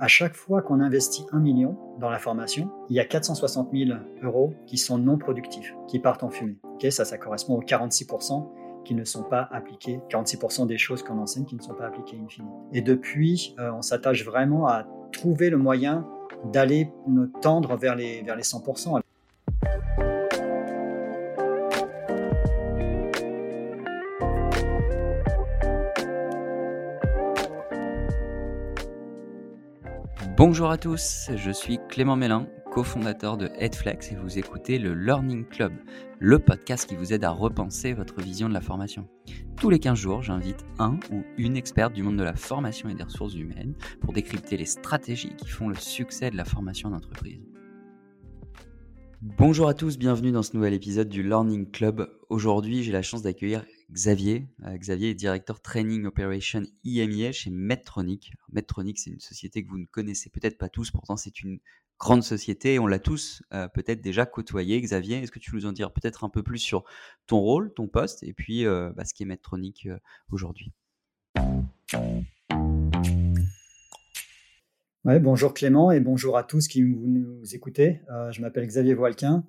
À 0.00 0.06
chaque 0.06 0.36
fois 0.36 0.62
qu'on 0.62 0.78
investit 0.78 1.26
un 1.32 1.40
million 1.40 1.76
dans 1.98 2.08
la 2.08 2.20
formation, 2.20 2.70
il 2.88 2.94
y 2.94 3.00
a 3.00 3.04
460 3.04 3.70
000 3.72 3.98
euros 4.22 4.54
qui 4.64 4.78
sont 4.78 4.96
non 4.96 5.18
productifs, 5.18 5.74
qui 5.88 5.98
partent 5.98 6.22
en 6.22 6.30
fumée. 6.30 6.56
ça, 6.90 7.04
ça 7.04 7.18
correspond 7.18 7.56
aux 7.56 7.62
46% 7.62 8.48
qui 8.84 8.94
ne 8.94 9.02
sont 9.02 9.24
pas 9.24 9.48
appliqués, 9.50 10.00
46% 10.08 10.68
des 10.68 10.78
choses 10.78 11.02
qu'on 11.02 11.18
enseigne 11.18 11.46
qui 11.46 11.56
ne 11.56 11.60
sont 11.60 11.74
pas 11.74 11.86
appliquées 11.86 12.16
in 12.16 12.28
fine. 12.28 12.46
Et 12.72 12.80
depuis, 12.80 13.56
euh, 13.58 13.72
on 13.72 13.82
s'attache 13.82 14.24
vraiment 14.24 14.68
à 14.68 14.86
trouver 15.10 15.50
le 15.50 15.56
moyen 15.56 16.06
d'aller 16.44 16.92
nous 17.08 17.26
tendre 17.26 17.76
vers 17.76 17.96
les 17.96 18.22
100%. 18.22 19.00
Bonjour 30.38 30.70
à 30.70 30.78
tous, 30.78 31.30
je 31.34 31.50
suis 31.50 31.80
Clément 31.88 32.14
Mélin, 32.14 32.46
cofondateur 32.70 33.36
de 33.36 33.50
Headflex 33.56 34.12
et 34.12 34.14
vous 34.14 34.38
écoutez 34.38 34.78
le 34.78 34.94
Learning 34.94 35.44
Club, 35.44 35.72
le 36.20 36.38
podcast 36.38 36.88
qui 36.88 36.94
vous 36.94 37.12
aide 37.12 37.24
à 37.24 37.30
repenser 37.30 37.92
votre 37.92 38.20
vision 38.20 38.48
de 38.48 38.54
la 38.54 38.60
formation. 38.60 39.08
Tous 39.56 39.68
les 39.68 39.80
15 39.80 39.98
jours, 39.98 40.22
j'invite 40.22 40.64
un 40.78 41.00
ou 41.10 41.24
une 41.38 41.56
experte 41.56 41.92
du 41.92 42.04
monde 42.04 42.18
de 42.18 42.22
la 42.22 42.36
formation 42.36 42.88
et 42.88 42.94
des 42.94 43.02
ressources 43.02 43.34
humaines 43.34 43.74
pour 44.00 44.12
décrypter 44.12 44.56
les 44.56 44.64
stratégies 44.64 45.34
qui 45.36 45.48
font 45.48 45.68
le 45.68 45.74
succès 45.74 46.30
de 46.30 46.36
la 46.36 46.44
formation 46.44 46.90
d'entreprise. 46.90 47.42
Bonjour 49.20 49.66
à 49.66 49.74
tous, 49.74 49.98
bienvenue 49.98 50.30
dans 50.30 50.44
ce 50.44 50.54
nouvel 50.54 50.72
épisode 50.72 51.08
du 51.08 51.24
Learning 51.24 51.68
Club. 51.68 52.08
Aujourd'hui, 52.28 52.84
j'ai 52.84 52.92
la 52.92 53.02
chance 53.02 53.22
d'accueillir 53.22 53.64
Xavier. 53.90 54.46
Euh, 54.64 54.76
Xavier 54.76 55.10
est 55.10 55.14
directeur 55.14 55.60
Training 55.60 56.04
Operation 56.04 56.62
IMIA 56.84 57.32
chez 57.32 57.50
Medtronic. 57.50 58.34
Medtronic, 58.52 58.98
c'est 58.98 59.10
une 59.10 59.20
société 59.20 59.64
que 59.64 59.70
vous 59.70 59.78
ne 59.78 59.86
connaissez 59.86 60.28
peut-être 60.28 60.58
pas 60.58 60.68
tous, 60.68 60.90
pourtant 60.90 61.16
c'est 61.16 61.40
une 61.40 61.58
grande 61.98 62.22
société 62.22 62.74
et 62.74 62.78
on 62.78 62.86
l'a 62.86 62.98
tous 62.98 63.42
euh, 63.52 63.66
peut-être 63.68 64.00
déjà 64.00 64.26
côtoyé. 64.26 64.80
Xavier, 64.80 65.16
est-ce 65.16 65.32
que 65.32 65.38
tu 65.38 65.50
veux 65.50 65.58
nous 65.58 65.66
en 65.66 65.72
dire 65.72 65.92
peut-être 65.92 66.24
un 66.24 66.28
peu 66.28 66.42
plus 66.42 66.58
sur 66.58 66.84
ton 67.26 67.38
rôle, 67.38 67.72
ton 67.74 67.88
poste 67.88 68.22
et 68.22 68.34
puis 68.34 68.66
euh, 68.66 68.90
bah, 68.94 69.04
ce 69.04 69.14
qu'est 69.14 69.24
Medtronic 69.24 69.88
aujourd'hui? 70.30 70.72
Bonjour 75.04 75.54
Clément 75.54 75.90
et 75.90 76.00
bonjour 76.00 76.36
à 76.36 76.44
tous 76.44 76.68
qui 76.68 76.82
nous 76.82 77.42
écoutez. 77.54 78.02
je 78.30 78.42
m'appelle 78.42 78.66
Xavier 78.66 78.92
Voilquin. 78.92 79.46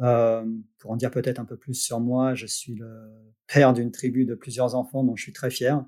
Euh, 0.00 0.44
pour 0.78 0.90
en 0.90 0.96
dire 0.96 1.10
peut-être 1.10 1.38
un 1.38 1.44
peu 1.44 1.56
plus 1.56 1.74
sur 1.74 2.00
moi, 2.00 2.34
je 2.34 2.46
suis 2.46 2.74
le 2.74 3.10
père 3.46 3.72
d'une 3.72 3.92
tribu 3.92 4.24
de 4.24 4.34
plusieurs 4.34 4.74
enfants 4.74 5.04
dont 5.04 5.14
je 5.14 5.22
suis 5.22 5.32
très 5.32 5.50
fier 5.50 5.84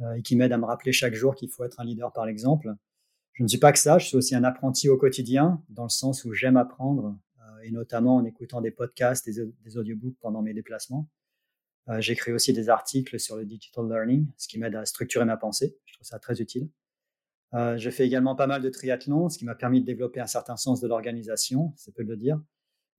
euh, 0.00 0.14
et 0.14 0.22
qui 0.22 0.34
m'aide 0.36 0.52
à 0.52 0.58
me 0.58 0.64
rappeler 0.64 0.92
chaque 0.92 1.14
jour 1.14 1.34
qu'il 1.34 1.50
faut 1.50 1.64
être 1.64 1.80
un 1.80 1.84
leader 1.84 2.12
par 2.12 2.24
l'exemple. 2.24 2.74
Je 3.32 3.42
ne 3.42 3.48
suis 3.48 3.58
pas 3.58 3.72
que 3.72 3.78
ça, 3.78 3.98
je 3.98 4.06
suis 4.06 4.16
aussi 4.16 4.34
un 4.34 4.44
apprenti 4.44 4.88
au 4.88 4.96
quotidien, 4.96 5.62
dans 5.68 5.82
le 5.84 5.88
sens 5.90 6.24
où 6.24 6.32
j'aime 6.32 6.56
apprendre, 6.56 7.18
euh, 7.40 7.60
et 7.64 7.70
notamment 7.70 8.16
en 8.16 8.24
écoutant 8.24 8.60
des 8.60 8.70
podcasts, 8.70 9.28
des, 9.28 9.44
des 9.62 9.76
audiobooks 9.76 10.16
pendant 10.20 10.42
mes 10.42 10.54
déplacements. 10.54 11.08
J'écris 11.98 12.32
aussi 12.32 12.54
des 12.54 12.70
articles 12.70 13.20
sur 13.20 13.36
le 13.36 13.44
digital 13.44 13.86
learning, 13.86 14.26
ce 14.38 14.48
qui 14.48 14.58
m'aide 14.58 14.74
à 14.74 14.86
structurer 14.86 15.26
ma 15.26 15.36
pensée. 15.36 15.76
Je 15.84 15.92
trouve 15.92 16.06
ça 16.06 16.18
très 16.18 16.40
utile. 16.40 16.70
Euh, 17.54 17.78
je 17.78 17.88
fais 17.90 18.04
également 18.04 18.34
pas 18.34 18.46
mal 18.46 18.62
de 18.62 18.68
triathlon, 18.68 19.28
ce 19.28 19.38
qui 19.38 19.44
m'a 19.44 19.54
permis 19.54 19.80
de 19.80 19.86
développer 19.86 20.20
un 20.20 20.26
certain 20.26 20.56
sens 20.56 20.80
de 20.80 20.88
l'organisation, 20.88 21.72
c'est 21.76 21.94
peu 21.94 22.04
de 22.04 22.08
le 22.08 22.16
dire. 22.16 22.40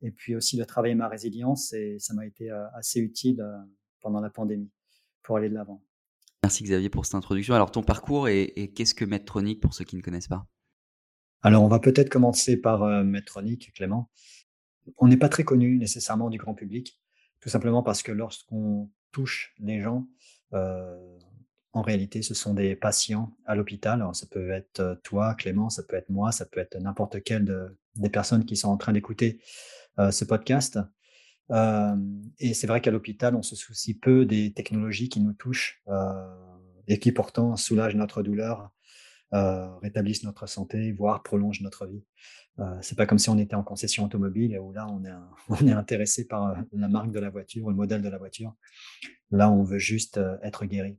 Et 0.02 0.12
puis 0.12 0.36
aussi 0.36 0.58
de 0.58 0.64
travailler 0.64 0.96
ma 0.96 1.08
résilience, 1.08 1.74
et 1.74 1.98
ça 2.00 2.14
m'a 2.14 2.26
été 2.26 2.52
euh, 2.52 2.66
assez 2.74 3.00
utile 3.00 3.42
euh, 3.42 3.58
pendant 4.02 4.20
la 4.20 4.30
pandémie 4.30 4.72
pour 5.24 5.38
aller 5.38 5.50
de 5.50 5.56
l'avant. 5.56 5.84
Merci 6.44 6.64
Xavier 6.64 6.90
pour 6.90 7.06
cette 7.06 7.16
introduction. 7.16 7.56
Alors 7.56 7.72
ton 7.72 7.82
parcours 7.82 8.28
et, 8.28 8.72
qu'est-ce 8.76 8.94
que 8.94 9.06
Medtronic 9.06 9.60
pour 9.62 9.74
ceux 9.74 9.84
qui 9.84 9.96
ne 9.96 10.02
connaissent 10.02 10.28
pas? 10.28 10.46
Alors 11.42 11.64
on 11.64 11.68
va 11.68 11.80
peut-être 11.80 12.10
commencer 12.10 12.58
par 12.58 12.84
euh, 12.84 13.04
Medtronic, 13.04 13.74
Clément. 13.74 14.12
On 14.98 15.08
n'est 15.08 15.18
pas 15.18 15.30
très 15.30 15.44
connu 15.44 15.78
nécessairement 15.78 16.30
du 16.30 16.38
grand 16.38 16.54
public, 16.54 17.02
tout 17.40 17.50
simplement 17.50 17.82
parce 17.82 18.04
que 18.04 18.12
lorsqu'on 18.12 18.92
touche 19.12 19.56
les 19.60 19.82
gens, 19.82 20.08
en 21.76 21.82
réalité, 21.82 22.22
ce 22.22 22.34
sont 22.34 22.54
des 22.54 22.74
patients 22.76 23.36
à 23.46 23.54
l'hôpital. 23.54 24.02
Ça 24.14 24.26
peut 24.32 24.50
être 24.52 25.02
toi, 25.04 25.36
Clément, 25.36 25.70
ça 25.70 25.84
peut 25.84 25.98
être 25.98 26.10
moi, 26.10 26.32
ça 26.32 26.46
peut 26.46 26.62
être 26.62 26.80
n'importe 26.80 27.22
quelle 27.22 27.76
des 27.98 28.10
personnes 28.10 28.46
qui 28.46 28.56
sont 28.56 28.70
en 28.70 28.78
train 28.78 28.94
d'écouter 28.94 29.42
euh, 30.00 30.10
ce 30.10 30.24
podcast. 30.24 30.80
Euh, 31.52 31.96
et 32.40 32.54
c'est 32.54 32.66
vrai 32.66 32.80
qu'à 32.80 32.92
l'hôpital, 32.92 33.36
on 33.36 33.44
se 33.44 33.58
soucie 33.58 33.94
peu 33.94 34.26
des 34.26 34.54
technologies 34.54 35.10
qui 35.10 35.20
nous 35.20 35.34
touchent 35.34 35.82
euh, 35.90 36.26
et 36.88 36.98
qui 36.98 37.12
pourtant 37.12 37.58
soulagent 37.58 37.96
notre 37.96 38.24
douleur, 38.24 38.72
rétablissent 39.82 40.24
notre 40.24 40.48
santé, 40.48 40.94
voire 40.94 41.24
prolongent 41.24 41.62
notre 41.62 41.88
vie. 41.88 42.06
Euh, 42.60 42.78
c'est 42.82 42.96
pas 42.96 43.06
comme 43.06 43.20
si 43.20 43.30
on 43.30 43.38
était 43.38 43.56
en 43.56 43.64
concession 43.64 44.06
automobile 44.06 44.58
où 44.60 44.72
là 44.72 44.88
on 44.88 45.04
est 45.04 45.72
intéressé 45.74 46.26
par 46.26 46.56
la 46.72 46.88
marque 46.88 47.12
de 47.12 47.20
la 47.20 47.30
voiture 47.30 47.66
ou 47.66 47.70
le 47.70 47.76
modèle 47.76 48.02
de 48.02 48.08
la 48.08 48.18
voiture. 48.18 48.56
Là, 49.32 49.52
on 49.52 49.64
veut 49.64 49.80
juste 49.80 50.22
être 50.42 50.64
guéri. 50.64 50.98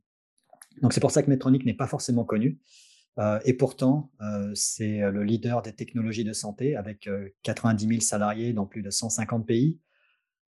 Donc 0.83 0.93
c'est 0.93 1.01
pour 1.01 1.11
ça 1.11 1.23
que 1.23 1.31
Medtronic 1.31 1.65
n'est 1.65 1.75
pas 1.75 1.87
forcément 1.87 2.25
connu. 2.25 2.59
Euh, 3.19 3.41
et 3.45 3.55
pourtant, 3.55 4.11
euh, 4.21 4.51
c'est 4.55 5.03
euh, 5.03 5.11
le 5.11 5.25
leader 5.25 5.63
des 5.63 5.73
technologies 5.73 6.25
de 6.25 6.33
santé 6.33 6.77
avec 6.77 7.09
90 7.43 7.89
000 7.89 8.01
salariés 8.01 8.53
dans 8.53 8.67
plus 8.67 8.83
de 8.83 8.91
150 8.91 9.47
pays. 9.47 9.79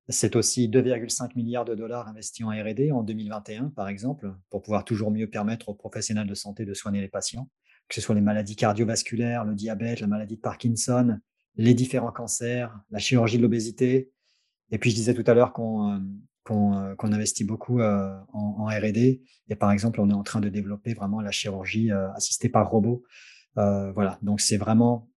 C'est 0.09 0.37
aussi 0.37 0.69
2,5 0.69 1.37
milliards 1.37 1.65
de 1.65 1.75
dollars 1.75 2.09
investis 2.09 2.45
en 2.45 2.51
RD 2.51 2.93
en 2.93 3.03
2021, 3.03 3.71
par 3.71 3.89
exemple, 3.89 4.33
pour 4.51 4.63
pouvoir 4.63 4.85
toujours 4.85 5.11
mieux 5.11 5.29
permettre 5.29 5.69
aux 5.69 5.75
professionnels 5.75 6.29
de 6.29 6.35
santé 6.35 6.65
de 6.65 6.75
soigner 6.75 7.01
les 7.01 7.09
patients, 7.09 7.49
que 7.89 7.97
ce 7.97 8.01
soit 8.01 8.15
les 8.15 8.21
maladies 8.21 8.55
cardiovasculaires, 8.55 9.45
le 9.45 9.55
diabète, 9.55 9.99
la 10.01 10.07
maladie 10.07 10.37
de 10.37 10.41
Parkinson, 10.41 11.19
les 11.57 11.75
différents 11.75 12.13
cancers, 12.13 12.73
la 12.91 13.01
chirurgie 13.01 13.37
de 13.37 13.43
l'obésité. 13.43 14.13
Et 14.71 14.79
puis, 14.79 14.91
je 14.91 14.95
disais 14.95 15.15
tout 15.15 15.29
à 15.29 15.35
l'heure 15.35 15.53
qu'on 15.53 16.01
euh, 16.51 16.95
qu'on 16.95 17.13
investit 17.13 17.45
beaucoup 17.45 17.81
euh, 17.81 18.15
en, 18.33 18.67
R&D. 18.67 19.23
Et 19.49 19.57
par 19.57 19.73
exemple, 19.73 20.01
on 20.01 20.11
est 20.11 20.15
en 20.15 20.23
train 20.23 20.41
de 20.41 20.49
développer 20.49 20.95
vraiment 20.95 21.21
la 21.21 21.31
chirurgie 21.31 21.91
euh, 21.91 22.11
assistée 22.13 22.49
par 22.49 22.71
robot. 22.71 23.03
voilà, 23.57 24.19
donc 24.23 24.41
c'est 24.41 24.57
vraiment 24.57 25.09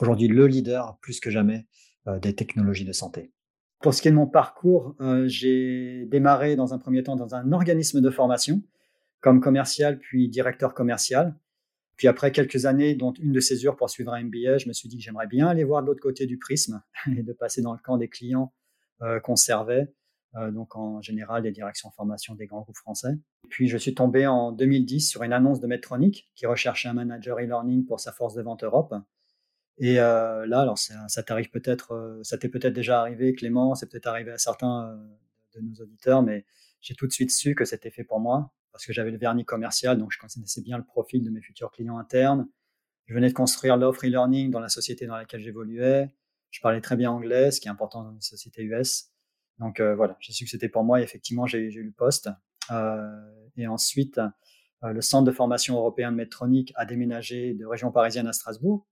aujourd'hui 0.00 0.28
le 0.28 0.46
leader 0.46 0.98
plus 1.00 1.20
que 1.20 1.30
jamais 1.30 1.66
des 2.20 2.34
technologies 2.34 2.84
de 2.84 2.92
santé. 2.92 3.32
Pour 3.80 3.94
ce 3.94 4.02
qui 4.02 4.08
est 4.08 4.10
de 4.10 4.16
mon 4.16 4.26
parcours, 4.26 4.96
j'ai 5.26 6.06
démarré 6.06 6.56
dans 6.56 6.74
un 6.74 6.78
premier 6.78 7.02
temps 7.04 7.14
dans 7.14 7.34
un 7.34 7.52
organisme 7.52 8.00
de 8.00 8.10
formation 8.10 8.62
comme 9.20 9.40
commercial 9.40 9.98
puis 9.98 10.28
directeur 10.28 10.74
commercial. 10.74 11.36
Puis 11.96 12.08
après 12.08 12.32
quelques 12.32 12.66
années, 12.66 12.94
dont 12.94 13.12
une 13.12 13.32
de 13.32 13.40
ces 13.40 13.64
heures 13.66 13.76
pour 13.76 13.88
suivre 13.88 14.12
un 14.12 14.24
MBA, 14.24 14.58
je 14.58 14.66
me 14.66 14.72
suis 14.72 14.88
dit 14.88 14.96
que 14.96 15.04
j'aimerais 15.04 15.28
bien 15.28 15.46
aller 15.46 15.62
voir 15.62 15.82
de 15.82 15.86
l'autre 15.86 16.02
côté 16.02 16.26
du 16.26 16.38
prisme 16.38 16.82
et 17.16 17.22
de 17.22 17.32
passer 17.32 17.62
dans 17.62 17.72
le 17.72 17.78
camp 17.78 17.96
des 17.98 18.08
clients 18.08 18.52
qu'on 19.22 19.36
servait 19.36 19.92
euh, 20.36 20.50
donc 20.50 20.76
en 20.76 21.00
général 21.02 21.42
des 21.42 21.50
directions 21.50 21.90
formation 21.90 22.34
des 22.34 22.46
grands 22.46 22.60
groupes 22.60 22.76
français. 22.76 23.18
Puis 23.48 23.68
je 23.68 23.76
suis 23.76 23.94
tombé 23.94 24.26
en 24.26 24.52
2010 24.52 25.00
sur 25.08 25.22
une 25.22 25.32
annonce 25.32 25.60
de 25.60 25.66
Medtronic 25.66 26.30
qui 26.34 26.46
recherchait 26.46 26.88
un 26.88 26.94
manager 26.94 27.38
e-learning 27.38 27.84
pour 27.84 28.00
sa 28.00 28.12
force 28.12 28.34
de 28.34 28.42
vente 28.42 28.64
Europe. 28.64 28.94
Et 29.78 29.98
euh, 29.98 30.46
là, 30.46 30.60
alors 30.60 30.78
ça, 30.78 30.94
ça 31.08 31.22
t'arrive 31.22 31.50
peut-être, 31.50 31.92
euh, 31.92 32.22
ça 32.22 32.38
t'est 32.38 32.48
peut-être 32.48 32.74
déjà 32.74 33.00
arrivé, 33.00 33.34
Clément, 33.34 33.74
c'est 33.74 33.90
peut-être 33.90 34.06
arrivé 34.06 34.30
à 34.32 34.38
certains 34.38 34.98
de 35.54 35.60
nos 35.60 35.74
auditeurs, 35.82 36.22
mais 36.22 36.44
j'ai 36.80 36.94
tout 36.94 37.06
de 37.06 37.12
suite 37.12 37.30
su 37.30 37.54
que 37.54 37.64
c'était 37.64 37.90
fait 37.90 38.04
pour 38.04 38.20
moi 38.20 38.52
parce 38.72 38.86
que 38.86 38.92
j'avais 38.92 39.10
le 39.10 39.18
vernis 39.18 39.44
commercial, 39.44 39.98
donc 39.98 40.12
je 40.12 40.18
connaissais 40.18 40.62
bien 40.62 40.78
le 40.78 40.84
profil 40.84 41.24
de 41.24 41.30
mes 41.30 41.40
futurs 41.40 41.70
clients 41.70 41.98
internes. 41.98 42.48
Je 43.06 43.14
venais 43.14 43.28
de 43.28 43.34
construire 43.34 43.76
l'offre 43.76 44.04
e-learning 44.04 44.50
dans 44.50 44.60
la 44.60 44.68
société 44.68 45.06
dans 45.06 45.16
laquelle 45.16 45.40
j'évoluais. 45.40 46.08
Je 46.50 46.60
parlais 46.60 46.80
très 46.80 46.96
bien 46.96 47.10
anglais, 47.10 47.50
ce 47.50 47.60
qui 47.60 47.68
est 47.68 47.70
important 47.70 48.04
dans 48.04 48.12
une 48.12 48.20
société 48.20 48.62
US. 48.62 49.09
Donc 49.60 49.78
euh, 49.78 49.94
voilà, 49.94 50.16
j'ai 50.20 50.32
su 50.32 50.44
que 50.44 50.50
c'était 50.50 50.68
pour 50.68 50.84
moi 50.84 51.00
et 51.00 51.04
effectivement, 51.04 51.46
j'ai 51.46 51.58
eu 51.58 51.84
le 51.84 51.92
poste. 51.92 52.30
Euh, 52.70 53.08
et 53.56 53.66
ensuite, 53.66 54.18
euh, 54.82 54.92
le 54.92 55.02
centre 55.02 55.24
de 55.24 55.32
formation 55.32 55.76
européen 55.76 56.10
de 56.10 56.16
Medtronic 56.16 56.72
a 56.76 56.86
déménagé 56.86 57.54
de 57.54 57.66
région 57.66 57.92
parisienne 57.92 58.26
à 58.26 58.32
Strasbourg 58.32 58.86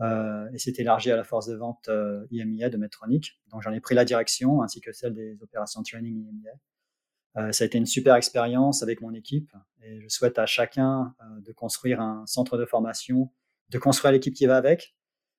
et 0.00 0.58
s'est 0.58 0.74
élargi 0.78 1.12
à 1.12 1.16
la 1.16 1.22
force 1.22 1.46
de 1.46 1.54
vente 1.54 1.88
IMIA 2.32 2.68
de 2.68 2.76
Medtronic. 2.76 3.40
Donc 3.52 3.62
j'en 3.62 3.72
ai 3.72 3.80
pris 3.80 3.94
la 3.94 4.04
direction 4.04 4.60
ainsi 4.60 4.80
que 4.80 4.92
celle 4.92 5.14
des 5.14 5.40
opérations 5.40 5.84
training 5.84 6.26
IMIA. 6.26 7.52
ça 7.52 7.62
a 7.62 7.66
été 7.66 7.78
une 7.78 7.86
super 7.86 8.16
expérience 8.16 8.82
avec 8.82 9.00
mon 9.00 9.14
équipe 9.14 9.52
et 9.82 10.00
je 10.00 10.08
souhaite 10.08 10.40
à 10.40 10.46
chacun 10.46 11.14
de 11.38 11.52
construire 11.52 12.00
un 12.00 12.26
centre 12.26 12.58
de 12.58 12.66
formation, 12.66 13.30
de 13.70 13.78
construire 13.78 14.10
l'équipe 14.10 14.34
qui 14.34 14.46
va 14.46 14.56
avec 14.56 14.96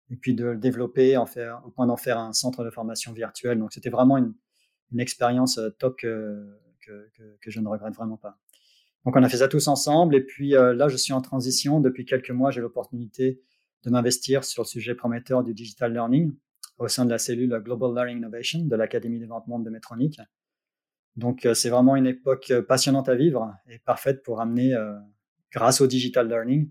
et 0.09 0.15
puis 0.15 0.33
de 0.33 0.45
le 0.45 0.57
développer 0.57 1.17
au 1.17 1.71
point 1.71 1.85
d'en 1.85 1.97
faire 1.97 2.17
un 2.17 2.31
centre 2.31 2.63
de 2.63 2.69
formation 2.69 3.11
virtuel. 3.11 3.59
Donc 3.59 3.73
c'était 3.73 3.89
vraiment 3.89 4.17
une, 4.17 4.33
une 4.91 4.99
expérience 4.99 5.57
euh, 5.57 5.69
top 5.69 5.97
que, 5.97 6.59
que, 6.81 7.09
que, 7.41 7.51
je 7.51 7.59
ne 7.59 7.67
regrette 7.67 7.93
vraiment 7.93 8.17
pas. 8.17 8.37
Donc 9.05 9.15
on 9.15 9.23
a 9.23 9.29
fait 9.29 9.37
ça 9.37 9.47
tous 9.47 9.67
ensemble 9.67 10.15
et 10.15 10.21
puis 10.21 10.55
euh, 10.55 10.73
là 10.73 10.87
je 10.87 10.97
suis 10.97 11.13
en 11.13 11.21
transition. 11.21 11.79
Depuis 11.79 12.05
quelques 12.05 12.31
mois 12.31 12.51
j'ai 12.51 12.61
l'opportunité 12.61 13.41
de 13.83 13.89
m'investir 13.89 14.43
sur 14.43 14.63
le 14.63 14.67
sujet 14.67 14.95
prometteur 14.95 15.43
du 15.43 15.53
digital 15.53 15.93
learning 15.93 16.35
au 16.77 16.87
sein 16.87 17.05
de 17.05 17.09
la 17.09 17.17
cellule 17.17 17.61
Global 17.63 17.93
Learning 17.93 18.17
Innovation 18.17 18.65
de 18.65 18.75
l'Académie 18.75 19.19
des 19.19 19.27
ventes 19.27 19.47
monde 19.47 19.63
de 19.63 19.69
Medtronic. 19.69 20.19
Donc 21.15 21.45
euh, 21.45 21.53
c'est 21.53 21.69
vraiment 21.69 21.95
une 21.95 22.07
époque 22.07 22.51
passionnante 22.67 23.09
à 23.09 23.15
vivre 23.15 23.53
et 23.69 23.79
parfaite 23.79 24.23
pour 24.23 24.41
amener, 24.41 24.75
grâce 25.51 25.81
au 25.81 25.87
digital 25.87 26.27
learning, 26.27 26.69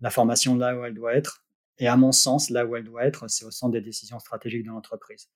la 0.00 0.10
formation 0.10 0.56
là 0.56 0.76
où 0.76 0.84
elle 0.84 0.94
doit 0.94 1.14
être. 1.14 1.44
Et 1.78 1.88
à 1.88 1.96
mon 1.96 2.12
sens, 2.12 2.50
là 2.50 2.64
où 2.66 2.76
elle 2.76 2.84
doit 2.84 3.04
être, 3.04 3.28
c'est 3.28 3.44
au 3.44 3.50
centre 3.50 3.72
des 3.72 3.80
décisions 3.80 4.18
stratégiques 4.18 4.64
de 4.64 4.68
l'entreprise. 4.68 5.28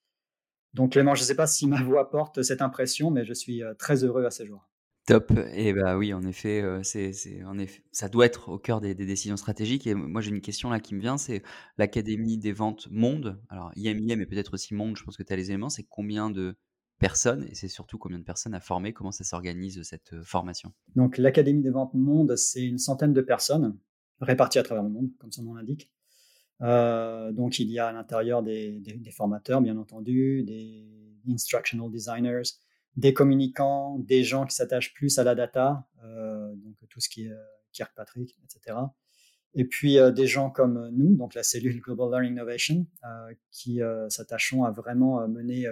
Donc 0.79 0.93
Clément, 0.93 1.17
je 1.17 1.23
ne 1.23 1.27
sais 1.27 1.35
pas 1.35 1.49
si 1.49 1.67
ma 1.67 1.83
voix 1.83 2.09
porte 2.09 2.43
cette 2.43 2.63
impression, 2.63 3.11
mais 3.11 3.25
je 3.25 3.35
suis 3.35 3.63
très 3.79 4.05
heureux 4.05 4.25
à 4.25 4.31
ce 4.31 4.47
jour. 4.47 4.69
Top 5.07 5.33
et 5.53 5.73
bah, 5.73 5.99
oui, 5.99 6.15
en 6.15 6.23
effet, 6.23 6.63
c'est 6.83 7.13
c'est 7.13 7.43
en 7.43 7.59
effet 7.59 7.83
ça 7.93 8.09
doit 8.09 8.27
être 8.27 8.51
au 8.51 8.59
cœur 8.59 8.81
des 8.81 8.95
des 8.95 9.07
décisions 9.07 9.37
stratégiques 9.37 9.87
et 9.87 9.95
moi, 9.95 10.21
j'ai 10.21 10.31
une 10.31 10.41
question 10.41 10.71
là 10.71 10.79
qui 10.79 10.95
me 10.95 11.01
vient, 11.01 11.19
c'est 11.19 11.43
l'académie 11.79 12.39
des 12.39 12.53
ventes 12.53 12.89
Monde, 12.93 13.43
alors 13.49 13.73
IMIA, 13.75 14.17
mais 14.17 14.27
peut-être 14.27 14.55
aussi 14.55 14.75
Monde, 14.75 14.97
je 14.97 15.03
pense 15.03 15.17
que 15.17 15.23
tu 15.23 15.33
as 15.33 15.37
les 15.37 15.51
éléments, 15.51 15.71
c'est 15.71 15.87
combien 15.89 16.31
de 16.31 16.57
personnes 17.01 17.45
et 17.51 17.55
c'est 17.55 17.69
surtout 17.69 17.99
combien 17.99 18.19
de 18.19 18.25
personnes 18.25 18.55
à 18.55 18.61
former? 18.61 18.93
Comment 18.93 19.11
ça 19.13 19.25
s'organise, 19.25 19.83
cette, 19.83 20.15
formation? 20.23 20.73
Donc 20.95 21.19
l'académie 21.19 21.63
des 21.63 21.71
ventes 21.71 21.95
Monde, 21.95 22.37
c'est 22.37 22.63
une 22.63 22.79
centaine 22.79 23.13
de 23.13 23.21
personnes 23.21 23.77
réparties 24.21 24.59
à 24.59 24.63
travers 24.63 24.85
le 24.85 24.91
monde, 24.91 25.11
comme 25.19 25.33
son 25.33 25.43
nom 25.43 25.55
l'indique. 25.55 25.91
Donc 26.61 27.59
il 27.59 27.71
y 27.71 27.79
a 27.79 27.89
à 27.89 27.93
l'intérieur 27.93 28.43
des 28.43 29.13
formateurs, 29.13 29.61
bien 29.61 29.77
entendu, 29.77 30.43
des 30.43 30.87
instructional 31.29 31.91
designers, 31.91 32.43
des 32.97 33.15
communicants, 33.15 33.99
des 34.01 34.25
gens 34.25 34.47
qui 34.47 34.55
s'attachent 34.55 34.95
plus 34.95 35.19
à 35.19 35.25
la 35.25 35.35
data, 35.35 35.87
euh, 36.05 36.55
donc 36.57 36.77
tout 36.89 37.01
ce 37.01 37.09
qui 37.09 37.27
est 37.27 37.31
euh, 37.31 37.45
Kirkpatrick, 37.73 38.39
etc. 38.45 38.77
Et 39.55 39.65
puis 39.65 39.99
euh, 39.99 40.11
des 40.11 40.27
gens 40.27 40.51
comme 40.51 40.91
nous, 40.91 41.17
donc 41.17 41.35
la 41.35 41.43
cellule 41.43 41.81
Global 41.81 42.11
Learning 42.11 42.33
Innovation, 42.33 42.87
qui 43.51 43.81
s'attachons 44.09 44.65
à 44.65 44.71
vraiment 44.71 45.27
mener 45.29 45.67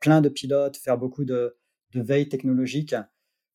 plein 0.00 0.20
de 0.20 0.28
pilotes, 0.28 0.76
faire 0.76 0.98
beaucoup 0.98 1.24
de, 1.24 1.56
veille 1.94 2.28
technologique 2.28 2.94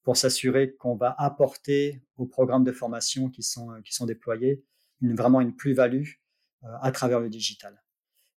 pour 0.01 0.17
s'assurer 0.17 0.73
qu'on 0.73 0.95
va 0.95 1.15
apporter 1.19 2.03
aux 2.17 2.25
programmes 2.25 2.63
de 2.63 2.71
formation 2.71 3.29
qui 3.29 3.43
sont, 3.43 3.69
qui 3.85 3.93
sont 3.93 4.07
déployés 4.07 4.65
vraiment 5.01 5.39
une 5.39 5.55
plus-value 5.55 6.07
à 6.81 6.91
travers 6.91 7.19
le 7.19 7.29
digital. 7.29 7.81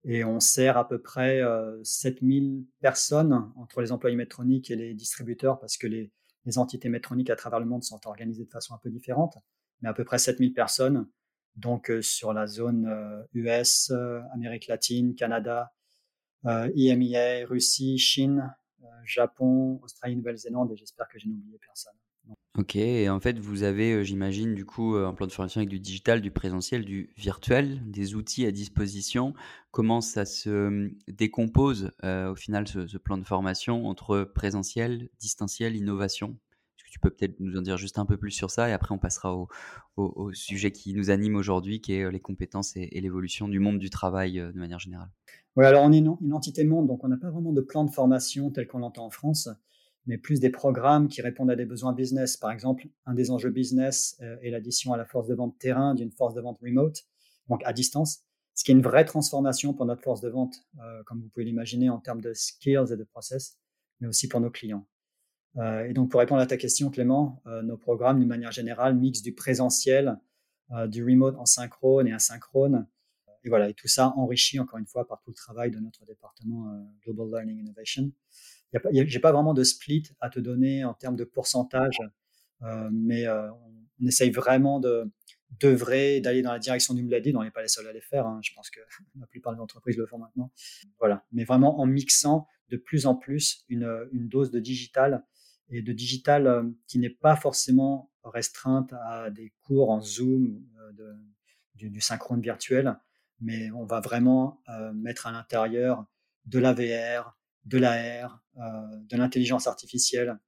Et 0.05 0.25
on 0.25 0.39
sert 0.39 0.77
à 0.77 0.87
peu 0.87 1.01
près 1.01 1.43
7000 1.83 2.65
personnes 2.81 3.53
entre 3.57 3.81
les 3.81 3.91
employés 3.93 4.17
métroniques 4.17 4.71
et 4.71 4.77
les 4.77 4.95
distributeurs 4.95 5.59
parce 5.59 5.77
que 5.77 5.87
les, 5.87 6.13
entités 6.57 6.89
métroniques 6.89 7.31
à 7.31 7.35
travers 7.35 7.59
le 7.59 7.67
monde 7.67 7.83
sont 7.83 8.07
organisées 8.07 8.45
de 8.45 8.51
façon 8.51 8.73
un 8.73 8.79
peu 8.79 8.89
différente, 8.89 9.37
mais 9.81 9.89
à 9.89 9.93
peu 9.93 10.05
près 10.05 10.19
7000 10.19 10.55
personnes, 10.55 11.09
donc 11.57 11.91
sur 12.03 12.33
la 12.33 12.47
zone 12.47 12.89
US, 13.35 13.91
Amérique 14.33 14.69
latine, 14.69 15.17
Canada, 15.17 15.73
IMIA, 16.45 17.45
Russie, 17.47 17.99
Chine, 17.99 18.55
Japon, 19.05 19.81
Australie, 19.83 20.15
Nouvelle-Zélande, 20.15 20.71
et 20.71 20.77
j'espère 20.77 21.09
que 21.09 21.19
je 21.19 21.27
n'ai 21.27 21.35
oublié 21.35 21.59
personne. 21.59 21.97
OK 22.59 22.77
et 22.77 23.09
en 23.11 23.21
fait, 23.21 23.39
vous 23.39 23.63
avez, 23.63 24.03
j'imagine, 24.05 24.55
du 24.55 24.65
coup, 24.65 24.95
un 24.97 25.13
plan 25.13 25.27
de 25.27 25.33
formation 25.33 25.59
avec 25.59 25.69
du 25.69 25.79
digital, 25.79 26.21
du 26.21 26.31
présentiel, 26.31 26.85
du 26.85 27.11
virtuel, 27.17 27.83
des 27.91 28.15
outils 28.15 28.47
à 28.47 28.51
disposition. 28.51 29.35
Comment 29.71 30.01
ça 30.01 30.25
se, 30.25 30.69
mmh, 30.69 30.95
décompose, 31.09 31.91
au 32.03 32.35
final, 32.35 32.67
ce 32.67 32.97
plan 32.97 33.19
de 33.19 33.25
formation 33.25 33.87
entre 33.87 34.23
présentiel, 34.23 35.11
distanciel, 35.21 35.77
innovation? 35.77 36.39
Est-ce 36.79 36.85
que 36.85 36.91
tu 36.91 36.99
peux 36.99 37.11
peut-être 37.11 37.39
nous 37.41 37.59
en 37.59 37.63
dire 37.63 37.77
juste 37.77 37.99
un 37.99 38.07
peu 38.07 38.17
plus 38.17 38.31
sur 38.31 38.51
ça 38.51 38.69
et 38.69 38.73
après 38.73 38.95
on 38.95 38.99
passera 38.99 39.35
au 39.35 39.49
au 39.97 40.33
sujet 40.35 40.73
qui 40.73 40.93
nous 40.93 41.11
anime 41.11 41.37
aujourd'hui, 41.37 41.81
qui 41.81 41.95
est, 41.95 42.11
les 42.11 42.21
compétences 42.21 42.77
et 42.77 43.01
l'évolution 43.01 43.49
du 43.49 43.61
monde 43.61 43.79
du 43.79 43.89
travail, 43.89 44.35
de 44.35 44.59
manière 44.59 44.79
générale? 44.79 45.11
Oui, 45.57 45.65
alors 45.65 45.85
on 45.85 45.93
est 45.93 45.99
une 45.99 46.33
entité 46.33 46.65
monde, 46.65 46.87
donc 46.87 47.03
on 47.03 47.09
n'a 47.09 47.17
pas 47.17 47.31
vraiment 47.31 47.53
de 47.53 47.63
plan 47.63 47.85
de 47.85 47.91
formation 47.91 48.51
tel 48.51 48.67
qu'on 48.67 48.79
l'entend 48.79 49.07
en 49.07 49.11
France 49.11 49.49
mais 50.07 50.19
plus 50.19 50.41
des 50.41 50.51
programmes 50.51 51.09
qui 51.09 51.21
répondent 51.21 51.51
à 51.51 51.57
des 51.57 51.67
besoins 51.67 51.93
business. 51.93 52.37
Par 52.37 52.51
exemple, 52.51 52.87
un 53.07 53.15
des 53.15 53.31
enjeux 53.31 53.51
business 53.51 54.17
euh, 54.23 54.37
est 54.41 54.51
l'addition 54.51 54.93
à 54.93 54.97
la 54.97 55.05
force 55.05 55.27
de 55.27 55.35
vente 55.35 55.59
terrain 55.59 55.95
d'une 55.95 56.13
force 56.13 56.35
de 56.35 56.41
vente 56.41 56.59
remote, 56.63 57.03
donc 57.49 57.63
à 57.65 57.73
distance, 57.73 58.21
ce 58.55 58.65
qui 58.65 58.71
est 58.71 58.75
une 58.75 58.83
vraie 58.83 59.05
transformation 59.05 59.75
pour 59.75 59.85
notre 59.85 60.03
force 60.03 60.21
de 60.21 60.29
vente, 60.29 60.65
euh, 60.81 61.03
comme 61.05 61.21
vous 61.21 61.29
pouvez 61.29 61.45
l'imaginer 61.45 61.91
en 61.91 61.99
termes 61.99 62.21
de 62.21 62.33
skills 62.33 62.93
et 62.93 62.97
de 62.97 63.05
process, 63.05 63.59
mais 64.01 64.09
aussi 64.09 64.29
pour 64.29 64.41
nos 64.41 64.51
clients. 64.51 64.87
Euh, 65.57 65.87
et 65.87 65.93
donc, 65.93 66.11
pour 66.11 66.21
répondre 66.21 66.41
à 66.41 66.47
ta 66.47 66.57
question, 66.57 66.91
Clément, 66.91 67.43
nos 67.65 67.77
programmes, 67.77 68.19
d'une 68.19 68.29
manière 68.29 68.53
générale, 68.53 68.97
mixent 68.97 69.23
du 69.23 69.35
présentiel, 69.35 70.19
du 70.89 71.05
remote 71.05 71.37
en 71.37 71.47
synchrone 71.47 72.09
et 72.09 72.13
asynchrone. 72.13 72.87
Et 73.45 73.49
voilà, 73.49 73.69
et 73.69 73.75
tout 73.75 73.89
ça 73.89 74.13
enrichi 74.17 74.59
encore 74.59 74.79
une 74.79 74.87
fois 74.87 75.07
par 75.07 75.21
tout 75.23 75.31
le 75.31 75.37
travail 75.37 75.71
de 75.71 75.79
notre 75.79 76.05
département 76.05 76.67
Global 77.05 77.29
Learning 77.31 77.61
Innovation 77.61 78.11
j'ai 78.73 79.21
pas 79.21 79.33
vraiment 79.33 79.55
de 79.55 79.65
split 79.65 80.05
à 80.21 80.31
te 80.31 80.41
donner 80.41 80.85
en 80.85 80.95
termes 80.95 81.17
de 81.17 81.25
pourcentage, 81.25 81.99
euh, 82.63 82.89
mais 82.93 83.27
euh, 83.27 83.51
on, 83.53 84.07
essaye 84.07 84.31
vraiment 84.31 84.79
de 84.81 85.11
d'œuvrer, 85.59 86.21
d'aller 86.21 86.43
dans 86.43 86.53
la 86.53 86.59
direction 86.59 86.93
du 86.93 87.03
blended. 87.03 87.35
On 87.35 87.43
n'est 87.43 87.51
pas 87.51 87.63
les 87.63 87.69
seuls 87.69 87.87
à 87.87 87.93
les 87.93 88.03
faire. 88.03 88.27
Hein. 88.27 88.41
Je 88.43 88.53
pense 88.55 88.69
que 88.69 88.81
la 89.21 89.27
plupart 89.27 89.55
des 89.55 89.61
entreprises 89.61 89.97
le 89.97 90.07
font 90.07 90.19
maintenant. 90.19 90.53
Voilà, 90.99 91.25
mais 91.33 91.45
vraiment 91.45 91.81
en 91.81 91.87
mixant 91.87 92.47
de 92.69 92.77
plus 92.77 93.07
en 93.07 93.15
plus 93.15 93.65
une, 93.69 94.09
dose 94.13 94.51
de 94.51 94.59
digital 94.59 95.25
et 95.71 95.83
de 95.83 95.93
digital 95.93 96.47
euh, 96.47 96.65
qui 96.89 96.99
n'est 96.99 97.11
pas 97.11 97.37
forcément 97.37 98.11
restreinte 98.25 98.93
à 99.05 99.31
des 99.31 99.55
cours 99.63 99.91
en 99.91 100.01
Zoom, 100.01 100.61
de, 100.93 101.15
du, 101.77 101.91
du, 101.91 102.01
synchrone 102.01 102.41
virtuel, 102.41 102.99
mais 103.41 103.71
on 103.71 103.85
va 103.85 104.01
vraiment 104.01 104.61
mettre 104.95 105.29
à 105.29 105.33
l'intérieur 105.33 106.05
de 106.45 106.59
la 106.59 106.73
VR, 106.73 107.36
de 107.67 107.79
l'AR, 107.79 108.43
euh, 108.59 108.61
de 109.11 109.17
l'intelligence 109.17 109.67
artificielle, 109.67 110.39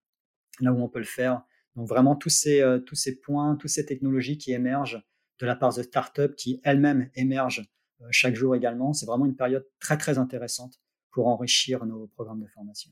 là 0.61 0.73
où 0.73 0.81
on 0.81 0.88
peut 0.88 1.00
le 1.00 1.05
faire. 1.05 1.43
Donc 1.76 1.88
vraiment 1.88 2.17
tous 2.17 2.31
ces, 2.31 2.61
euh, 2.61 2.79
tous 2.79 2.94
ces 2.94 3.20
points, 3.20 3.56
toutes 3.56 3.70
ces 3.70 3.85
technologies 3.85 4.38
qui 4.38 4.53
émergent 4.53 5.03
de 5.41 5.47
la 5.47 5.55
part 5.55 5.75
de 5.75 5.82
startups 5.82 6.35
qui 6.37 6.61
elles-mêmes 6.65 7.11
émergent 7.15 7.69
euh, 8.00 8.06
chaque 8.11 8.35
jour 8.35 8.55
également. 8.56 8.93
C'est 8.93 9.06
vraiment 9.06 9.26
une 9.26 9.37
période 9.37 9.67
très 9.81 9.99
très 9.99 10.19
intéressante 10.19 10.81
pour 11.11 11.26
enrichir 11.26 11.85
nos 11.87 12.06
programmes 12.09 12.41
de 12.41 12.47
formation. 12.49 12.91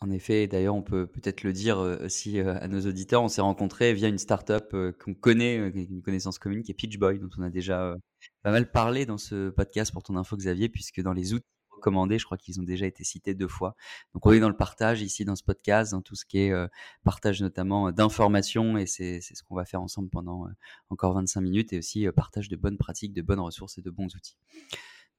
en 0.00 0.10
effet, 0.10 0.46
d'ailleurs, 0.46 0.76
on 0.76 0.82
peut 0.82 1.06
peut-être 1.06 1.42
le 1.42 1.52
dire 1.52 1.78
aussi 1.78 2.38
à 2.38 2.68
nos 2.68 2.80
auditeurs. 2.82 3.22
On 3.22 3.28
s'est 3.28 3.40
rencontrés 3.40 3.92
via 3.92 4.08
une 4.08 4.18
startup 4.18 4.76
qu'on 5.00 5.14
connaît, 5.14 5.56
une 5.56 6.02
connaissance 6.02 6.38
commune, 6.38 6.62
qui 6.62 6.70
est 6.70 6.74
Pitchboy, 6.74 7.18
dont 7.18 7.30
on 7.38 7.42
a 7.42 7.50
déjà 7.50 7.96
pas 8.42 8.52
mal 8.52 8.70
parlé 8.70 9.06
dans 9.06 9.18
ce 9.18 9.50
podcast 9.50 9.92
pour 9.92 10.04
ton 10.04 10.16
info, 10.16 10.36
Xavier, 10.36 10.68
puisque 10.68 11.00
dans 11.00 11.14
les 11.14 11.32
outils 11.32 11.53
je 11.90 12.24
crois 12.24 12.38
qu'ils 12.38 12.60
ont 12.60 12.64
déjà 12.64 12.86
été 12.86 13.04
cités 13.04 13.34
deux 13.34 13.48
fois. 13.48 13.76
Donc 14.14 14.26
on 14.26 14.32
est 14.32 14.40
dans 14.40 14.48
le 14.48 14.56
partage 14.56 15.02
ici 15.02 15.24
dans 15.24 15.36
ce 15.36 15.42
podcast, 15.42 15.92
dans 15.92 16.02
tout 16.02 16.14
ce 16.14 16.24
qui 16.24 16.38
est 16.38 16.52
euh, 16.52 16.66
partage 17.04 17.42
notamment 17.42 17.88
euh, 17.88 17.92
d'informations. 17.92 18.78
Et 18.78 18.86
c'est 18.86 19.20
ce 19.20 19.42
qu'on 19.42 19.54
va 19.54 19.64
faire 19.64 19.82
ensemble 19.82 20.10
pendant 20.10 20.46
euh, 20.46 20.50
encore 20.90 21.14
25 21.14 21.40
minutes. 21.40 21.72
Et 21.72 21.78
aussi 21.78 22.06
partage 22.14 22.48
de 22.48 22.56
bonnes 22.56 22.78
pratiques, 22.78 23.12
de 23.12 23.22
bonnes 23.22 23.40
ressources 23.40 23.78
et 23.78 23.82
de 23.82 23.90
bons 23.90 24.14
outils. 24.14 24.36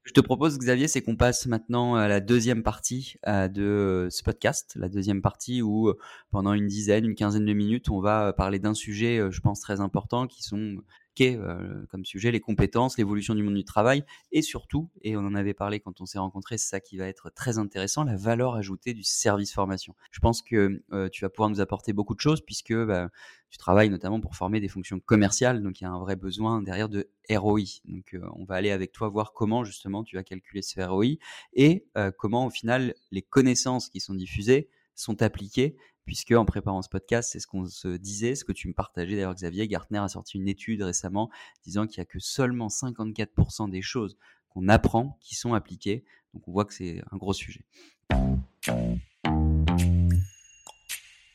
Je 0.04 0.12
te 0.12 0.20
propose, 0.20 0.56
Xavier, 0.58 0.86
c'est 0.86 1.02
qu'on 1.02 1.16
passe 1.16 1.46
maintenant 1.46 1.96
à 1.96 2.06
la 2.06 2.20
deuxième 2.20 2.62
partie 2.62 3.16
de 3.26 4.06
ce 4.08 4.22
podcast, 4.22 4.74
la 4.76 4.88
deuxième 4.88 5.20
partie 5.20 5.62
où 5.62 5.92
pendant 6.30 6.52
une 6.52 6.68
dizaine, 6.68 7.04
une 7.04 7.16
quinzaine 7.16 7.44
de 7.44 7.52
minutes, 7.52 7.90
on 7.90 8.00
va 8.00 8.32
parler 8.32 8.60
d'un 8.60 8.74
sujet, 8.74 9.20
je 9.32 9.40
pense, 9.40 9.58
très 9.58 9.80
important 9.80 10.28
qui 10.28 10.44
sont 10.44 10.76
euh, 11.22 11.86
comme 11.90 12.04
sujet 12.04 12.30
les 12.30 12.40
compétences, 12.40 12.98
l'évolution 12.98 13.34
du 13.34 13.42
monde 13.42 13.54
du 13.54 13.64
travail 13.64 14.04
et 14.32 14.42
surtout, 14.42 14.90
et 15.02 15.16
on 15.16 15.20
en 15.20 15.34
avait 15.34 15.54
parlé 15.54 15.80
quand 15.80 16.00
on 16.00 16.06
s'est 16.06 16.18
rencontrés, 16.18 16.58
c'est 16.58 16.68
ça 16.68 16.80
qui 16.80 16.96
va 16.96 17.06
être 17.06 17.30
très 17.30 17.58
intéressant, 17.58 18.04
la 18.04 18.16
valeur 18.16 18.54
ajoutée 18.54 18.94
du 18.94 19.02
service 19.02 19.52
formation. 19.52 19.94
Je 20.10 20.20
pense 20.20 20.42
que 20.42 20.82
euh, 20.92 21.08
tu 21.08 21.24
vas 21.24 21.28
pouvoir 21.28 21.50
nous 21.50 21.60
apporter 21.60 21.92
beaucoup 21.92 22.14
de 22.14 22.20
choses 22.20 22.40
puisque 22.40 22.74
bah, 22.74 23.10
tu 23.50 23.58
travailles 23.58 23.90
notamment 23.90 24.20
pour 24.20 24.36
former 24.36 24.60
des 24.60 24.68
fonctions 24.68 25.00
commerciales, 25.00 25.62
donc 25.62 25.80
il 25.80 25.84
y 25.84 25.86
a 25.86 25.90
un 25.90 25.98
vrai 25.98 26.16
besoin 26.16 26.62
derrière 26.62 26.88
de 26.88 27.08
ROI. 27.30 27.60
Donc 27.86 28.14
euh, 28.14 28.20
on 28.34 28.44
va 28.44 28.56
aller 28.56 28.70
avec 28.70 28.92
toi 28.92 29.08
voir 29.08 29.32
comment 29.32 29.64
justement 29.64 30.04
tu 30.04 30.16
vas 30.16 30.22
calculer 30.22 30.62
ce 30.62 30.80
ROI 30.80 31.16
et 31.54 31.86
comment 32.18 32.46
au 32.46 32.50
final 32.50 32.94
les 33.10 33.22
connaissances 33.22 33.88
qui 33.88 34.00
sont 34.00 34.14
diffusées 34.14 34.68
sont 34.94 35.22
appliquées 35.22 35.76
puisque 36.06 36.30
en 36.30 36.44
préparant 36.44 36.82
ce 36.82 36.88
podcast, 36.88 37.30
c'est 37.32 37.40
ce 37.40 37.48
qu'on 37.48 37.66
se 37.66 37.88
disait, 37.88 38.36
ce 38.36 38.44
que 38.44 38.52
tu 38.52 38.68
me 38.68 38.72
partageais 38.72 39.16
d'ailleurs 39.16 39.34
Xavier, 39.34 39.66
Gartner 39.66 39.98
a 39.98 40.08
sorti 40.08 40.38
une 40.38 40.48
étude 40.48 40.82
récemment 40.82 41.30
disant 41.64 41.86
qu'il 41.86 42.00
n'y 42.00 42.02
a 42.02 42.06
que 42.06 42.20
seulement 42.20 42.68
54% 42.68 43.68
des 43.68 43.82
choses 43.82 44.16
qu'on 44.48 44.68
apprend 44.68 45.18
qui 45.20 45.34
sont 45.34 45.52
appliquées. 45.52 46.04
Donc 46.32 46.46
on 46.46 46.52
voit 46.52 46.64
que 46.64 46.72
c'est 46.72 47.02
un 47.10 47.16
gros 47.16 47.32
sujet. 47.32 47.64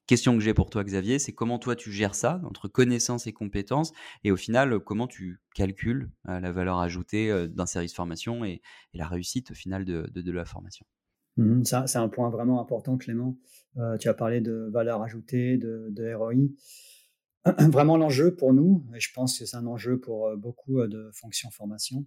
Question 0.07 0.37
que 0.37 0.43
j'ai 0.43 0.53
pour 0.53 0.69
toi 0.69 0.83
Xavier, 0.83 1.19
c'est 1.19 1.33
comment 1.33 1.59
toi 1.59 1.75
tu 1.75 1.91
gères 1.91 2.15
ça 2.15 2.41
entre 2.43 2.67
connaissances 2.67 3.27
et 3.27 3.33
compétences? 3.33 3.91
Et 4.23 4.31
au 4.31 4.37
final 4.37 4.79
comment 4.79 5.07
tu 5.07 5.41
calcules 5.53 6.09
euh, 6.29 6.39
la 6.39 6.51
valeur 6.51 6.79
ajoutée 6.79 7.29
euh, 7.29 7.47
d'un 7.47 7.65
service 7.65 7.93
formation 7.93 8.43
et, 8.45 8.61
la 8.93 9.07
réussite 9.07 9.51
au 9.51 9.53
final 9.53 9.85
de 9.85 10.31
la 10.31 10.45
formation? 10.45 10.85
Mmh, 11.37 11.63
ça, 11.63 11.87
c'est 11.87 11.97
un 11.97 12.09
point 12.09 12.29
vraiment 12.29 12.59
important, 12.59 12.97
Clément. 12.97 13.37
Euh, 13.77 13.97
tu 13.97 14.09
as 14.09 14.13
parlé 14.13 14.41
de 14.41 14.69
valeur 14.71 15.01
ajoutée, 15.01 15.57
de, 15.57 16.13
ROI. 16.13 16.33
Vraiment, 17.71 17.97
l'enjeu 17.97 18.35
pour 18.35 18.53
nous, 18.53 18.85
et 18.95 18.99
je 18.99 19.11
pense 19.13 19.39
que 19.39 19.45
c'est 19.45 19.57
un 19.57 19.65
enjeu 19.65 19.99
pour 19.99 20.27
euh, 20.27 20.35
beaucoup 20.35 20.79
euh, 20.79 20.87
de 20.87 21.09
fonctions 21.13 21.49
formation, 21.49 22.05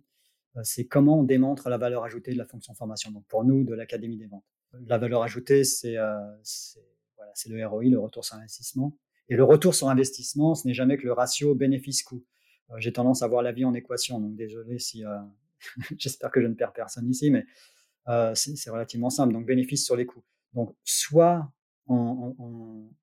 c'est 0.62 0.86
comment 0.86 1.18
on 1.18 1.24
démontre 1.24 1.68
la 1.68 1.78
valeur 1.78 2.04
ajoutée 2.04 2.32
de 2.32 2.38
la 2.38 2.44
fonction 2.44 2.74
formation. 2.74 3.10
Donc, 3.10 3.24
pour 3.26 3.42
nous, 3.42 3.64
de 3.64 3.74
l'Académie 3.74 4.16
des 4.16 4.26
ventes. 4.26 4.44
La 4.86 4.98
valeur 4.98 5.24
ajoutée, 5.24 5.64
c'est 5.64 5.96
le 5.96 7.66
ROI, 7.66 7.86
le 7.86 7.98
retour 7.98 8.24
sur 8.24 8.36
investissement. 8.36 8.96
Et 9.28 9.34
le 9.34 9.42
retour 9.42 9.74
sur 9.74 9.88
investissement, 9.88 10.54
ce 10.54 10.68
n'est 10.68 10.74
jamais 10.74 10.96
que 10.96 11.06
le 11.06 11.12
ratio 11.12 11.56
bénéfice-coût. 11.56 12.24
j'ai 12.76 12.92
tendance 12.92 13.22
à 13.22 13.26
voir 13.26 13.42
la 13.42 13.50
vie 13.50 13.64
en 13.64 13.74
équation, 13.74 14.20
donc 14.20 14.36
désolé 14.36 14.78
si 14.78 15.02
j'espère 15.98 16.30
que 16.30 16.40
je 16.40 16.46
ne 16.46 16.54
perds 16.54 16.72
personne 16.72 17.10
ici, 17.10 17.32
mais 17.32 17.44
c'est 18.34 18.70
relativement 18.70 19.10
simple. 19.10 19.32
Donc 19.32 19.46
bénéfice 19.46 19.84
sur 19.84 19.96
les 19.96 20.06
coûts. 20.06 20.24
Donc 20.52 20.74
soit 20.84 21.50
en, 21.86 22.34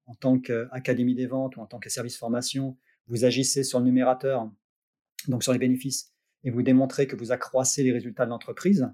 en 0.06 0.16
tant 0.16 0.40
qu'académie 0.40 1.16
des 1.16 1.28
ventes 1.28 1.58
ou 1.58 1.62
en 1.62 1.68
tant 1.68 1.80
que 1.80 1.90
service 1.90 2.18
formation, 2.18 2.78
vous 3.08 3.26
agissez 3.26 3.64
sur 3.64 3.80
le 3.80 3.86
numérateur, 3.86 4.50
donc 5.28 5.44
sur 5.44 5.54
les 5.54 5.60
bénéfices, 5.60 6.14
et 6.44 6.52
vous 6.52 6.64
démontrez 6.64 7.08
que 7.08 7.16
vous 7.16 7.32
accroissez 7.32 7.84
les 7.84 7.92
résultats 7.92 8.26
de 8.26 8.32
l'entreprise, 8.32 8.92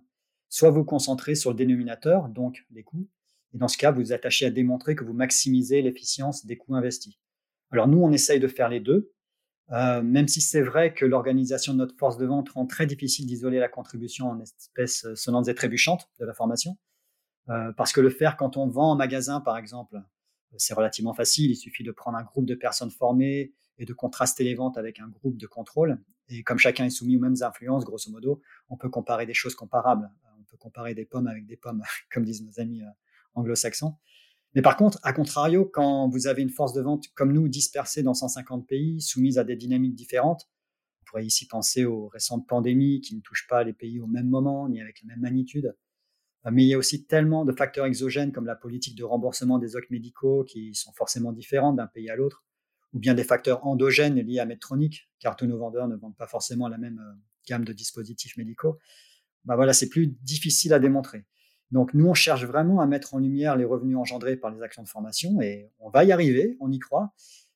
soit 0.49 0.69
vous 0.69 0.83
concentrez 0.83 1.35
sur 1.35 1.51
le 1.51 1.55
dénominateur, 1.55 2.29
donc 2.29 2.65
les 2.71 2.83
coûts, 2.83 3.07
et 3.53 3.57
dans 3.57 3.67
ce 3.67 3.77
cas, 3.77 3.91
vous 3.91 4.01
vous 4.01 4.13
attachez 4.13 4.45
à 4.45 4.49
démontrer 4.49 4.95
que 4.95 5.03
vous 5.03 5.13
maximisez 5.13 5.81
l'efficience 5.81 6.45
des 6.45 6.57
coûts 6.57 6.75
investis. 6.75 7.15
Alors 7.71 7.87
nous, 7.87 7.99
on 7.99 8.11
essaye 8.11 8.39
de 8.39 8.47
faire 8.47 8.69
les 8.69 8.79
deux, 8.79 9.11
euh, 9.71 10.01
même 10.01 10.27
si 10.27 10.39
c'est 10.39 10.62
vrai 10.62 10.93
que 10.93 11.05
l'organisation 11.05 11.74
de 11.74 11.79
notre 11.79 11.95
force 11.97 12.17
de 12.17 12.25
vente 12.25 12.50
rend 12.50 12.65
très 12.65 12.86
difficile 12.86 13.25
d'isoler 13.25 13.59
la 13.59 13.67
contribution 13.67 14.29
en 14.29 14.39
espèces 14.39 15.05
euh, 15.05 15.15
sonnantes 15.15 15.50
et 15.50 15.55
trébuchantes 15.55 16.09
de 16.19 16.25
la 16.25 16.33
formation, 16.33 16.77
euh, 17.50 17.74
parce 17.74 17.91
que 17.91 18.00
le 18.00 18.09
faire 18.09 18.38
quand 18.38 18.55
on 18.55 18.67
vend 18.67 18.91
en 18.91 18.95
magasin, 18.95 19.41
par 19.41 19.57
exemple, 19.57 20.01
c'est 20.55 20.74
relativement 20.74 21.13
facile. 21.13 21.51
Il 21.51 21.55
suffit 21.55 21.83
de 21.83 21.91
prendre 21.91 22.17
un 22.17 22.24
groupe 22.24 22.45
de 22.45 22.55
personnes 22.55 22.91
formées 22.91 23.53
et 23.77 23.86
de 23.86 23.93
contraster 23.93 24.45
les 24.45 24.55
ventes 24.55 24.77
avec 24.77 25.00
un 25.00 25.07
groupe 25.09 25.38
de 25.38 25.47
contrôle. 25.47 26.01
Et 26.29 26.43
comme 26.43 26.57
chacun 26.57 26.86
est 26.86 26.89
soumis 26.89 27.17
aux 27.17 27.19
mêmes 27.19 27.36
influences, 27.41 27.83
grosso 27.83 28.09
modo, 28.09 28.41
on 28.69 28.77
peut 28.77 28.89
comparer 28.89 29.25
des 29.25 29.33
choses 29.33 29.55
comparables. 29.55 30.09
On 30.39 30.43
peut 30.43 30.57
comparer 30.57 30.95
des 30.95 31.05
pommes 31.05 31.27
avec 31.27 31.45
des 31.45 31.57
pommes, 31.57 31.83
comme 32.12 32.24
disent 32.24 32.41
nos 32.41 32.59
amis 32.59 32.81
anglo-saxons. 33.36 33.95
Mais 34.57 34.63
par 34.63 34.75
contre, 34.75 34.97
à 35.03 35.13
contrario, 35.13 35.69
quand 35.71 36.09
vous 36.09 36.25
avez 36.25 36.41
une 36.41 36.49
force 36.49 36.73
de 36.73 36.81
vente 36.81 37.09
comme 37.13 37.31
nous 37.31 37.47
dispersée 37.47 38.01
dans 38.01 38.15
150 38.15 38.65
pays, 38.65 38.99
soumise 39.01 39.37
à 39.37 39.43
des 39.43 39.55
dynamiques 39.55 39.93
différentes, 39.93 40.49
on 40.99 41.05
pourrait 41.05 41.27
ici 41.27 41.45
penser 41.45 41.85
aux 41.85 42.07
récentes 42.07 42.47
pandémies 42.47 42.99
qui 43.01 43.15
ne 43.15 43.21
touchent 43.21 43.45
pas 43.47 43.63
les 43.63 43.73
pays 43.73 43.99
au 43.99 44.07
même 44.07 44.27
moment 44.27 44.67
ni 44.67 44.81
avec 44.81 44.99
la 45.03 45.09
même 45.09 45.19
magnitude. 45.19 45.75
Euh, 46.47 46.49
mais 46.51 46.63
il 46.63 46.69
y 46.69 46.73
a 46.73 46.77
aussi 46.79 47.05
tellement 47.05 47.45
de 47.45 47.51
facteurs 47.51 47.85
exogènes 47.85 48.31
comme 48.31 48.47
la 48.47 48.55
politique 48.55 48.97
de 48.97 49.03
remboursement 49.03 49.59
des 49.59 49.75
ocres 49.75 49.91
médicaux 49.91 50.43
qui 50.43 50.73
sont 50.73 50.91
forcément 50.93 51.33
différentes 51.33 51.75
d'un 51.75 51.85
pays 51.85 52.09
à 52.09 52.15
l'autre, 52.15 52.43
ou 52.93 52.99
bien 52.99 53.13
des 53.13 53.23
facteurs 53.23 53.63
endogènes 53.63 54.19
liés 54.19 54.39
à 54.39 54.47
Medtronic, 54.47 55.07
car 55.19 55.35
tous 55.35 55.45
nos 55.45 55.59
vendeurs 55.59 55.87
ne 55.87 55.95
vendent 55.97 56.17
pas 56.17 56.25
forcément 56.25 56.67
la 56.67 56.79
même 56.79 56.97
euh, 56.97 57.21
gamme 57.47 57.63
de 57.63 57.73
dispositifs 57.73 58.35
médicaux. 58.37 58.79
Bah 59.45 59.55
voilà, 59.55 59.73
c'est 59.73 59.89
plus 59.89 60.07
difficile 60.07 60.73
à 60.73 60.79
démontrer. 60.79 61.27
Donc 61.71 61.93
nous, 61.93 62.07
on 62.07 62.13
cherche 62.13 62.45
vraiment 62.45 62.79
à 62.79 62.86
mettre 62.86 63.13
en 63.13 63.19
lumière 63.19 63.55
les 63.55 63.65
revenus 63.65 63.97
engendrés 63.97 64.38
par 64.38 64.51
les 64.51 64.62
actions 64.62 64.83
de 64.83 64.88
formation 64.88 65.41
et 65.41 65.69
on 65.79 65.89
va 65.89 66.05
y 66.05 66.12
arriver, 66.12 66.57
on 66.59 66.71
y 66.71 66.79
croit, 66.79 67.13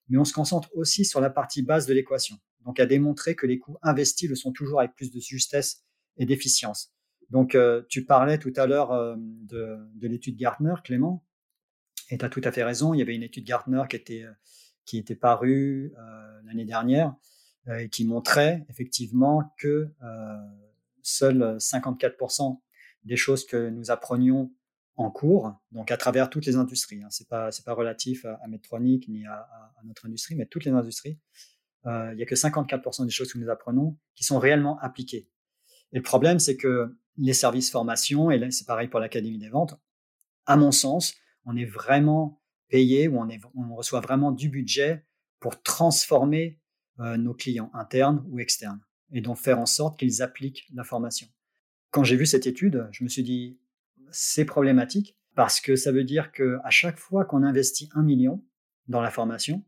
mais 0.10 0.18
on 0.18 0.26
se 0.26 0.34
concentre 0.34 0.70
aussi 0.76 1.06
sur 1.06 1.22
la 1.22 1.30
partie 1.30 1.62
basse 1.62 1.86
de 1.86 1.94
l'équation, 1.94 2.38
donc 2.66 2.80
à 2.80 2.86
démontrer 2.86 3.36
que 3.36 3.48
les 3.48 3.58
coûts 3.58 3.78
investis 3.82 4.30
le 4.30 4.36
sont 4.36 4.52
toujours 4.52 4.80
avec 4.80 4.96
plus 4.96 5.12
de 5.12 5.20
justesse 5.20 5.84
et 6.18 6.26
d'efficience. 6.26 6.94
Donc 7.30 7.56
euh, 7.56 7.84
tu 7.88 8.06
parlais 8.06 8.38
tout 8.38 8.52
à 8.58 8.68
l'heure 8.68 8.92
euh, 8.92 9.16
de, 9.18 9.80
l'étude 10.02 10.36
Gartner, 10.36 10.74
Clément, 10.84 11.24
et 12.10 12.18
tu 12.18 12.26
as 12.26 12.30
tout 12.30 12.42
à 12.44 12.52
fait 12.52 12.66
raison, 12.66 12.94
il 12.94 13.00
y 13.00 13.02
avait 13.02 13.16
une 13.16 13.24
étude 13.24 13.46
Gartner 13.46 13.84
qui 13.90 13.96
était, 13.96 14.24
euh, 14.24 14.34
qui 14.84 14.98
était 14.98 15.16
parue 15.16 15.94
l'année 16.44 16.66
dernière 16.66 17.16
et 17.80 17.88
qui 17.88 18.04
montrait 18.06 18.66
effectivement 18.70 19.54
que 19.58 19.88
seuls 21.04 21.58
54% 21.60 22.60
des 23.04 23.16
choses 23.16 23.46
que 23.46 23.70
nous 23.70 23.92
apprenions 23.92 24.52
en 24.96 25.10
cours, 25.10 25.54
donc 25.72 25.92
à 25.92 25.98
travers 25.98 26.30
toutes 26.30 26.46
les 26.46 26.56
industries. 26.56 27.02
Hein. 27.04 27.08
C'est 27.10 27.28
pas 27.28 27.52
c'est 27.52 27.66
pas 27.66 27.74
relatif 27.74 28.26
à, 28.26 28.48
Medtronic 28.48 29.08
ni 29.08 29.26
à, 29.26 29.48
notre 29.86 30.06
industrie, 30.06 30.36
mais 30.36 30.46
toutes 30.46 30.66
les 30.66 30.72
industries. 30.72 31.20
Euh, 31.88 32.12
il 32.14 32.20
y 32.20 32.24
a 32.24 32.26
que 32.26 32.36
54% 32.36 33.06
des 33.06 33.12
choses 33.12 33.34
que 33.34 33.40
nous 33.40 33.50
apprenons 33.50 33.98
qui 34.16 34.24
sont 34.24 34.38
réellement 34.38 34.78
appliquées. 34.80 35.28
Et 35.94 35.98
le 35.98 36.04
problème, 36.04 36.38
c'est 36.38 36.56
que 36.56 36.96
les 37.18 37.34
services 37.34 37.72
formation, 37.72 38.30
et 38.30 38.52
c'est 38.52 38.68
pareil 38.68 38.88
pour 38.88 39.00
l'Académie 39.00 39.40
des 39.40 39.50
ventes, 39.50 39.76
à 40.46 40.56
mon 40.58 40.72
sens, 40.72 41.16
on 41.46 41.58
est 41.58 41.66
vraiment 41.66 42.42
payé 42.70 43.08
ou 43.08 43.18
on 43.18 43.76
reçoit 43.76 44.00
vraiment 44.00 44.32
du 44.32 44.50
budget 44.50 45.06
pour 45.40 45.62
transformer 45.62 46.60
euh, 47.00 47.18
nos 47.18 47.34
clients 47.34 47.72
internes 47.74 48.24
ou 48.30 48.40
externes 48.40 48.82
et 49.12 49.22
donc 49.22 49.38
faire 49.38 49.60
en 49.60 49.66
sorte 49.66 50.00
qu'ils 50.00 50.22
appliquent 50.22 50.68
la 50.74 50.84
formation 50.84 51.28
quand 51.92 52.04
j'ai 52.04 52.16
vu 52.16 52.26
cette 52.26 52.48
étude, 52.48 52.88
je 52.92 53.04
me 53.04 53.10
suis 53.10 53.24
dit, 53.24 53.60
c'est 54.12 54.46
problématique 54.46 55.18
parce 55.36 55.62
que 55.62 55.76
ça 55.76 55.92
veut 55.92 56.04
dire 56.04 56.32
qu'à 56.32 56.70
chaque 56.70 56.98
fois 56.98 57.26
qu'on 57.26 57.44
investit 57.44 57.90
un 57.94 58.04
million 58.04 58.44
dans 58.88 59.02
la 59.02 59.12
formation, 59.12 59.64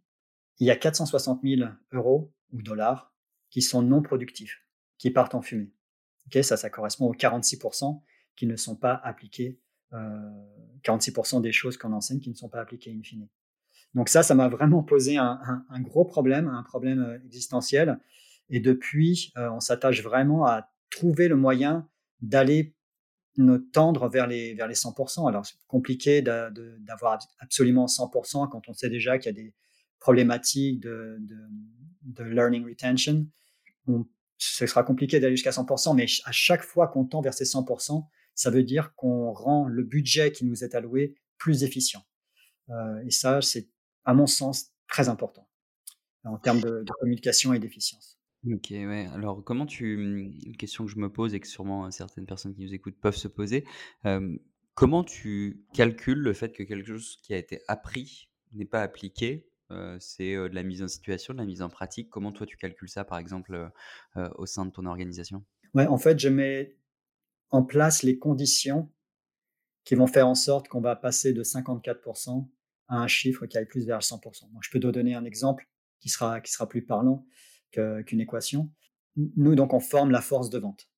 il 0.59 0.67
y 0.67 0.71
a 0.71 0.75
460 0.75 1.41
000 1.43 1.69
euros 1.91 2.33
ou 2.51 2.61
dollars 2.61 3.13
qui 3.49 3.61
sont 3.61 3.81
non 3.81 4.01
productifs, 4.01 4.65
qui 4.97 5.11
partent 5.11 5.35
en 5.35 5.41
fumée. 5.41 5.71
ça, 6.41 6.57
ça 6.57 6.69
correspond 6.69 7.07
aux 7.07 7.13
46% 7.13 8.01
qui 8.35 8.47
ne 8.47 8.55
sont 8.55 8.75
pas 8.75 8.93
appliqués, 9.03 9.59
euh, 9.93 10.31
46% 10.83 11.41
des 11.41 11.51
choses 11.51 11.77
qu'on 11.77 11.93
enseigne 11.93 12.19
qui 12.19 12.29
ne 12.29 12.35
sont 12.35 12.49
pas 12.49 12.61
appliquées 12.61 12.91
in 12.91 13.03
fine. 13.03 13.27
Donc 13.93 14.09
ça, 14.09 14.23
ça 14.23 14.33
m'a 14.33 14.47
vraiment 14.47 14.81
posé 14.81 15.17
un, 15.17 15.59
gros 15.81 16.05
problème, 16.05 16.47
un 16.47 16.63
problème 16.63 16.99
euh, 16.99 17.19
existentiel. 17.25 17.99
Et 18.49 18.59
depuis, 18.59 19.31
euh, 19.37 19.49
on 19.51 19.59
s'attache 19.59 20.01
vraiment 20.01 20.45
à 20.45 20.71
trouver 20.89 21.27
le 21.27 21.35
moyen 21.35 21.87
d'aller 22.23 22.73
nous 23.37 23.57
tendre 23.57 24.07
vers 24.07 24.27
les, 24.27 24.53
vers 24.53 24.67
les 24.67 24.75
100%. 24.75 25.27
Alors, 25.27 25.45
c'est 25.45 25.57
compliqué 25.67 26.21
d'avoir 26.21 27.19
absolument 27.39 27.85
100% 27.85 28.49
quand 28.49 28.67
on 28.67 28.73
sait 28.73 28.89
déjà 28.89 29.17
qu'il 29.19 29.35
y 29.35 29.39
a 29.39 29.43
des 29.43 29.53
problématiques 29.99 30.79
de, 30.79 31.19
learning 32.19 32.65
retention. 32.65 33.27
ce 34.37 34.65
sera 34.67 34.83
compliqué 34.83 35.19
d'aller 35.19 35.35
jusqu'à 35.35 35.51
100%, 35.51 35.95
mais 35.95 36.05
à 36.25 36.31
chaque 36.31 36.63
fois 36.63 36.87
qu'on 36.87 37.05
tend 37.05 37.21
vers 37.21 37.33
ces 37.33 37.45
100%, 37.45 38.05
ça 38.35 38.49
veut 38.49 38.63
dire 38.63 38.95
qu'on 38.95 39.31
rend 39.31 39.67
le 39.67 39.83
budget 39.83 40.31
qui 40.31 40.45
nous 40.45 40.63
est 40.63 40.75
alloué 40.75 41.15
plus 41.37 41.63
efficient. 41.63 42.03
Euh, 42.69 43.03
et 43.05 43.11
ça, 43.11 43.41
c'est, 43.41 43.69
à 44.05 44.13
mon 44.13 44.27
sens, 44.27 44.71
très 44.87 45.09
important 45.09 45.47
en 46.23 46.37
termes 46.37 46.61
de 46.61 46.85
communication 46.99 47.53
et 47.53 47.59
d'efficience. 47.59 48.17
OK, 48.51 48.67
ouais. 48.71 49.07
Alors 49.13 49.43
comment 49.43 49.65
tu, 49.65 49.97
mmh, 49.97 50.47
une 50.47 50.57
question 50.57 50.85
que 50.85 50.91
je 50.91 50.97
me 50.97 51.12
pose 51.12 51.33
et 51.33 51.39
que 51.39 51.47
sûrement, 51.47 51.89
certaines 51.91 52.25
personnes 52.25 52.53
qui 52.53 52.62
nous 52.62 52.73
écoutent 52.73 53.00
peuvent 53.00 53.15
se 53.15 53.27
poser, 53.27 53.65
comment 54.73 55.03
tu 55.03 55.65
calcules 55.73 56.19
le 56.19 56.33
fait 56.33 56.51
que 56.51 56.63
quelque 56.63 56.88
chose 56.88 57.19
qui 57.23 57.33
a 57.33 57.38
été 57.38 57.62
appris 57.67 58.29
n'est 58.53 58.65
pas 58.65 58.81
appliqué? 58.81 59.47
c'est, 60.00 60.35
de 60.35 60.53
la 60.53 60.62
mise 60.62 60.83
en 60.83 60.88
situation, 60.88 61.33
de 61.33 61.39
la 61.39 61.45
mise 61.45 61.63
en 61.63 61.69
pratique. 61.69 62.09
Comment 62.12 62.31
toi 62.31 62.45
tu 62.45 62.57
calcules 62.57 62.89
ça, 62.89 63.03
par 63.03 63.17
exemple, 63.17 63.71
au 64.15 64.45
sein 64.45 64.65
de 64.65 64.71
ton 64.71 64.85
organisation? 64.85 65.43
Ouais, 65.73 65.88
en 65.88 65.97
fait, 65.97 66.19
je 66.19 66.29
mets 66.29 66.75
en 67.50 67.63
place 67.63 68.03
les 68.03 68.17
conditions 68.17 68.91
qui 69.83 69.95
vont 69.95 70.07
faire 70.07 70.27
en 70.27 70.35
sorte 70.35 70.67
qu'on 70.67 70.81
va 70.81 70.95
passer 70.95 71.33
de 71.33 71.43
54% 71.43 72.47
à 72.88 72.97
un 72.97 73.07
chiffre 73.07 73.45
qui 73.45 73.57
aille 73.57 73.67
plus 73.67 73.85
vers 73.85 74.03
100 74.03 74.21
Donc 74.51 74.63
je 74.63 74.71
peux 74.71 74.79
te 74.79 74.88
donner 74.88 75.15
un 75.15 75.25
exemple 75.25 75.67
qui 76.00 76.09
sera 76.09 76.41
qui 76.41 76.51
sera 76.51 76.67
plus 76.67 76.83
parlant 76.83 77.25
qu'une 77.73 78.21
équation. 78.21 78.69
Nous, 79.15 79.55
donc, 79.55 79.73
on 79.73 79.79
forme 79.79 80.11
la 80.11 80.21
force 80.21 80.49
de 80.49 80.59
vente. 80.59 80.89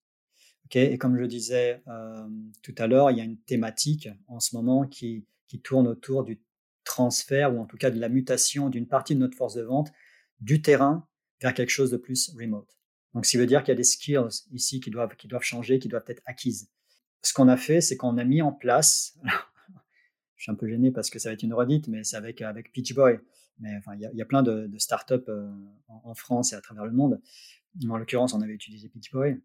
et 0.74 0.98
comme 0.98 1.18
je 1.18 1.26
disais 1.26 1.82
euh, 1.88 2.28
tout 2.64 2.76
à 2.78 2.88
l'heure, 2.88 3.12
il 3.12 3.18
y 3.18 3.22
a 3.22 3.24
une 3.24 3.40
thématique 3.40 4.10
en 4.28 4.40
ce 4.40 4.56
moment 4.56 4.88
qui, 4.88 5.26
qui 5.48 5.62
tourne 5.62 5.88
autour 5.88 6.24
du 6.24 6.42
transfert 6.84 7.54
ou 7.54 7.60
en 7.60 7.66
tout 7.66 7.78
cas 7.78 7.92
de 7.92 8.00
la 8.00 8.10
mutation 8.10 8.70
d'une 8.70 8.88
partie 8.88 9.16
de 9.16 9.20
notre 9.20 9.36
force 9.36 9.56
de 9.56 9.64
vente 9.64 9.92
du 10.40 10.62
terrain 10.62 11.08
vers 11.42 11.54
quelque 11.54 11.70
chose 11.70 11.92
de 11.92 11.98
plus 11.98 12.34
remote. 12.38 12.70
Donc, 13.14 13.26
ça 13.26 13.38
veut 13.38 13.46
dire 13.46 13.64
qu'il 13.64 13.72
y 13.72 13.74
a 13.74 13.78
des 13.78 13.84
skills 13.84 14.44
ici 14.52 14.80
qui 14.80 14.92
doivent, 14.92 15.16
qui 15.16 15.28
doivent 15.28 15.44
changer, 15.44 15.80
qui 15.80 15.88
doivent 15.88 16.06
être 16.08 16.22
acquises. 16.26 16.70
Ce 17.22 17.34
qu'on 17.34 17.48
a 17.48 17.58
fait, 17.58 17.82
c'est 17.82 17.98
qu'on 17.98 18.18
a 18.18 18.24
mis 18.24 18.42
en 18.42 18.52
place, 18.52 19.18
je 20.36 20.44
suis 20.44 20.52
un 20.52 20.56
peu 20.56 20.68
gêné 20.68 20.92
parce 20.92 21.10
que 21.10 21.18
ça 21.18 21.30
va 21.30 21.34
être 21.34 21.44
une 21.44 21.54
redite, 21.54 21.88
mais 21.88 22.04
c'est 22.04 22.18
avec, 22.18 22.42
avec 22.42 22.72
Pitch 22.72 22.94
Boy. 22.94 23.20
Mais 23.60 23.76
enfin, 23.78 23.96
il 23.96 24.02
y, 24.14 24.22
a 24.22 24.26
plein 24.26 24.44
de, 24.44 24.70
startups 24.78 25.14
euh, 25.30 25.50
en, 25.88 26.14
France 26.14 26.52
et 26.54 26.56
à 26.56 26.62
travers 26.62 26.86
le 26.86 26.92
monde. 26.92 27.22
En 27.90 27.98
l'occurrence, 27.98 28.34
on 28.34 28.42
avait 28.42 28.54
utilisé 28.54 28.90
Pitchboy. 28.90 29.42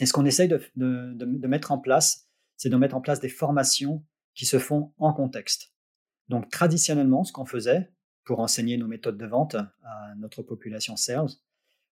Et 0.00 0.06
ce 0.06 0.12
qu'on 0.12 0.24
essaye 0.24 0.48
de, 0.48 1.46
mettre 1.46 1.72
en 1.72 1.78
place, 1.78 2.28
c'est 2.56 2.70
de 2.70 2.76
mettre 2.76 2.96
en 2.96 3.00
place 3.00 3.20
des 3.20 3.28
formations 3.28 4.04
qui 4.34 4.46
se 4.46 4.58
font 4.58 4.92
en 4.98 5.12
contexte. 5.12 5.72
Donc, 6.28 6.50
traditionnellement, 6.50 7.24
ce 7.24 7.32
qu'on 7.32 7.44
faisait 7.44 7.92
pour 8.24 8.40
enseigner 8.40 8.76
nos 8.76 8.86
méthodes 8.86 9.18
de 9.18 9.26
vente 9.26 9.54
à 9.54 10.14
notre 10.16 10.42
population 10.42 10.96
sales, 10.96 11.28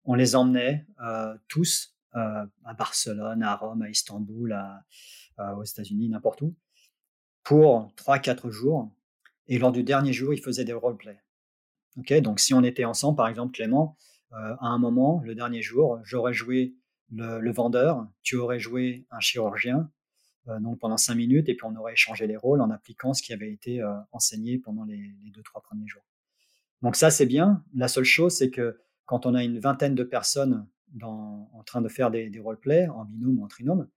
on 0.04 0.14
les 0.14 0.36
emmenait 0.36 0.86
euh, 1.02 1.36
tous 1.48 1.98
euh, 2.16 2.46
à 2.64 2.74
Barcelone, 2.74 3.44
à 3.44 3.56
Rome, 3.56 3.82
à 3.82 3.90
Istanbul, 3.90 4.58
aux 5.38 5.64
États-Unis, 5.64 6.08
n'importe 6.08 6.42
où, 6.44 6.56
pour 7.44 7.94
3-4 7.98 8.52
jours. 8.52 8.90
Et 9.48 9.60
lors 9.60 9.74
du 9.74 9.84
dernier 9.84 10.14
jour, 10.14 10.34
ils 10.34 10.42
faisaient 10.42 10.64
des 10.64 10.72
roleplays 10.72 11.25
donc 11.96 12.40
si 12.40 12.54
on 12.54 12.64
était 12.64 12.86
ensemble, 12.86 13.16
par 13.16 13.28
exemple, 13.28 13.54
Clément, 13.54 13.98
euh, 14.34 14.56
à 14.60 14.68
un 14.68 14.78
moment, 14.78 15.22
le 15.24 15.36
dernier 15.36 15.62
jour, 15.62 16.00
j'aurais 16.04 16.34
joué 16.34 16.76
le, 17.12 17.52
vendeur, 17.52 18.08
tu 18.24 18.36
aurais 18.36 18.60
joué 18.60 19.06
un 19.12 19.20
chirurgien, 19.20 19.90
euh, 20.48 20.60
donc 20.60 20.80
pendant 20.80 20.98
cinq 20.98 21.16
minutes, 21.16 21.48
et 21.48 21.56
puis 21.56 21.66
on 21.66 21.76
aurait 21.76 21.94
échangé 21.94 22.28
les 22.28 22.36
rôles 22.36 22.62
en 22.62 22.70
appliquant 22.70 23.14
ce 23.14 23.22
qui 23.22 23.32
avait 23.32 23.52
été 23.52 23.82
euh, 23.82 23.94
enseigné 24.12 24.58
pendant 24.58 24.84
les, 24.84 25.16
deux, 25.34 25.44
trois 25.44 25.62
premiers 25.62 25.88
jours. 25.88 26.06
Donc 26.82 26.96
ça, 26.96 27.10
c'est 27.12 27.26
bien. 27.26 27.64
La 27.74 27.88
seule 27.88 28.04
chose, 28.04 28.36
c'est 28.36 28.50
que 28.50 28.80
quand 29.06 29.26
on 29.26 29.36
a 29.36 29.44
une 29.44 29.60
vingtaine 29.60 29.96
de 29.96 30.04
personnes 30.04 30.68
en 31.02 31.64
train 31.66 31.82
de 31.82 31.90
faire 31.90 32.12
des, 32.12 32.30
des 32.30 32.40
roleplays 32.40 32.88
en 32.88 33.06
binôme 33.06 33.40
ou 33.40 33.46
en 33.46 33.48
trinôme, 33.48 33.88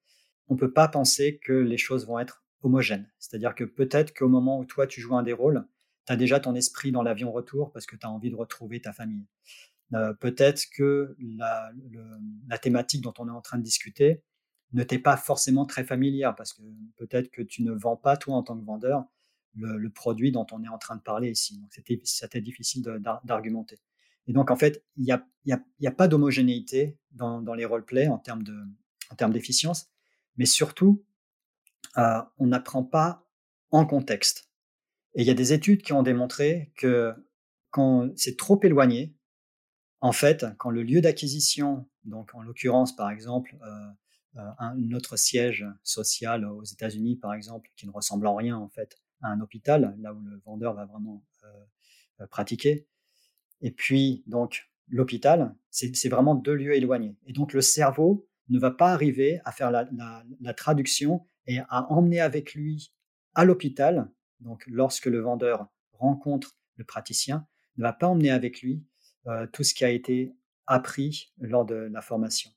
on 0.48 0.54
ne 0.54 0.58
peut 0.58 0.72
pas 0.72 0.88
penser 0.88 1.38
que 1.44 1.52
les 1.52 1.76
choses 1.78 2.06
vont 2.06 2.18
être 2.18 2.44
homogènes. 2.62 3.10
C'est-à-dire 3.18 3.54
que 3.54 3.64
peut-être 3.64 4.16
qu'au 4.16 4.28
moment 4.28 4.58
où 4.58 4.64
toi 4.64 4.86
tu 4.86 5.00
joues 5.00 5.16
un 5.16 5.22
des 5.22 5.32
rôles, 5.32 5.66
tu 6.08 6.12
as 6.12 6.16
déjà 6.16 6.40
ton 6.40 6.54
esprit 6.54 6.90
dans 6.90 7.02
l'avion 7.02 7.30
retour 7.30 7.70
parce 7.70 7.84
que 7.84 7.94
tu 7.94 8.06
as 8.06 8.10
envie 8.10 8.30
de 8.30 8.34
retrouver 8.34 8.80
ta 8.80 8.94
famille. 8.94 9.26
Euh, 9.92 10.14
peut-être 10.14 10.64
que 10.74 11.14
la, 11.20 11.70
thématique 12.62 13.02
dont 13.02 13.12
on 13.18 13.28
est 13.28 13.32
en 13.32 13.42
train 13.42 13.58
de 13.58 13.62
discuter 13.62 14.22
ne 14.72 14.82
t'est 14.84 14.98
pas 14.98 15.18
forcément 15.18 15.66
très 15.66 15.84
familière 15.84 16.34
parce 16.34 16.54
que 16.54 16.62
peut-être 16.96 17.30
que 17.30 17.42
tu 17.42 17.62
ne 17.62 17.72
vends 17.72 17.96
pas, 17.96 18.16
toi, 18.16 18.36
en 18.36 18.42
tant 18.42 18.58
que 18.58 18.64
vendeur, 18.64 19.04
le, 19.54 19.90
produit 19.90 20.32
dont 20.32 20.46
on 20.50 20.64
est 20.64 20.68
en 20.68 20.78
train 20.78 20.96
de 20.96 21.02
parler 21.02 21.30
ici. 21.30 21.58
Donc, 21.58 21.70
c'était 22.04 22.40
difficile 22.40 22.82
d'argumenter. 23.24 23.76
Et 24.26 24.32
donc, 24.32 24.50
en 24.50 24.56
fait, 24.56 24.82
il 24.96 25.04
n'y 25.04 25.12
a, 25.12 25.26
y 25.44 25.86
a, 25.86 25.90
pas 25.90 26.08
d'homogénéité 26.08 26.98
dans, 27.12 27.54
les 27.54 27.66
roleplays 27.66 28.08
en 28.08 28.18
termes 28.18 28.44
d'efficience, 29.32 29.90
mais 30.36 30.46
surtout, 30.46 31.04
euh, 31.98 32.22
on 32.38 32.46
n'apprend 32.46 32.82
pas 32.82 33.26
en 33.70 33.84
contexte. 33.84 34.47
Et 35.14 35.22
il 35.22 35.26
y 35.26 35.30
a 35.30 35.34
des 35.34 35.52
études 35.52 35.82
qui 35.82 35.92
ont 35.92 36.02
démontré 36.02 36.72
que 36.76 37.12
quand 37.70 38.10
c'est 38.16 38.36
trop 38.36 38.60
éloigné, 38.62 39.14
en 40.00 40.12
fait, 40.12 40.46
quand 40.58 40.70
le 40.70 40.82
lieu 40.82 41.00
d'acquisition, 41.00 41.88
donc 42.04 42.34
en 42.34 42.42
l'occurrence 42.42 42.94
par 42.94 43.10
exemple 43.10 43.56
euh, 43.62 43.88
euh, 44.36 44.50
un, 44.58 44.74
notre 44.76 45.16
siège 45.16 45.66
social 45.82 46.44
aux 46.44 46.64
États-Unis 46.64 47.16
par 47.16 47.34
exemple, 47.34 47.70
qui 47.76 47.86
ne 47.86 47.92
ressemble 47.92 48.26
en 48.26 48.36
rien 48.36 48.56
en 48.56 48.68
fait 48.68 48.96
à 49.22 49.28
un 49.28 49.40
hôpital, 49.40 49.96
là 49.98 50.14
où 50.14 50.20
le 50.22 50.40
vendeur 50.46 50.74
va 50.74 50.84
vraiment 50.84 51.24
pratiquer, 52.30 52.86
et 53.60 53.70
puis 53.70 54.22
donc 54.26 54.68
l'hôpital, 54.90 55.54
c'est 55.70 56.08
vraiment 56.08 56.34
deux 56.34 56.54
lieux 56.54 56.74
éloignés. 56.74 57.16
Et 57.26 57.32
donc 57.32 57.52
le 57.52 57.60
cerveau 57.60 58.26
ne 58.48 58.58
va 58.58 58.70
pas 58.70 58.92
arriver 58.92 59.40
à 59.44 59.52
faire 59.52 59.70
la, 59.70 60.54
traduction 60.54 61.24
et 61.46 61.58
à 61.68 61.90
emmener 61.92 62.20
avec 62.20 62.54
lui 62.54 62.92
à 63.34 63.44
l'hôpital, 63.44 64.10
donc 64.40 64.64
lorsque 64.66 65.06
le 65.06 65.20
vendeur 65.20 65.68
rencontre 65.92 66.56
le 66.76 66.84
praticien, 66.84 67.46
ne 67.76 67.82
va 67.82 67.92
pas 67.92 68.06
emmener 68.06 68.30
avec 68.30 68.62
lui 68.62 68.84
tout 69.52 69.62
ce 69.62 69.74
qui 69.74 69.84
a 69.84 69.90
été 69.90 70.34
appris 70.66 71.32
lors 71.38 71.66
de 71.66 71.74
la 71.74 72.00
formation. 72.00 72.50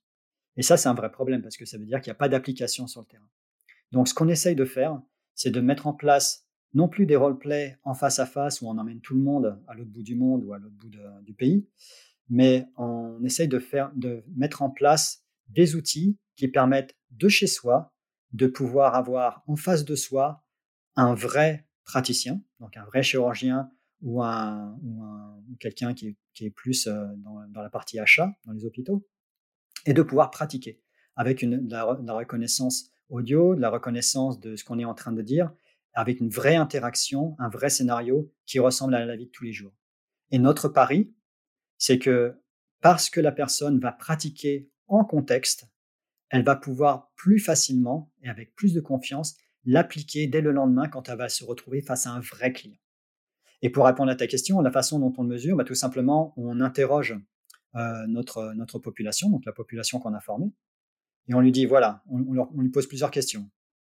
Et 0.58 0.62
ça, 0.62 0.78
c'est 0.78 0.90
un 0.90 0.94
vrai 0.94 1.12
problème 1.12 1.42
parce 1.42 1.58
que 1.58 1.66
ça 1.66 1.78
veut 1.78 1.86
dire 1.86 2.00
qu'il 2.02 2.10
n'y 2.10 2.16
a 2.16 2.20
pas 2.20 2.30
d'application 2.30 2.88
sur 2.88 3.02
le 3.02 3.08
terrain. 3.08 3.28
Donc, 3.92 4.08
ce 4.08 4.14
qu'on 4.14 4.28
essaye 4.28 4.56
de 4.56 4.66
faire, 4.66 5.02
c'est 5.34 5.52
de 5.52 5.62
mettre 5.62 5.88
en 5.88 5.94
place 5.94 6.46
non 6.74 6.88
plus 6.88 7.06
des 7.06 7.16
roleplays 7.16 7.78
en 7.84 7.94
face 7.94 8.20
à 8.20 8.26
face 8.26 8.62
où 8.62 8.68
on 8.68 8.78
emmène 8.78 9.02
tout 9.02 9.16
le 9.16 9.22
monde 9.22 9.60
à 9.68 9.74
l'autre 9.74 9.90
bout 9.90 10.04
du 10.04 10.16
monde 10.16 10.44
ou 10.46 10.54
à 10.54 10.60
l'autre 10.60 10.76
bout 10.76 10.92
du 11.24 11.34
pays, 11.34 11.68
mais 12.30 12.68
on 12.78 13.22
essaye 13.24 13.48
de, 13.48 13.60
faire, 13.60 13.92
de 13.96 14.24
mettre 14.36 14.62
en 14.62 14.70
place 14.70 15.26
des 15.50 15.76
outils 15.76 16.18
qui 16.36 16.48
permettent 16.48 16.96
de 17.12 17.28
chez 17.28 17.48
soi 17.48 17.94
de 18.32 18.48
pouvoir 18.48 18.96
avoir 18.96 19.44
en 19.48 19.58
face 19.58 19.84
de 19.84 19.96
soi 19.96 20.46
un 20.96 21.14
vrai 21.14 21.68
praticien, 21.84 22.42
donc 22.60 22.78
un 22.78 22.86
vrai 22.86 23.04
chirurgien 23.04 23.70
ou, 24.02 24.24
un, 24.24 24.78
quelqu'un 25.60 25.94
qui, 25.94 26.18
est 26.40 26.50
plus 26.50 26.88
euh, 26.88 27.06
dans, 27.18 27.62
la 27.62 27.70
partie 27.70 28.00
achat 28.00 28.34
dans 28.46 28.52
les 28.52 28.66
hôpitaux, 28.66 29.08
et 29.86 29.94
de 29.94 30.02
pouvoir 30.02 30.32
pratiquer 30.32 30.82
avec 31.16 31.42
une, 31.42 31.68
la, 31.70 31.84
reconnaissance 31.84 32.92
audio, 33.10 33.56
de 33.56 33.62
la 33.62 33.70
reconnaissance 33.70 34.40
de 34.40 34.56
ce 34.56 34.64
qu'on 34.64 34.80
est 34.80 34.86
en 34.86 34.94
train 34.94 35.12
de 35.12 35.22
dire, 35.22 35.52
avec 35.94 36.20
une 36.20 36.30
vraie 36.30 36.56
interaction, 36.56 37.36
un 37.38 37.50
vrai 37.50 37.70
scénario 37.70 38.32
qui 38.46 38.60
ressemble 38.60 38.96
à 38.96 39.06
la 39.06 39.16
vie 39.16 39.26
de 39.26 39.32
tous 39.32 39.44
les 39.44 39.54
jours. 39.54 39.74
Et 40.32 40.40
notre 40.40 40.70
pari, 40.70 41.14
c'est 41.78 42.00
que 42.00 42.40
parce 42.80 43.10
que 43.10 43.20
la 43.20 43.32
personne 43.32 43.80
va 43.80 43.92
pratiquer 43.92 44.70
en 44.88 45.04
contexte, 45.04 45.68
elle 46.30 46.44
va 46.44 46.56
pouvoir 46.56 47.12
plus 47.16 47.40
facilement 47.40 48.12
et 48.24 48.30
avec 48.30 48.56
plus 48.56 48.74
de 48.74 48.80
confiance 48.80 49.36
l'appliquer 49.66 50.28
dès 50.28 50.42
le 50.42 50.52
lendemain 50.52 50.88
quand 50.88 51.10
elle 51.10 51.18
va 51.18 51.30
se 51.30 51.44
retrouver 51.44 51.82
face 51.82 52.08
à 52.08 52.12
un 52.12 52.20
vrai 52.20 52.52
client. 52.52 52.78
Et 53.62 53.70
pour 53.70 53.86
répondre 53.86 54.12
à 54.12 54.16
ta 54.16 54.28
question, 54.28 54.60
la 54.62 54.72
façon 54.72 55.00
dont 55.00 55.14
on 55.18 55.24
le 55.24 55.30
mesure, 55.30 55.56
bah, 55.56 55.64
tout 55.64 55.76
simplement, 55.76 56.34
on 56.36 56.62
interroge 56.62 57.16
euh, 57.76 58.08
notre, 58.08 58.54
notre 58.56 58.80
population, 58.80 59.30
donc 59.30 59.46
la 59.46 59.54
population 59.54 60.00
qu'on 60.00 60.14
a 60.14 60.20
formée, 60.20 60.52
et 61.28 61.34
on 61.34 61.40
lui 61.40 61.52
dit, 61.52 61.66
voilà, 61.66 62.04
on, 62.10 62.62
lui 62.62 62.70
pose 62.70 62.88
plusieurs 62.88 63.12
questions. 63.12 63.50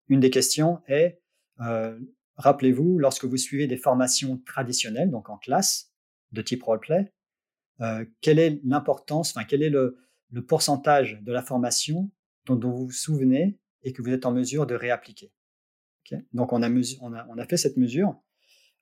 Une 0.07 0.19
des 0.19 0.29
questions 0.29 0.81
est, 0.87 1.21
euh, 1.59 1.99
rappelez-vous, 2.37 2.97
lorsque 2.97 3.25
vous 3.25 3.37
suivez 3.37 3.67
des 3.67 3.77
formations 3.77 4.37
traditionnelles, 4.45 5.11
donc 5.11 5.29
en 5.29 5.37
classe, 5.37 5.91
de 6.31 6.41
type 6.41 6.63
roleplay, 6.63 7.13
euh, 7.81 8.05
quelle 8.21 8.39
est 8.39 8.59
l'importance, 8.63 9.35
enfin, 9.35 9.45
quel 9.45 9.61
est 9.61 9.69
le, 9.69 9.99
pourcentage 10.47 11.19
de 11.21 11.31
la 11.31 11.41
formation 11.41 12.11
dont, 12.45 12.59
vous 12.59 12.87
vous 12.87 12.91
souvenez 12.91 13.59
et 13.83 13.93
que 13.93 14.01
vous 14.01 14.09
êtes 14.09 14.25
en 14.25 14.31
mesure 14.31 14.65
de 14.65 14.75
réappliquer? 14.75 15.31
Donc, 16.33 16.53
on 16.53 16.61
a, 16.61 17.45
fait 17.45 17.57
cette 17.57 17.77
mesure. 17.77 18.15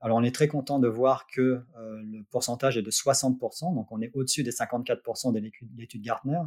Alors, 0.02 0.18
on 0.18 0.24
est 0.24 0.34
très 0.34 0.48
content 0.48 0.80
de 0.80 0.88
voir 0.88 1.26
que 1.28 1.42
euh, 1.42 2.02
le 2.04 2.24
pourcentage 2.30 2.78
est 2.78 2.82
de 2.82 2.92
60%, 2.92 3.74
donc 3.74 3.92
on 3.92 4.02
est 4.02 4.12
au-dessus 4.14 4.44
des 4.44 4.52
54% 4.52 5.34
de 5.34 5.40
l'étude 5.78 6.02
Gartner. 6.02 6.42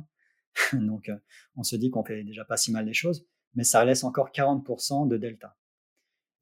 donc, 0.72 1.08
euh, 1.08 1.16
on 1.56 1.62
se 1.62 1.76
dit 1.76 1.90
qu'on 1.90 2.04
fait 2.04 2.22
déjà 2.24 2.44
pas 2.44 2.56
si 2.56 2.72
mal 2.72 2.86
les 2.86 2.94
choses, 2.94 3.26
mais 3.54 3.64
ça 3.64 3.84
laisse 3.84 4.04
encore 4.04 4.30
40% 4.30 5.08
de 5.08 5.16
delta. 5.16 5.56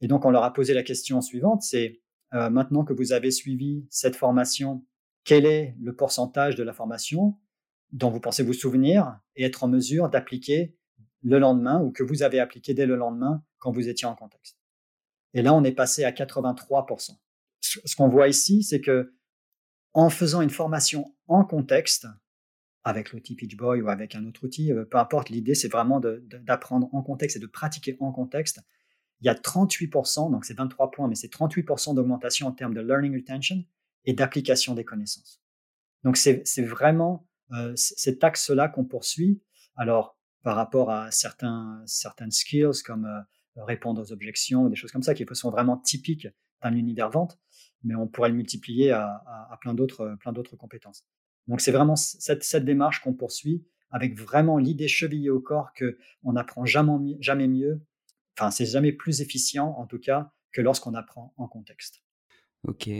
Et 0.00 0.08
donc, 0.08 0.24
on 0.24 0.30
leur 0.30 0.44
a 0.44 0.52
posé 0.52 0.74
la 0.74 0.82
question 0.82 1.20
suivante, 1.20 1.62
c'est 1.62 2.02
euh, 2.34 2.50
maintenant 2.50 2.84
que 2.84 2.92
vous 2.92 3.12
avez 3.12 3.30
suivi 3.30 3.86
cette 3.88 4.16
formation, 4.16 4.84
quel 5.24 5.46
est 5.46 5.74
le 5.80 5.94
pourcentage 5.94 6.54
de 6.54 6.62
la 6.62 6.72
formation 6.72 7.38
dont 7.92 8.10
vous 8.10 8.20
pensez 8.20 8.42
vous 8.42 8.52
souvenir 8.52 9.18
et 9.36 9.44
être 9.44 9.64
en 9.64 9.68
mesure 9.68 10.10
d'appliquer 10.10 10.75
le 11.26 11.40
lendemain 11.40 11.82
ou 11.82 11.90
que 11.90 12.04
vous 12.04 12.22
avez 12.22 12.38
appliqué 12.38 12.72
dès 12.72 12.86
le 12.86 12.94
lendemain 12.94 13.42
quand 13.58 13.72
vous 13.72 13.88
étiez 13.88 14.06
en 14.06 14.14
contexte. 14.14 14.56
Et 15.34 15.42
là, 15.42 15.52
on 15.52 15.64
est 15.64 15.72
passé 15.72 16.04
à 16.04 16.12
83%. 16.12 17.16
Ce 17.60 17.96
qu'on 17.96 18.08
voit 18.08 18.28
ici, 18.28 18.62
c'est 18.62 18.80
que 18.80 19.12
en 19.92 20.08
faisant 20.08 20.40
une 20.40 20.50
formation 20.50 21.14
en 21.26 21.44
contexte, 21.44 22.06
avec 22.84 23.10
l'outil 23.10 23.34
PitchBoy 23.34 23.80
ou 23.80 23.88
avec 23.88 24.14
un 24.14 24.24
autre 24.26 24.44
outil, 24.44 24.72
euh, 24.72 24.84
peu 24.84 24.98
importe, 24.98 25.28
l'idée, 25.28 25.56
c'est 25.56 25.68
vraiment 25.68 26.00
d'apprendre 26.00 26.88
en 26.94 27.02
contexte 27.02 27.36
et 27.36 27.40
de 27.40 27.46
pratiquer 27.46 27.96
en 27.98 28.12
contexte. 28.12 28.60
Il 29.20 29.26
y 29.26 29.28
a 29.28 29.34
38%, 29.34 30.30
donc 30.30 30.44
c'est 30.44 30.54
23 30.54 30.92
points, 30.92 31.08
mais 31.08 31.16
c'est 31.16 31.32
38% 31.32 31.96
d'augmentation 31.96 32.46
en 32.46 32.52
termes 32.52 32.74
de 32.74 32.80
learning 32.80 33.16
retention 33.16 33.64
et 34.04 34.12
d'application 34.12 34.74
des 34.74 34.84
connaissances. 34.84 35.42
Donc 36.04 36.16
c'est 36.16 36.44
vraiment 36.62 37.26
euh, 37.50 37.72
cet 37.74 38.22
axe-là 38.22 38.68
qu'on 38.68 38.84
poursuit. 38.84 39.42
Alors, 39.74 40.16
par 40.42 40.56
rapport 40.56 40.90
à 40.90 41.10
certains, 41.10 41.82
certaines 41.86 42.30
skills 42.30 42.82
comme 42.84 43.04
euh, 43.04 43.64
répondre 43.64 44.00
aux 44.00 44.12
objections, 44.12 44.68
des 44.68 44.76
choses 44.76 44.92
comme 44.92 45.02
ça, 45.02 45.14
qui 45.14 45.24
sont 45.32 45.50
vraiment 45.50 45.76
typiques 45.76 46.28
d'un 46.62 46.74
univers 46.74 47.10
vente, 47.10 47.38
mais 47.82 47.94
on 47.94 48.06
pourrait 48.06 48.30
le 48.30 48.34
multiplier 48.34 48.90
à, 48.90 49.22
à, 49.50 49.58
plein 49.60 49.74
d'autres 49.74 50.56
compétences. 50.56 51.04
Donc, 51.46 51.60
c'est 51.60 51.72
vraiment 51.72 51.96
cette, 51.96 52.44
cette 52.44 52.64
démarche 52.64 53.00
qu'on 53.00 53.14
poursuit 53.14 53.64
avec 53.90 54.18
vraiment 54.18 54.58
l'idée 54.58 54.88
chevillée 54.88 55.30
au 55.30 55.40
corps 55.40 55.72
que 55.72 55.98
on 56.22 56.32
n'apprend 56.32 56.64
jamais, 56.64 57.16
jamais 57.20 57.48
mieux, 57.48 57.80
enfin, 58.36 58.50
c'est 58.50 58.66
jamais 58.66 58.92
plus 58.92 59.20
efficient, 59.20 59.68
en 59.68 59.86
tout 59.86 59.98
cas, 59.98 60.32
que 60.52 60.60
lorsqu'on 60.60 60.94
apprend 60.94 61.32
en 61.36 61.48
contexte. 61.48 62.02
OK, 62.66 62.90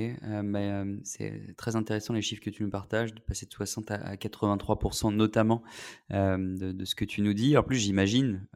bah, 0.44 0.85
c'est 1.02 1.55
très 1.57 1.74
intéressant 1.74 2.14
les 2.14 2.22
chiffres 2.22 2.40
que 2.42 2.50
tu 2.50 2.62
nous 2.62 2.70
partages, 2.70 3.12
de 3.12 3.20
passer 3.20 3.46
de 3.46 3.52
60 3.52 3.90
à 3.90 4.16
83% 4.16 5.11
notamment, 5.11 5.64
de 6.11 6.85
ce 6.85 6.94
que 6.94 7.05
tu 7.05 7.20
nous 7.20 7.35
dis. 7.35 7.57
En 7.57 7.64
plus, 7.64 7.76
j'imagine, 7.76 8.46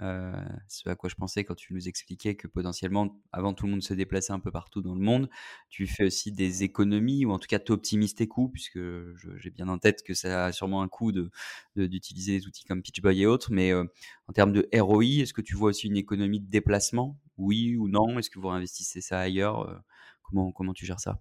ce 0.68 0.88
à 0.88 0.94
quoi 0.94 1.08
je 1.10 1.16
pensais 1.16 1.42
quand 1.42 1.56
tu 1.56 1.74
nous 1.74 1.88
expliquais 1.88 2.36
que 2.36 2.46
potentiellement, 2.46 3.20
avant 3.32 3.54
tout 3.54 3.64
le 3.66 3.72
monde 3.72 3.82
se 3.82 3.92
déplaçait 3.92 4.32
un 4.32 4.38
peu 4.38 4.52
partout 4.52 4.82
dans 4.82 4.94
le 4.94 5.00
monde, 5.00 5.28
tu 5.68 5.88
fais 5.88 6.04
aussi 6.04 6.30
des 6.30 6.62
économies 6.62 7.24
ou 7.24 7.32
en 7.32 7.40
tout 7.40 7.48
cas 7.48 7.58
tu 7.58 7.72
optimises 7.72 8.14
tes 8.14 8.28
coûts 8.28 8.48
puisque 8.48 8.78
j'ai 9.38 9.50
bien 9.50 9.66
en 9.68 9.78
tête 9.78 10.04
que 10.04 10.14
ça 10.14 10.46
a 10.46 10.52
sûrement 10.52 10.80
un 10.82 10.88
coût 10.88 11.10
de 11.10 11.30
d'utiliser 11.74 12.38
des 12.38 12.46
outils 12.46 12.64
comme 12.64 12.82
PitchBoy 12.82 13.20
et 13.22 13.26
autres. 13.26 13.50
Mais, 13.50 13.72
en 13.74 14.32
termes 14.32 14.52
de 14.52 14.68
ROI, 14.78 15.04
est-ce 15.22 15.32
que 15.34 15.40
tu 15.42 15.56
vois 15.56 15.70
aussi 15.70 15.88
une 15.88 15.96
économie 15.96 16.38
de 16.38 16.48
déplacement? 16.48 17.18
Oui 17.36 17.76
ou 17.76 17.88
non? 17.88 18.16
Est-ce 18.20 18.30
que 18.30 18.38
vous 18.38 18.46
réinvestissez 18.48 19.00
ça 19.00 19.18
ailleurs? 19.18 19.82
Comment, 20.32 20.72
tu 20.72 20.86
gères 20.86 21.00
ça? 21.00 21.20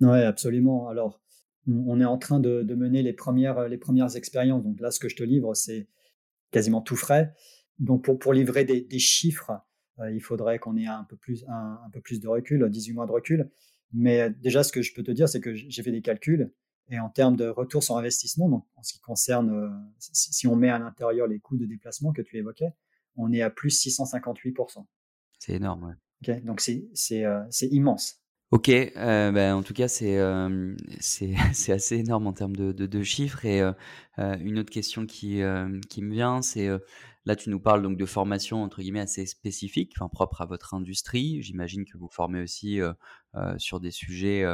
Oui, 0.00 0.20
absolument. 0.20 0.88
Alors, 0.88 1.20
on 1.66 2.00
est 2.00 2.04
en 2.04 2.18
train 2.18 2.40
de, 2.40 2.62
mener 2.74 3.02
les 3.02 3.12
premières, 3.12 3.68
les 3.68 3.78
premières 3.78 4.16
expériences. 4.16 4.62
Donc 4.62 4.80
là, 4.80 4.90
ce 4.90 5.00
que 5.00 5.08
je 5.08 5.16
te 5.16 5.22
livre, 5.22 5.54
c'est 5.54 5.88
quasiment 6.50 6.80
tout 6.80 6.96
frais. 6.96 7.34
Donc 7.78 8.04
pour, 8.04 8.18
pour 8.18 8.32
livrer 8.32 8.64
des, 8.64 8.98
chiffres, 8.98 9.52
euh, 9.98 10.12
il 10.12 10.20
faudrait 10.20 10.58
qu'on 10.58 10.76
ait 10.76 10.86
un 10.86 11.04
peu, 11.04 11.16
plus, 11.16 11.44
un, 11.48 11.90
peu 11.92 12.00
plus 12.00 12.20
de 12.20 12.28
recul, 12.28 12.68
18 12.68 12.92
mois 12.92 13.06
de 13.06 13.12
recul. 13.12 13.50
Mais 13.92 14.30
déjà, 14.30 14.62
ce 14.62 14.72
que 14.72 14.82
je 14.82 14.92
peux 14.94 15.02
te 15.02 15.10
dire, 15.10 15.28
c'est 15.28 15.40
que 15.40 15.54
j'ai 15.54 15.82
fait 15.82 15.92
des 15.92 16.02
calculs. 16.02 16.52
Et 16.90 16.98
en 16.98 17.08
termes 17.08 17.36
de 17.36 17.48
retour 17.48 17.82
sur 17.82 17.96
investissement, 17.96 18.48
donc 18.48 18.66
en 18.76 18.82
ce 18.82 18.92
qui 18.92 19.00
concerne, 19.00 19.50
euh, 19.50 19.70
si, 19.98 20.46
on 20.46 20.54
met 20.54 20.68
à 20.68 20.78
l'intérieur 20.78 21.26
les 21.26 21.40
coûts 21.40 21.56
de 21.56 21.64
déplacement 21.64 22.12
que 22.12 22.20
tu 22.20 22.36
évoquais, 22.36 22.74
on 23.16 23.32
est 23.32 23.40
à 23.40 23.48
plus 23.48 23.86
658%. 23.86 24.84
C'est 25.38 25.54
énorme, 25.54 25.96
ouais. 26.28 26.40
donc 26.42 26.60
c'est 26.60 27.68
immense. 27.70 28.23
OK, 28.54 28.68
heu, 28.68 29.32
bah, 29.32 29.56
en 29.56 29.64
tout 29.64 29.74
cas, 29.74 29.88
c'est, 29.88 30.16
c'est 31.52 31.72
assez 31.72 31.96
énorme 31.96 32.28
en 32.28 32.32
termes 32.32 32.54
de 32.54 32.70
de 32.70 32.86
de 32.86 33.02
chiffres 33.02 33.44
et 33.44 33.60
heu, 33.62 33.72
une 34.18 34.58
autre 34.58 34.70
question 34.70 35.06
qui, 35.06 35.38
hem, 35.40 35.80
qui 35.82 36.02
me 36.02 36.12
vient, 36.12 36.42
c'est, 36.42 36.68
heu, 36.68 36.84
là, 37.26 37.36
tu 37.36 37.50
nous 37.50 37.60
parles 37.60 37.82
donc 37.82 37.96
de 37.96 38.06
formation 38.06 38.62
entre 38.62 38.80
guillemets 38.82 39.00
«assez 39.00 39.26
spécifique», 39.26 39.92
enfin 39.96 40.08
propre 40.08 40.40
à 40.42 40.46
votre 40.46 40.74
industrie. 40.74 41.42
J'imagine 41.42 41.84
que 41.84 41.96
vous 41.98 42.08
formez 42.08 42.40
aussi, 42.42 42.80
sur 43.58 43.80
des 43.80 43.90
sujets, 43.90 44.44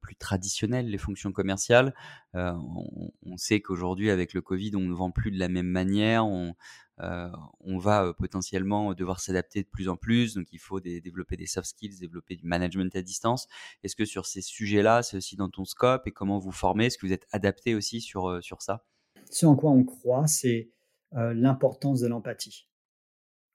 plus 0.00 0.16
traditionnels, 0.16 0.88
les 0.88 0.98
fonctions 0.98 1.32
commerciales. 1.32 1.94
On 2.34 3.10
on 3.22 3.36
sait 3.36 3.60
qu'aujourd'hui 3.60 4.10
avec 4.10 4.32
le 4.34 4.40
covid, 4.40 4.72
on 4.76 4.80
ne 4.80 4.92
vend 4.94 5.10
plus 5.10 5.30
de 5.30 5.38
la 5.38 5.48
même 5.48 5.66
manière, 5.68 6.26
on 6.26 6.54
Heu, 7.02 7.30
on 7.60 7.76
va, 7.78 8.14
potentiellement 8.14 8.94
devoir 8.94 9.20
s'adapter 9.20 9.62
de 9.62 9.68
plus 9.68 9.88
en 9.90 9.96
plus, 9.98 10.32
donc 10.34 10.46
il 10.52 10.58
faut 10.58 10.80
développer 10.80 11.36
des 11.36 11.46
soft 11.46 11.68
skills, 11.68 11.98
développer 12.00 12.36
du 12.36 12.46
management 12.46 12.94
à 12.96 13.02
distance. 13.02 13.48
Est-ce 13.82 13.96
que 13.96 14.06
sur 14.06 14.24
ces 14.24 14.40
sujets-là, 14.40 15.02
c'est 15.02 15.18
aussi 15.18 15.36
dans 15.36 15.50
ton 15.50 15.66
scope? 15.66 16.06
Et 16.06 16.12
comment 16.12 16.38
vous 16.38 16.52
formez? 16.52 16.86
Est-ce 16.86 16.96
que 16.96 17.06
vous 17.06 17.12
êtes 17.12 17.26
adapté 17.32 17.74
aussi 17.74 18.00
sur, 18.00 18.42
sur 18.42 18.62
ça? 18.62 18.85
Ce 19.30 19.46
en 19.46 19.56
quoi 19.56 19.70
on 19.70 19.84
croit, 19.84 20.26
c'est, 20.26 20.70
heu, 21.16 21.32
l'importance 21.32 22.00
de 22.00 22.08
l'empathie 22.08 22.68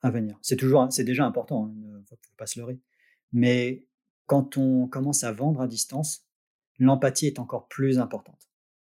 à 0.02 0.12
venir. 0.12 0.38
C'est 0.42 0.58
toujours 0.58 0.88
c'est 0.92 1.04
déjà 1.04 1.26
important, 1.26 1.68
hein, 1.68 1.74
ne 1.76 2.02
faut 2.06 2.18
pas 2.38 2.48
se 2.48 2.60
leurrer. 2.60 2.80
Mais 3.34 3.88
quand 4.28 4.58
on 4.58 4.88
commence 4.88 5.24
à 5.24 5.32
vendre 5.32 5.62
à 5.62 5.68
distance, 5.68 6.28
l'empathie 6.80 7.28
est 7.28 7.40
encore 7.40 7.68
plus 7.68 8.00
importante. 8.00 8.50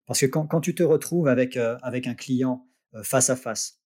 Parce 0.07 0.21
que 0.21 0.27
quand 0.27 0.61
tu 0.61 0.75
te 0.75 0.83
retrouves 0.83 1.29
avec, 1.29 1.57
heu, 1.57 1.77
avec 1.83 2.07
un 2.07 2.15
client, 2.15 2.69
heu, 2.95 3.03
face 3.03 3.31
à 3.31 3.37
face, 3.37 3.81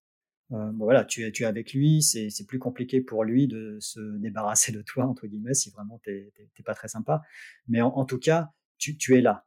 voilà, 0.50 1.04
tu 1.04 1.24
es 1.24 1.32
tu 1.32 1.44
es 1.44 1.46
avec 1.46 1.72
lui, 1.72 2.02
c'est 2.02 2.46
plus 2.46 2.58
compliqué 2.58 3.00
pour 3.00 3.24
lui 3.24 3.48
de 3.48 3.78
se 3.80 4.00
«débarrasser 4.18 4.70
de 4.72 4.82
toi» 4.82 5.06
entre 5.06 5.26
guillemets, 5.26 5.54
si 5.54 5.70
vraiment 5.70 5.98
tu 6.04 6.10
es 6.12 6.62
pas 6.64 6.74
très 6.74 6.88
sympa. 6.88 7.22
Mais 7.68 7.80
en 7.82 7.88
en 7.96 8.04
tout 8.04 8.18
cas, 8.18 8.50
tu 8.78 8.96
tu 8.98 9.16
es 9.16 9.22
là. 9.22 9.46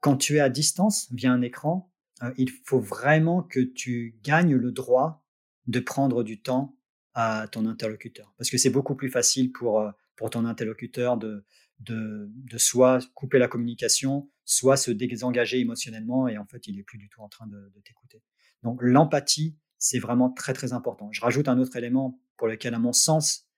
Quand 0.00 0.16
tu 0.16 0.36
es 0.36 0.40
à 0.40 0.50
distance, 0.50 1.08
via 1.12 1.32
un 1.32 1.42
écran, 1.42 1.90
il 2.36 2.50
faut 2.64 2.80
vraiment 2.80 3.42
que 3.42 3.60
tu 3.60 4.16
gagnes 4.22 4.56
le 4.56 4.72
droit 4.72 5.24
de 5.66 5.80
prendre 5.80 6.22
du 6.22 6.40
temps 6.40 6.76
à 7.14 7.48
ton 7.50 7.66
interlocuteur. 7.66 8.32
Parce 8.38 8.50
que 8.50 8.58
c'est 8.58 8.70
beaucoup 8.70 8.94
plus 8.94 9.10
facile 9.10 9.52
pour, 9.52 9.80
heu, 9.80 9.90
pour 10.16 10.30
ton 10.30 10.44
interlocuteur 10.44 11.16
de 11.16 11.44
de 11.80 12.28
de 12.34 12.58
soit 12.58 12.98
couper 13.14 13.38
la 13.38 13.46
communication, 13.48 14.28
soit 14.44 14.76
se 14.76 14.90
désengager 14.90 15.60
émotionnellement 15.60 16.26
et 16.28 16.36
en 16.38 16.46
fait, 16.46 16.66
il 16.66 16.78
est 16.78 16.82
plus 16.82 16.98
du 16.98 17.08
tout 17.08 17.20
en 17.22 17.28
train 17.28 17.46
de 17.46 17.56
de 17.74 17.80
t'écouter. 17.84 18.22
Donc 18.62 18.78
l'empathie, 18.82 19.56
c'est 19.78 20.00
vraiment 20.00 20.30
très, 20.30 20.54
très 20.54 20.72
important. 20.72 21.10
Je 21.12 21.20
rajoute 21.20 21.48
un 21.48 21.58
autre 21.58 21.76
élément 21.76 22.20
pour 22.36 22.48
lequel, 22.48 22.74
à 22.74 22.78
mon 22.80 22.92
sens, 22.92 23.48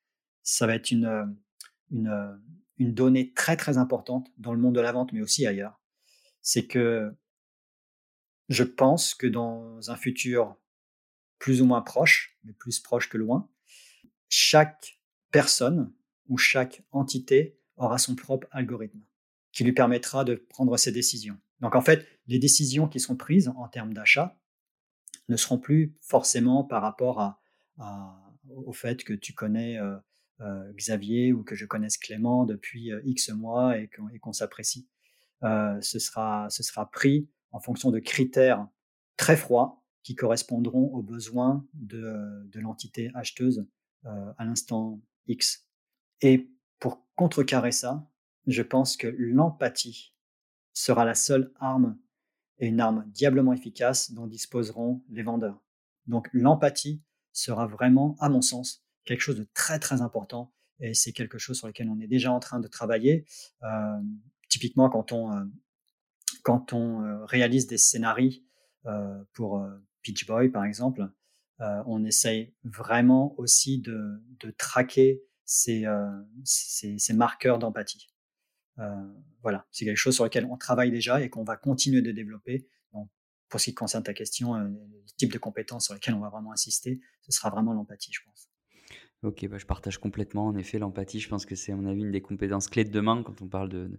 ça 0.42 0.66
va 0.66 0.74
être 0.74 0.90
une, 0.90 1.06
heu, 1.06 1.24
une, 1.90 2.08
heu, 2.08 2.40
une 2.78 2.94
donnée 2.94 3.32
très, 3.34 3.56
très 3.56 3.78
importante 3.78 4.30
dans 4.38 4.52
le 4.54 4.60
monde 4.60 4.74
de 4.74 4.80
la 4.80 4.92
vente, 4.92 5.12
mais 5.12 5.22
aussi 5.22 5.46
ailleurs 5.46 5.80
c'est 6.42 6.66
que 6.66 7.12
je 8.50 8.64
pense 8.64 9.14
que 9.14 9.28
dans 9.28 9.90
un 9.90 9.96
futur 9.96 10.56
plus 11.38 11.62
ou 11.62 11.66
moins 11.66 11.80
proche, 11.80 12.36
mais 12.44 12.52
plus 12.52 12.80
proche 12.80 13.08
que 13.08 13.16
loin, 13.16 13.48
chaque 14.28 15.00
personne 15.30 15.92
ou 16.28 16.36
chaque 16.36 16.82
entité 16.90 17.56
aura 17.76 17.96
son 17.96 18.14
propre 18.14 18.46
algorithme 18.50 19.00
qui 19.52 19.64
lui 19.64 19.72
permettra 19.72 20.24
de 20.24 20.34
prendre 20.34 20.76
ses 20.76 20.92
décisions. 20.92 21.38
Donc 21.60 21.76
en 21.76 21.80
fait, 21.80 22.06
les 22.26 22.38
décisions 22.38 22.88
qui 22.88 23.00
sont 23.00 23.16
prises 23.16 23.48
en 23.56 23.68
termes 23.68 23.94
d'achat 23.94 24.36
ne 25.28 25.36
seront 25.36 25.58
plus 25.58 25.94
forcément 26.00 26.64
par 26.64 26.82
rapport 26.82 27.20
à, 27.20 27.40
au 28.48 28.72
fait 28.72 29.04
que 29.04 29.12
tu 29.12 29.32
connais 29.32 29.78
euh, 29.78 29.96
euh, 30.40 30.72
Xavier 30.72 31.32
ou 31.32 31.44
que 31.44 31.54
je 31.54 31.66
connaisse 31.66 31.98
Clément 31.98 32.44
depuis 32.44 32.92
euh, 32.92 33.00
X 33.04 33.30
mois 33.30 33.78
et 33.78 33.88
qu'on 34.20 34.32
s'apprécie. 34.32 34.88
Ce, 35.42 35.98
sera, 35.98 36.50
ce 36.50 36.62
sera 36.62 36.90
pris 36.90 37.30
en 37.52 37.60
fonction 37.60 37.90
de 37.90 37.98
critères 37.98 38.66
très 39.16 39.36
froids 39.36 39.82
qui 40.02 40.14
correspondront 40.14 40.92
aux 40.94 41.02
besoins 41.02 41.66
de, 41.74 42.48
l'entité 42.54 43.10
acheteuse 43.14 43.66
euh, 44.06 44.32
à 44.38 44.44
l'instant 44.44 45.00
X. 45.26 45.66
Et 46.22 46.50
pour 46.78 47.06
contrecarrer 47.16 47.72
ça, 47.72 48.08
je 48.46 48.62
pense 48.62 48.96
que 48.96 49.06
l'empathie 49.06 50.14
sera 50.72 51.04
la 51.04 51.14
seule 51.14 51.52
arme 51.60 51.98
et 52.58 52.68
une 52.68 52.80
arme 52.80 53.04
diablement 53.08 53.52
efficace 53.52 54.12
dont 54.12 54.26
disposeront 54.26 55.02
les 55.10 55.22
vendeurs. 55.22 55.62
Donc 56.06 56.28
l'empathie 56.32 57.02
sera 57.32 57.66
vraiment, 57.66 58.16
à 58.20 58.28
mon 58.28 58.42
sens, 58.42 58.84
quelque 59.04 59.20
chose 59.20 59.38
de 59.38 59.48
très 59.54 59.78
très 59.78 60.02
important 60.02 60.52
et 60.80 60.94
c'est 60.94 61.12
quelque 61.12 61.38
chose 61.38 61.58
sur 61.58 61.66
lequel 61.66 61.88
on 61.90 62.00
est 62.00 62.06
déjà 62.06 62.32
en 62.32 62.40
train 62.40 62.58
de 62.58 62.68
travailler. 62.68 63.26
Euh, 63.62 64.00
typiquement, 64.48 64.88
quand 64.88 65.12
on, 65.12 65.32
euh, 65.32 65.44
quand 66.42 66.72
on 66.72 67.02
euh, 67.02 67.24
réalise 67.24 67.66
des 67.66 67.78
scénarios 67.78 68.42
euh, 68.86 69.24
pour 69.32 69.64
Peach 70.02 70.26
Boy, 70.26 70.48
par 70.48 70.64
exemple, 70.64 71.08
on 71.84 72.06
essaye 72.06 72.54
vraiment 72.64 73.38
aussi 73.38 73.82
de, 73.82 74.22
traquer 74.56 75.22
ces 75.44 75.84
marqueurs 77.12 77.58
d'empathie. 77.58 78.08
voilà, 79.42 79.66
c'est 79.70 79.84
quelque 79.84 79.98
chose 79.98 80.14
sur 80.14 80.24
lequel 80.24 80.46
on 80.46 80.56
travaille 80.56 80.90
déjà 80.90 81.20
et 81.20 81.28
qu'on 81.28 81.44
va 81.44 81.56
continuer 81.58 82.00
de 82.00 82.12
développer. 82.12 82.66
Donc, 82.94 83.10
pour 83.50 83.60
ce 83.60 83.66
qui 83.66 83.74
concerne 83.74 84.02
ta 84.02 84.14
question, 84.14 84.54
le 84.54 84.74
type 85.18 85.32
de 85.32 85.38
compétences 85.38 85.84
sur 85.84 85.92
lesquelles 85.92 86.14
on 86.14 86.20
va 86.20 86.30
vraiment 86.30 86.52
insister, 86.52 86.98
ce 87.20 87.30
sera 87.30 87.50
vraiment 87.50 87.74
l'empathie, 87.74 88.10
je 88.10 88.20
pense. 88.24 88.49
OK, 89.22 89.46
bah, 89.48 89.58
je 89.58 89.66
partage 89.66 89.98
complètement. 89.98 90.46
En 90.46 90.56
effet, 90.56 90.78
l'empathie, 90.78 91.20
je 91.20 91.28
pense 91.28 91.44
que 91.44 91.54
c'est 91.54 91.72
à 91.72 91.76
mon 91.76 91.84
avis 91.86 92.00
une 92.00 92.10
des 92.10 92.22
compétences 92.22 92.68
clés 92.68 92.84
de 92.84 92.90
demain 92.90 93.22
quand 93.22 93.42
on 93.42 93.48
parle 93.48 93.68
de 93.68 93.90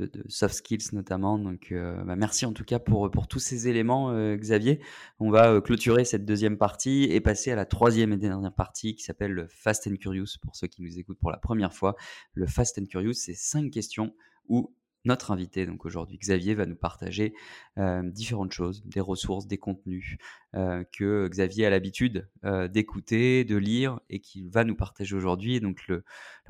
de 0.00 0.06
de 0.06 0.24
soft 0.28 0.56
skills 0.56 0.92
notamment. 0.92 1.38
Donc, 1.38 1.68
heu, 1.70 1.94
bah, 2.04 2.16
merci 2.16 2.44
en 2.44 2.52
tout 2.52 2.64
cas 2.64 2.80
pour, 2.80 3.08
pour 3.08 3.28
tous 3.28 3.38
ces 3.38 3.68
éléments, 3.68 4.10
heu, 4.12 4.36
Xavier. 4.36 4.80
On 5.20 5.30
va, 5.30 5.60
clôturer 5.60 6.04
cette 6.04 6.24
deuxième 6.24 6.58
partie 6.58 7.04
et 7.04 7.20
passer 7.20 7.52
à 7.52 7.56
la 7.56 7.66
troisième 7.66 8.12
et 8.12 8.16
dernière 8.16 8.52
partie 8.52 8.96
qui 8.96 9.04
s'appelle 9.04 9.30
le 9.30 9.46
Fast 9.46 9.86
and 9.86 9.94
Curious 9.94 10.38
pour 10.42 10.56
ceux 10.56 10.66
qui 10.66 10.82
nous 10.82 10.98
écoutent 10.98 11.20
pour 11.20 11.30
la 11.30 11.38
première 11.38 11.72
fois. 11.72 11.94
Le 12.32 12.46
Fast 12.48 12.76
and 12.78 12.86
Curious, 12.86 13.14
c'est 13.14 13.34
cinq 13.34 13.70
questions 13.70 14.12
où 14.48 14.74
notre 15.04 15.30
invité, 15.30 15.66
donc 15.66 15.84
aujourd'hui 15.84 16.18
Xavier, 16.18 16.54
va 16.54 16.66
nous 16.66 16.76
partager 16.76 17.34
euh, 17.78 18.02
différentes 18.02 18.52
choses, 18.52 18.82
des 18.86 19.00
ressources, 19.00 19.46
des 19.46 19.58
contenus 19.58 20.16
euh, 20.54 20.84
que 20.92 21.28
Xavier 21.28 21.66
a 21.66 21.70
l'habitude 21.70 22.28
euh, 22.44 22.68
d'écouter, 22.68 23.44
de 23.44 23.56
lire 23.56 24.00
et 24.08 24.20
qu'il 24.20 24.48
va 24.48 24.64
nous 24.64 24.76
partager 24.76 25.14
aujourd'hui. 25.14 25.60
Donc 25.60 25.86
la 25.88 26.00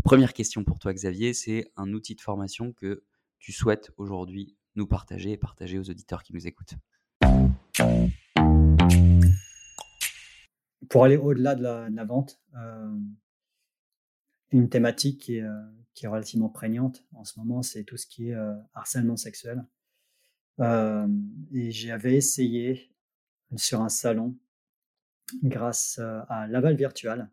première 0.04 0.32
question 0.32 0.62
pour 0.64 0.78
toi 0.78 0.92
Xavier, 0.92 1.34
c'est 1.34 1.72
un 1.76 1.92
outil 1.92 2.14
de 2.14 2.20
formation 2.20 2.72
que 2.72 3.02
tu 3.38 3.52
souhaites 3.52 3.90
aujourd'hui 3.96 4.56
nous 4.76 4.86
partager 4.86 5.32
et 5.32 5.36
partager 5.36 5.78
aux 5.78 5.90
auditeurs 5.90 6.22
qui 6.22 6.32
nous 6.32 6.46
écoutent. 6.46 6.74
Pour 10.88 11.04
aller 11.04 11.16
au-delà 11.16 11.54
de, 11.54 11.90
de 11.90 11.96
la, 11.96 12.04
vente, 12.04 12.40
une 14.52 14.68
thématique 14.68 15.20
qui 15.22 15.36
est 15.38 15.44
qui 15.94 16.06
est 16.06 16.08
relativement 16.08 16.48
prégnante 16.48 17.04
en 17.14 17.24
ce 17.24 17.38
moment, 17.38 17.62
c'est 17.62 17.84
tout 17.84 17.96
ce 17.96 18.06
qui 18.06 18.28
est 18.28 18.34
euh, 18.34 18.52
harcèlement 18.74 19.16
sexuel. 19.16 19.64
Euh, 20.60 21.08
et 21.52 21.70
j'avais 21.70 22.16
essayé 22.16 22.92
sur 23.56 23.80
un 23.80 23.88
salon, 23.88 24.36
grâce 25.42 25.98
euh, 26.00 26.20
à 26.28 26.46
Laval 26.48 26.76
Virtual, 26.76 27.30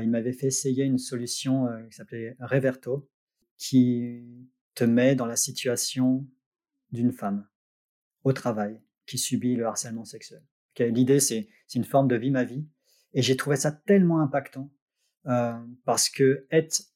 il 0.00 0.08
m'avait 0.08 0.32
fait 0.32 0.46
essayer 0.46 0.82
une 0.84 0.96
solution 0.96 1.68
qui 1.90 1.94
s'appelait 1.94 2.38
Reverto, 2.40 3.06
qui 3.58 4.48
te 4.74 4.82
met 4.82 5.14
dans 5.14 5.26
la 5.26 5.36
situation 5.36 6.26
d'une 6.90 7.12
femme 7.12 7.46
au 8.22 8.32
travail 8.32 8.80
qui 9.04 9.18
subit 9.18 9.56
le 9.56 9.66
harcèlement 9.66 10.06
sexuel. 10.06 10.42
L'idée, 10.78 11.20
c'est 11.20 11.50
une 11.74 11.84
forme 11.84 12.08
de 12.08 12.16
vie 12.16 12.30
ma 12.30 12.44
vie. 12.44 12.66
Et 13.12 13.20
j'ai 13.20 13.36
trouvé 13.36 13.56
ça 13.56 13.72
tellement 13.72 14.22
impactant 14.22 14.70
parce 15.84 16.08
que 16.08 16.46
être 16.50 16.93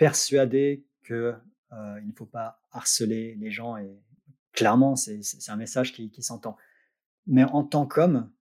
persuadé 0.00 0.86
que 1.02 1.34
euh, 1.72 2.00
il 2.00 2.08
ne 2.08 2.12
faut 2.14 2.24
pas 2.24 2.62
harceler 2.72 3.34
les 3.34 3.50
gens 3.50 3.76
et 3.76 4.00
clairement 4.52 4.96
c'est 4.96 5.20
un 5.48 5.56
message 5.56 5.92
qui, 5.92 6.22
s'entend. 6.22 6.56
Mais 7.26 7.44
en 7.44 7.64
tant 7.64 7.86
qu'homme, 7.86 8.32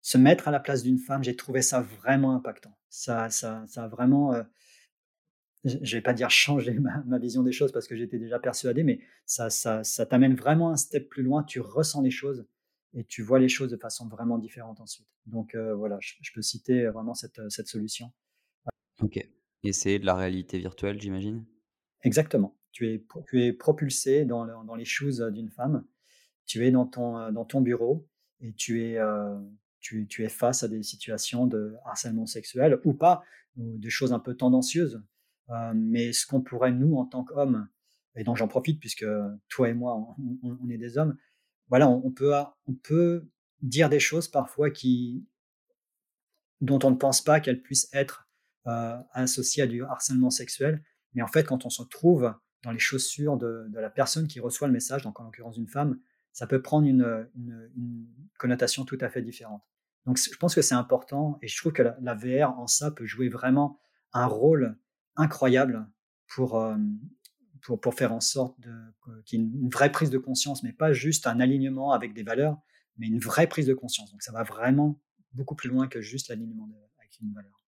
se 0.00 0.16
mettre 0.16 0.48
à 0.48 0.50
la 0.50 0.58
place 0.58 0.82
d'une 0.82 0.98
femme, 0.98 1.22
j'ai 1.22 1.36
trouvé 1.36 1.60
ça 1.60 1.82
vraiment 1.82 2.34
impactant. 2.34 2.78
Ça, 2.88 3.28
ça, 3.28 3.66
ça 3.66 3.84
a 3.84 3.88
vraiment, 3.88 4.32
euh, 4.32 4.42
je 5.64 5.96
vais 5.96 6.00
pas 6.00 6.14
dire 6.14 6.30
changer 6.30 6.78
ma, 7.06 7.18
vision 7.18 7.42
des 7.42 7.52
choses 7.52 7.72
parce 7.72 7.86
que 7.86 7.94
j'étais 7.94 8.18
déjà 8.18 8.38
persuadé, 8.38 8.82
mais 8.82 9.00
ça, 9.26 9.50
ça, 9.50 9.84
ça 9.84 10.06
t'amène 10.06 10.34
vraiment 10.34 10.70
un 10.70 10.76
step 10.76 11.10
plus 11.10 11.22
loin. 11.22 11.42
Tu 11.42 11.60
ressens 11.60 12.00
les 12.00 12.10
choses 12.10 12.46
et 12.94 13.04
tu 13.04 13.20
vois 13.20 13.38
les 13.38 13.50
choses 13.50 13.70
de 13.70 13.76
façon 13.76 14.08
vraiment 14.08 14.38
différente 14.38 14.80
ensuite. 14.80 15.08
Donc 15.26 15.54
euh, 15.54 15.74
voilà, 15.74 15.98
je, 16.00 16.14
je, 16.22 16.32
peux 16.32 16.40
citer 16.40 16.86
vraiment 16.86 17.12
cette, 17.12 17.50
cette 17.50 17.68
solution. 17.68 18.10
Ok. 19.02 19.28
Et 19.66 19.72
c'est 19.72 19.98
de 19.98 20.06
la 20.06 20.14
réalité 20.14 20.60
virtuelle, 20.60 21.00
j'imagine? 21.00 21.44
Exactement. 22.02 22.56
Tu 22.70 22.86
es 22.88 23.04
tu 23.26 23.42
es 23.42 23.52
propulsé 23.52 24.24
dans 24.24 24.46
dans 24.64 24.74
les 24.76 24.84
shoes, 24.84 25.20
d'une 25.32 25.50
femme. 25.50 25.84
Tu 26.44 26.64
es 26.64 26.70
dans 26.70 26.86
ton, 26.86 27.32
dans 27.32 27.44
ton 27.44 27.60
bureau 27.60 28.06
et 28.40 28.52
tu 28.52 28.84
es, 28.84 28.98
tu 29.80 30.06
tu 30.06 30.22
es 30.22 30.28
face 30.28 30.62
à 30.62 30.68
des 30.68 30.84
situations 30.84 31.48
de 31.48 31.74
harcèlement 31.84 32.26
sexuel 32.26 32.78
ou 32.84 32.94
pas, 32.94 33.24
ou 33.56 33.76
des 33.78 33.90
choses 33.90 34.12
un 34.12 34.20
peu 34.20 34.36
tendancieuses. 34.36 35.02
mais 35.74 36.12
ce 36.12 36.26
qu'on 36.26 36.42
pourrait, 36.42 36.70
nous, 36.70 36.96
en 36.96 37.06
tant 37.06 37.24
qu'hommes, 37.24 37.68
et 38.14 38.22
dont 38.22 38.36
j'en 38.36 38.46
profite 38.46 38.78
puisque 38.78 39.06
toi 39.48 39.68
et 39.68 39.74
moi, 39.74 40.16
on, 40.44 40.70
est 40.70 40.78
des 40.78 40.96
hommes, 40.96 41.16
voilà, 41.68 41.88
on, 41.88 42.12
peut, 42.12 42.32
on 42.68 42.74
peut 42.74 43.28
dire 43.62 43.88
des 43.88 43.98
choses 43.98 44.28
parfois 44.28 44.70
qui, 44.70 45.26
dont 46.60 46.78
on 46.84 46.92
ne 46.92 46.96
pense 46.96 47.20
pas 47.20 47.40
qu'elles 47.40 47.62
puissent 47.62 47.90
être 47.92 48.25
associées 49.12 49.62
à 49.62 49.66
du 49.66 49.82
harcèlement 49.84 50.30
sexuel. 50.30 50.82
Mais 51.14 51.22
en 51.22 51.28
fait, 51.28 51.44
quand 51.44 51.64
on 51.66 51.70
se 51.70 51.82
trouve 51.82 52.34
dans 52.62 52.72
les 52.72 52.78
chaussures 52.78 53.36
de, 53.36 53.68
la 53.72 53.90
personne 53.90 54.26
qui 54.26 54.40
reçoit 54.40 54.66
le 54.66 54.72
message, 54.72 55.02
donc 55.02 55.20
en 55.20 55.24
l'occurrence 55.24 55.56
une 55.56 55.68
femme, 55.68 55.98
ça 56.32 56.46
peut 56.46 56.60
prendre 56.60 56.86
une, 56.86 57.28
connotation 58.38 58.84
tout 58.84 58.98
à 59.00 59.08
fait 59.08 59.22
différente. 59.22 59.62
Donc 60.04 60.18
je 60.18 60.36
pense 60.36 60.54
que 60.54 60.62
c'est 60.62 60.74
important 60.74 61.38
et 61.42 61.48
je 61.48 61.56
trouve 61.56 61.72
que 61.72 61.82
la, 61.82 62.14
VR 62.14 62.58
en 62.58 62.66
ça 62.66 62.90
peut 62.90 63.06
jouer 63.06 63.28
vraiment 63.28 63.80
un 64.12 64.26
rôle 64.26 64.78
incroyable 65.16 65.88
pour, 66.28 66.60
euh, 66.60 66.76
pour, 67.62 67.80
pour, 67.80 67.94
faire 67.94 68.12
en 68.12 68.20
sorte 68.20 68.56
qu'il 69.24 69.40
y 69.40 69.42
ait 69.42 69.46
une 69.46 69.70
vraie 69.70 69.90
prise 69.90 70.10
de 70.10 70.18
conscience, 70.18 70.62
mais 70.62 70.72
pas 70.72 70.92
juste 70.92 71.26
un 71.26 71.40
alignement 71.40 71.92
avec 71.92 72.14
des 72.14 72.22
valeurs, 72.22 72.58
mais 72.98 73.06
une 73.06 73.18
vraie 73.18 73.46
prise 73.46 73.66
de 73.66 73.74
conscience. 73.74 74.12
Donc 74.12 74.22
ça 74.22 74.32
va 74.32 74.42
vraiment 74.42 75.00
beaucoup 75.32 75.54
plus 75.54 75.68
loin 75.68 75.88
que 75.88 76.00
juste 76.00 76.28
l'alignement 76.28 76.68
avec 76.98 77.18
une 77.20 77.32
valeur. 77.32 77.65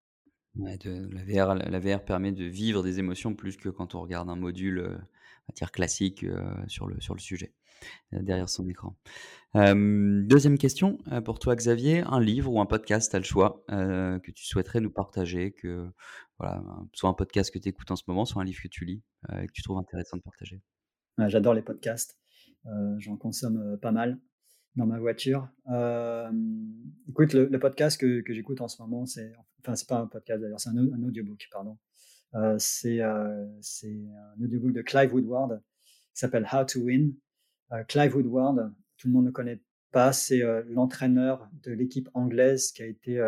La, 0.58 1.80
VR, 1.80 2.04
permet 2.04 2.32
de 2.32 2.44
vivre 2.44 2.82
des 2.82 2.98
émotions 2.98 3.34
plus 3.34 3.56
que 3.56 3.68
quand 3.68 3.94
on 3.94 4.00
regarde 4.00 4.28
un 4.28 4.36
module 4.36 4.78
euh, 4.78 4.98
matière 5.48 5.72
classique 5.72 6.24
euh, 6.24 6.54
sur, 6.66 6.86
le, 6.86 6.98
sujet, 7.18 7.54
euh, 8.12 8.22
derrière 8.22 8.48
son 8.48 8.68
écran. 8.68 8.96
deuxième 9.54 10.58
question 10.58 10.98
pour 11.24 11.38
toi, 11.38 11.56
Xavier. 11.56 12.02
Un 12.02 12.20
livre 12.20 12.52
ou 12.52 12.60
un 12.60 12.66
podcast, 12.66 13.14
à 13.14 13.18
le 13.18 13.24
choix, 13.24 13.64
que 13.68 14.30
tu 14.30 14.44
souhaiterais 14.44 14.80
nous 14.80 14.90
partager, 14.90 15.54
soit 16.92 17.08
un 17.08 17.14
podcast 17.14 17.52
que 17.52 17.58
tu 17.58 17.68
écoutes 17.68 17.90
en 17.90 17.96
ce 17.96 18.04
moment, 18.06 18.24
soit 18.24 18.42
un 18.42 18.44
livre 18.44 18.60
que 18.62 18.68
tu 18.68 18.84
lis 18.84 19.02
et 19.32 19.46
que 19.46 19.52
tu 19.52 19.62
trouves 19.62 19.78
intéressant 19.78 20.16
de 20.16 20.22
partager? 20.22 20.60
J'adore 21.26 21.54
les 21.54 21.62
podcasts. 21.62 22.18
J'en 22.98 23.16
consomme 23.16 23.78
pas 23.80 23.92
mal 23.92 24.18
dans 24.76 24.86
ma 24.86 24.98
voiture. 24.98 25.48
écoute, 27.08 27.32
le, 27.32 27.58
podcast 27.58 28.00
que, 28.00 28.22
j'écoute 28.32 28.60
en 28.60 28.68
ce 28.68 28.80
moment, 28.82 29.06
c'est, 29.06 29.32
enfin, 29.60 29.74
c'est 29.74 29.88
pas 29.88 29.98
un 29.98 30.06
podcast 30.06 30.40
d'ailleurs, 30.40 30.60
c'est 30.60 30.70
un, 30.70 31.02
audiobook, 31.02 31.48
pardon. 31.50 31.78
Euh, 32.34 32.56
c'est 32.58 33.00
un 33.00 33.48
audiobook 34.42 34.72
de 34.72 34.82
Clive 34.82 35.14
Woodward 35.14 35.62
qui 36.12 36.20
s'appelle 36.20 36.46
How 36.52 36.64
to 36.64 36.80
Win. 36.80 37.14
Euh, 37.72 37.84
Clive 37.84 38.14
Woodward, 38.16 38.72
tout 38.96 39.08
le 39.08 39.14
monde 39.14 39.26
ne 39.26 39.30
connaît 39.30 39.60
pas, 39.92 40.12
c'est 40.12 40.42
euh, 40.42 40.62
l'entraîneur 40.68 41.48
de 41.62 41.72
l'équipe 41.72 42.08
anglaise 42.14 42.72
qui 42.72 42.82
a 42.82 42.86
été 42.86 43.20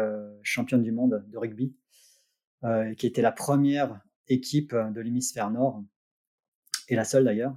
championne 0.43 0.83
du 0.83 0.93
monde 0.93 1.25
de 1.29 1.39
rugby, 1.39 1.75
qui 2.97 3.07
était 3.07 3.23
la 3.23 3.33
première 3.33 4.01
équipe 4.29 4.75
de 4.75 5.01
l'hémisphère 5.01 5.51
nord, 5.51 5.83
et 6.89 6.97
la 6.97 7.05
seule 7.05 7.25
d'ailleurs, 7.25 7.57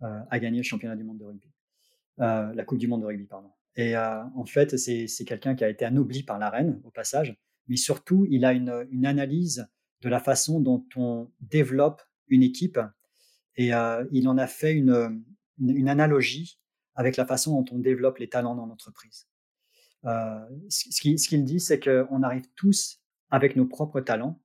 à 0.00 0.38
gagner 0.38 0.58
le 0.58 0.64
championnat 0.64 0.96
du 0.96 1.04
monde 1.04 1.18
de 1.18 1.24
rugby. 1.24 1.53
La 2.18 2.64
Coupe 2.64 2.78
du 2.78 2.88
monde 2.88 3.02
de 3.02 3.06
rugby, 3.06 3.26
pardon. 3.26 3.50
Et 3.76 3.96
en 3.96 4.44
fait, 4.46 4.76
c'est 4.76 5.24
quelqu'un 5.24 5.54
qui 5.54 5.64
a 5.64 5.68
été 5.68 5.84
anobli 5.84 6.22
par 6.22 6.38
la 6.38 6.50
reine, 6.50 6.80
au 6.84 6.90
passage, 6.90 7.36
mais 7.68 7.76
surtout, 7.76 8.26
il 8.30 8.44
a 8.44 8.52
une, 8.52 8.86
une 8.90 9.06
analyse 9.06 9.66
de 10.02 10.08
la 10.08 10.20
façon 10.20 10.60
dont 10.60 10.84
on 10.96 11.30
développe 11.40 12.02
une 12.28 12.42
équipe. 12.42 12.78
Et 13.56 13.74
euh, 13.74 14.04
il 14.12 14.28
en 14.28 14.38
a 14.38 14.46
fait 14.46 14.72
une, 14.74 15.24
une, 15.58 15.88
analogie 15.88 16.60
avec 16.94 17.16
la 17.16 17.24
façon 17.24 17.60
dont 17.60 17.76
on 17.76 17.78
développe 17.78 18.18
les 18.18 18.28
talents 18.28 18.54
dans 18.54 18.66
l'entreprise. 18.66 19.26
Euh, 20.04 20.44
ce 20.68 21.28
qu'il 21.28 21.44
dit, 21.44 21.60
c'est 21.60 21.80
qu'on 21.80 22.22
arrive 22.22 22.44
tous 22.54 23.00
avec 23.30 23.56
nos 23.56 23.66
propres 23.66 24.00
talents. 24.00 24.40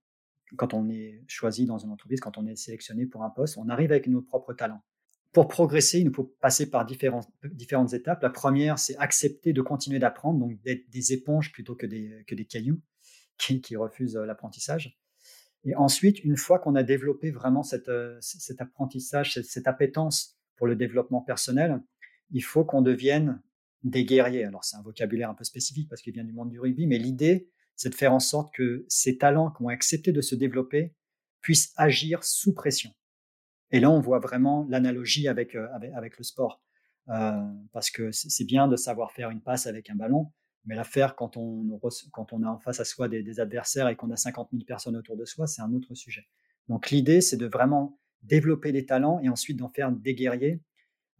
Quand 0.55 0.73
on 0.73 0.89
est 0.89 1.23
choisi 1.27 1.65
dans 1.65 1.77
une 1.77 1.91
entreprise, 1.91 2.21
quand 2.21 2.37
on 2.37 2.47
est 2.47 2.55
sélectionné 2.55 3.05
pour 3.05 3.23
un 3.23 3.29
poste, 3.29 3.57
on 3.57 3.69
arrive 3.69 3.91
avec 3.91 4.07
nos 4.07 4.21
propres 4.21 4.53
talents. 4.53 4.81
Pour 5.31 5.47
progresser, 5.47 5.99
il 5.99 6.05
nous 6.05 6.13
faut 6.13 6.35
passer 6.41 6.69
par 6.69 6.85
différentes, 6.85 7.93
étapes. 7.93 8.23
La 8.23 8.31
première, 8.31 8.79
c'est 8.79 8.97
accepter 8.97 9.53
de 9.53 9.61
continuer 9.61 9.99
d'apprendre, 9.99 10.39
donc 10.39 10.59
d'être 10.61 10.89
des 10.89 11.13
éponges 11.13 11.51
plutôt 11.51 11.75
que 11.75 11.85
des, 11.85 12.45
cailloux 12.49 12.81
qui, 13.37 13.75
refusent 13.75 14.15
l'apprentissage. 14.15 14.99
Et 15.65 15.75
ensuite, 15.75 16.23
une 16.23 16.37
fois 16.37 16.57
qu'on 16.57 16.75
a 16.75 16.83
développé 16.83 17.31
vraiment 17.31 17.63
euh, 17.89 18.17
cet 18.21 18.61
apprentissage, 18.61 19.33
cette, 19.33 19.45
cette, 19.45 19.67
appétence 19.67 20.39
pour 20.55 20.67
le 20.67 20.75
développement 20.75 21.21
personnel, 21.21 21.81
il 22.31 22.41
faut 22.41 22.63
qu'on 22.63 22.81
devienne 22.81 23.41
des 23.83 24.05
guerriers. 24.05 24.45
Alors 24.45 24.63
c'est 24.63 24.77
un 24.77 24.81
vocabulaire 24.81 25.29
un 25.29 25.33
peu 25.33 25.43
spécifique 25.43 25.89
parce 25.89 26.01
qu'il 26.01 26.13
vient 26.13 26.23
du 26.23 26.33
monde 26.33 26.49
du 26.49 26.59
rugby, 26.59 26.87
mais 26.87 26.97
l'idée, 26.97 27.49
c'est 27.75 27.89
de 27.89 27.95
faire 27.95 28.13
en 28.13 28.19
sorte 28.19 28.53
que 28.53 28.85
ces 28.87 29.17
talents 29.17 29.51
qui 29.51 29.63
ont 29.63 29.69
accepté 29.69 30.11
de 30.11 30.21
se 30.21 30.35
développer 30.35 30.93
puissent 31.41 31.73
agir 31.77 32.23
sous 32.23 32.53
pression. 32.53 32.91
Et 33.71 33.79
là, 33.79 33.89
on 33.89 33.99
voit 33.99 34.19
vraiment 34.19 34.65
l'analogie 34.69 35.27
avec, 35.27 35.55
euh, 35.55 35.67
avec, 35.95 36.17
le 36.17 36.23
sport. 36.23 36.61
Euh, 37.09 37.41
parce 37.71 37.89
que 37.89 38.11
c'est 38.11 38.45
bien 38.45 38.67
de 38.67 38.75
savoir 38.75 39.11
faire 39.11 39.29
une 39.29 39.41
passe 39.41 39.67
avec 39.67 39.89
un 39.89 39.95
ballon, 39.95 40.31
mais 40.65 40.75
l'affaire, 40.75 41.15
quand 41.15 41.37
on, 41.37 41.79
quand 42.11 42.33
on 42.33 42.43
a 42.43 42.47
en 42.47 42.59
face 42.59 42.79
à 42.79 42.85
soi 42.85 43.07
des, 43.07 43.39
adversaires 43.39 43.87
et 43.87 43.95
qu'on 43.95 44.11
a 44.11 44.15
50 44.15 44.49
000 44.51 44.63
personnes 44.65 44.95
autour 44.95 45.17
de 45.17 45.25
soi, 45.25 45.47
c'est 45.47 45.61
un 45.61 45.73
autre 45.73 45.95
sujet. 45.95 46.27
Donc 46.67 46.91
l'idée, 46.91 47.21
c'est 47.21 47.37
de 47.37 47.47
vraiment 47.47 47.99
développer 48.21 48.71
des 48.71 48.85
talents 48.85 49.19
et 49.21 49.29
ensuite 49.29 49.57
d'en 49.57 49.69
faire 49.69 49.91
des 49.91 50.13
guerriers 50.13 50.61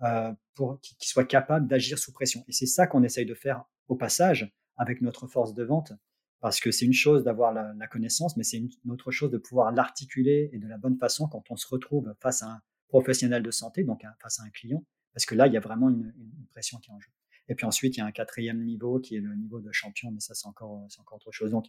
euh, 0.04 0.32
pour 0.54 0.80
qui, 0.82 0.96
soient 1.08 1.26
capables 1.26 1.68
d'agir 1.68 1.98
sous 1.98 2.12
pression. 2.12 2.44
Et 2.48 2.52
c'est 2.52 2.68
ça 2.68 2.86
qu'on 2.86 3.04
essaye 3.04 3.26
de 3.26 3.34
faire 3.34 3.64
au 3.88 3.96
passage 3.96 4.54
avec 4.78 5.02
notre 5.02 5.28
force 5.28 5.54
de 5.54 5.64
vente, 5.64 5.94
parce 6.42 6.60
que 6.60 6.72
c'est 6.72 6.86
une 6.86 6.94
chose 6.94 7.24
d'avoir 7.24 7.54
la, 7.54 7.88
connaissance, 7.88 8.38
mais 8.38 8.44
c'est 8.44 8.58
une, 8.58 8.70
autre 8.90 9.12
chose 9.12 9.32
de 9.32 9.38
pouvoir 9.38 9.72
l'articuler 9.72 10.50
et 10.54 10.60
de 10.60 10.68
la 10.68 10.78
bonne 10.78 10.98
façon 10.98 11.28
quand 11.28 11.44
on 11.50 11.56
se 11.56 11.68
retrouve 11.68 12.14
face 12.22 12.44
à 12.44 12.48
un 12.48 12.62
professionnel 12.88 13.44
de 13.44 13.52
santé, 13.52 13.84
donc 13.84 14.04
face 14.22 14.40
à 14.40 14.44
un 14.44 14.50
client, 14.50 14.84
parce 15.14 15.26
que 15.26 15.36
là, 15.36 15.48
il 15.48 15.54
y 15.54 15.58
a 15.58 15.60
vraiment 15.60 15.90
une, 15.90 16.14
pression 16.52 16.80
qui 16.80 16.90
est 16.90 16.94
en 16.94 17.00
jeu. 17.00 17.12
Et 17.48 17.56
puis 17.56 17.66
ensuite, 17.66 17.98
il 17.98 18.00
y 18.00 18.04
a 18.04 18.06
un 18.06 18.12
quatrième 18.12 18.64
niveau 18.64 19.00
qui 19.00 19.16
est 19.16 19.20
le 19.20 19.36
niveau 19.36 19.60
de 19.60 19.72
champion, 19.72 20.12
mais 20.12 20.20
ça, 20.20 20.34
c'est 20.34 20.48
encore, 20.48 20.86
c'est 20.90 21.00
encore 21.00 21.18
autre 21.18 21.32
chose. 21.32 21.52
Donc, 21.52 21.68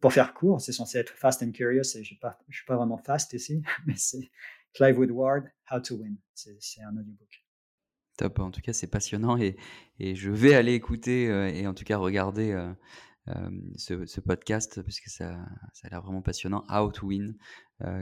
pour 0.00 0.12
faire 0.12 0.34
court, 0.34 0.60
c'est 0.60 0.72
censé 0.72 0.98
être 0.98 1.12
fast 1.16 1.42
and 1.42 1.52
curious, 1.52 1.96
et 1.96 2.04
je 2.04 2.14
ne 2.14 2.52
suis 2.52 2.64
pas 2.66 2.76
vraiment 2.76 2.98
fast 2.98 3.32
ici, 3.32 3.62
mais 3.86 3.94
c'est 3.96 4.30
Clive 4.74 4.98
Woodward, 4.98 5.44
How 5.70 5.80
to 5.80 5.96
Win. 5.96 6.16
C'est, 6.34 6.82
un 6.82 6.96
audiobook. 6.96 7.44
Top, 8.16 8.38
en 8.40 8.50
tout 8.50 8.60
cas, 8.60 8.72
c'est 8.72 8.88
passionnant 8.88 9.36
et, 9.38 9.56
et 9.98 10.14
je 10.14 10.30
vais 10.30 10.54
aller 10.54 10.74
écouter 10.74 11.30
euh, 11.30 11.48
et 11.48 11.66
en 11.66 11.74
tout 11.74 11.84
cas 11.84 11.96
regarder 11.96 12.52
euh, 12.52 12.72
euh, 13.28 13.50
ce, 13.76 14.04
ce, 14.06 14.20
podcast 14.20 14.82
parce 14.82 15.00
que 15.00 15.10
ça, 15.10 15.38
ça 15.72 15.86
a 15.86 15.90
l'air 15.90 16.02
vraiment 16.02 16.22
passionnant. 16.22 16.64
How 16.68 16.90
to 16.90 17.06
Win, 17.06 17.36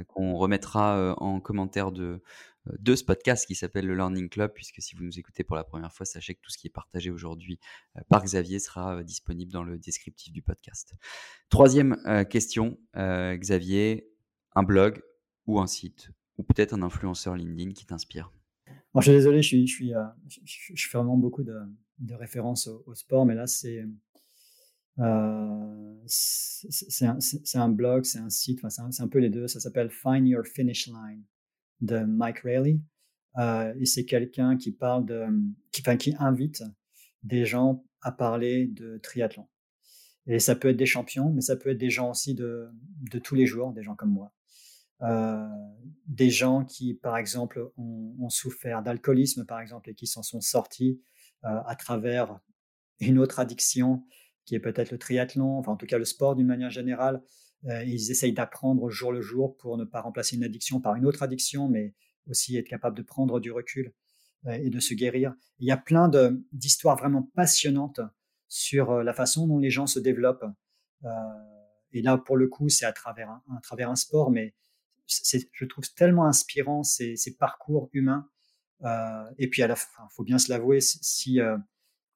qu'on 0.08 0.34
remettra 0.34 1.14
en 1.18 1.40
commentaire 1.40 1.90
de, 1.90 2.22
euh, 2.68 2.72
de 2.78 2.94
ce 2.94 3.04
podcast 3.04 3.46
qui 3.46 3.54
s'appelle 3.54 3.86
le 3.86 3.94
Learning 3.94 4.28
Club, 4.28 4.52
puisque 4.52 4.82
si 4.82 4.94
vous 4.94 5.04
nous 5.04 5.18
écoutez 5.18 5.44
pour 5.44 5.56
la 5.56 5.64
première 5.64 5.92
fois, 5.92 6.04
sachez 6.04 6.34
que 6.34 6.40
tout 6.40 6.50
ce 6.50 6.58
qui 6.58 6.66
est 6.66 6.70
partagé 6.70 7.10
aujourd'hui 7.10 7.58
euh, 7.96 8.00
par 8.08 8.22
Xavier 8.22 8.58
sera 8.58 8.96
euh, 8.96 9.02
disponible 9.02 9.52
dans 9.52 9.62
le 9.62 9.78
descriptif 9.78 10.32
du 10.32 10.42
podcast. 10.42 10.94
Troisième 11.48 11.96
question, 12.28 12.78
Xavier, 12.94 14.08
un 14.54 14.62
blog 14.62 15.02
ou 15.46 15.58
un 15.58 15.66
site, 15.66 16.10
ou 16.36 16.42
peut-être 16.42 16.74
un 16.74 16.82
influenceur 16.82 17.34
LinkedIn 17.34 17.72
qui 17.72 17.86
t'inspire? 17.86 18.32
Je 18.94 19.00
suis 19.00 19.10
désolé, 19.12 19.42
je, 19.42 19.48
suis, 19.48 19.66
je, 19.66 19.74
suis, 20.44 20.76
je, 20.76 20.88
fais 20.88 20.98
vraiment 20.98 21.16
beaucoup 21.16 21.42
de, 21.42 22.14
références 22.14 22.68
au, 22.68 22.94
sport, 22.94 23.26
mais 23.26 23.34
là, 23.34 23.46
c'est 23.46 23.84
c'est 26.06 27.56
un, 27.56 27.68
blog, 27.68 28.04
c'est 28.04 28.18
un 28.18 28.30
site, 28.30 28.60
enfin, 28.62 28.90
c'est 28.90 29.02
un, 29.02 29.08
peu 29.08 29.18
les 29.18 29.30
deux. 29.30 29.48
Ça 29.48 29.60
s'appelle 29.60 29.90
Find 29.90 30.26
Your 30.26 30.44
Finish 30.46 30.88
Line 30.88 31.24
de 31.80 32.00
Mike 32.00 32.40
Rayleigh. 32.40 32.80
Euh, 33.38 33.72
et 33.78 33.86
c'est 33.86 34.04
quelqu'un 34.04 34.56
qui 34.56 34.72
parle 34.72 35.06
de, 35.06 35.26
qui, 35.72 35.82
enfin, 35.82 35.96
qui 35.96 36.14
invite 36.18 36.64
des 37.22 37.44
gens 37.44 37.84
à 38.02 38.12
parler 38.12 38.66
de 38.66 38.98
triathlon. 38.98 39.46
Et 40.26 40.38
ça 40.38 40.54
peut 40.54 40.68
être 40.68 40.76
des 40.76 40.86
champions, 40.86 41.30
mais 41.30 41.40
ça 41.40 41.56
peut 41.56 41.70
être 41.70 41.78
des 41.78 41.90
gens 41.90 42.10
aussi 42.10 42.34
de, 42.34 42.70
tous 43.22 43.34
les 43.34 43.46
jours, 43.46 43.72
des 43.72 43.82
gens 43.82 43.94
comme 43.94 44.12
moi. 44.12 44.32
Euh, 45.02 45.48
des 46.06 46.28
gens 46.28 46.64
qui, 46.64 46.94
par 46.94 47.16
exemple, 47.16 47.70
ont, 47.76 48.28
souffert 48.28 48.82
d'alcoolisme, 48.82 49.46
par 49.46 49.60
exemple, 49.60 49.90
et 49.90 49.94
qui 49.94 50.06
s'en 50.06 50.22
sont 50.22 50.40
sortis 50.40 51.00
euh, 51.44 51.60
à 51.66 51.74
travers 51.74 52.38
une 53.00 53.18
autre 53.18 53.40
addiction 53.40 54.04
qui 54.50 54.56
est 54.56 54.60
peut-être 54.60 54.90
le 54.90 54.98
triathlon, 54.98 55.58
enfin 55.58 55.70
en 55.70 55.76
tout 55.76 55.86
cas 55.86 55.96
le 55.96 56.04
sport 56.04 56.34
d'une 56.34 56.48
manière 56.48 56.70
générale, 56.70 57.22
euh, 57.66 57.84
ils 57.84 58.10
essayent 58.10 58.32
d'apprendre 58.32 58.90
jour 58.90 59.12
le 59.12 59.20
jour 59.20 59.56
pour 59.56 59.78
ne 59.78 59.84
pas 59.84 60.00
remplacer 60.00 60.34
une 60.34 60.42
addiction 60.42 60.80
par 60.80 60.96
une 60.96 61.06
autre 61.06 61.22
addiction, 61.22 61.68
mais 61.68 61.94
aussi 62.28 62.56
être 62.56 62.66
capable 62.66 62.96
de 62.96 63.02
prendre 63.02 63.38
du 63.38 63.52
recul 63.52 63.94
euh, 64.46 64.54
et 64.54 64.68
de 64.68 64.80
se 64.80 64.92
guérir. 64.94 65.36
Il 65.60 65.68
y 65.68 65.70
a 65.70 65.76
plein 65.76 66.10
d'histoires 66.50 66.96
vraiment 66.96 67.30
passionnantes 67.36 68.00
sur 68.48 68.90
euh, 68.90 69.02
la 69.04 69.14
façon 69.14 69.46
dont 69.46 69.60
les 69.60 69.70
gens 69.70 69.86
se 69.86 70.00
développent. 70.00 70.46
et 71.92 72.02
là, 72.02 72.18
pour 72.18 72.36
le 72.36 72.48
coup, 72.48 72.68
c'est 72.68 72.86
à 72.86 72.92
travers 72.92 73.30
un, 73.30 73.60
travers 73.62 73.88
un 73.88 73.94
sport, 73.94 74.32
mais 74.32 74.56
je 75.06 75.64
trouve 75.64 75.88
tellement 75.94 76.26
inspirant 76.26 76.82
ces, 76.82 77.14
ces 77.14 77.36
parcours 77.36 77.88
humains. 77.92 78.28
et 79.38 79.48
puis 79.48 79.62
à 79.62 79.68
la 79.68 79.76
fin, 79.76 80.08
faut 80.10 80.24
bien 80.24 80.38
se 80.38 80.50
l'avouer, 80.50 80.80
si 80.80 81.40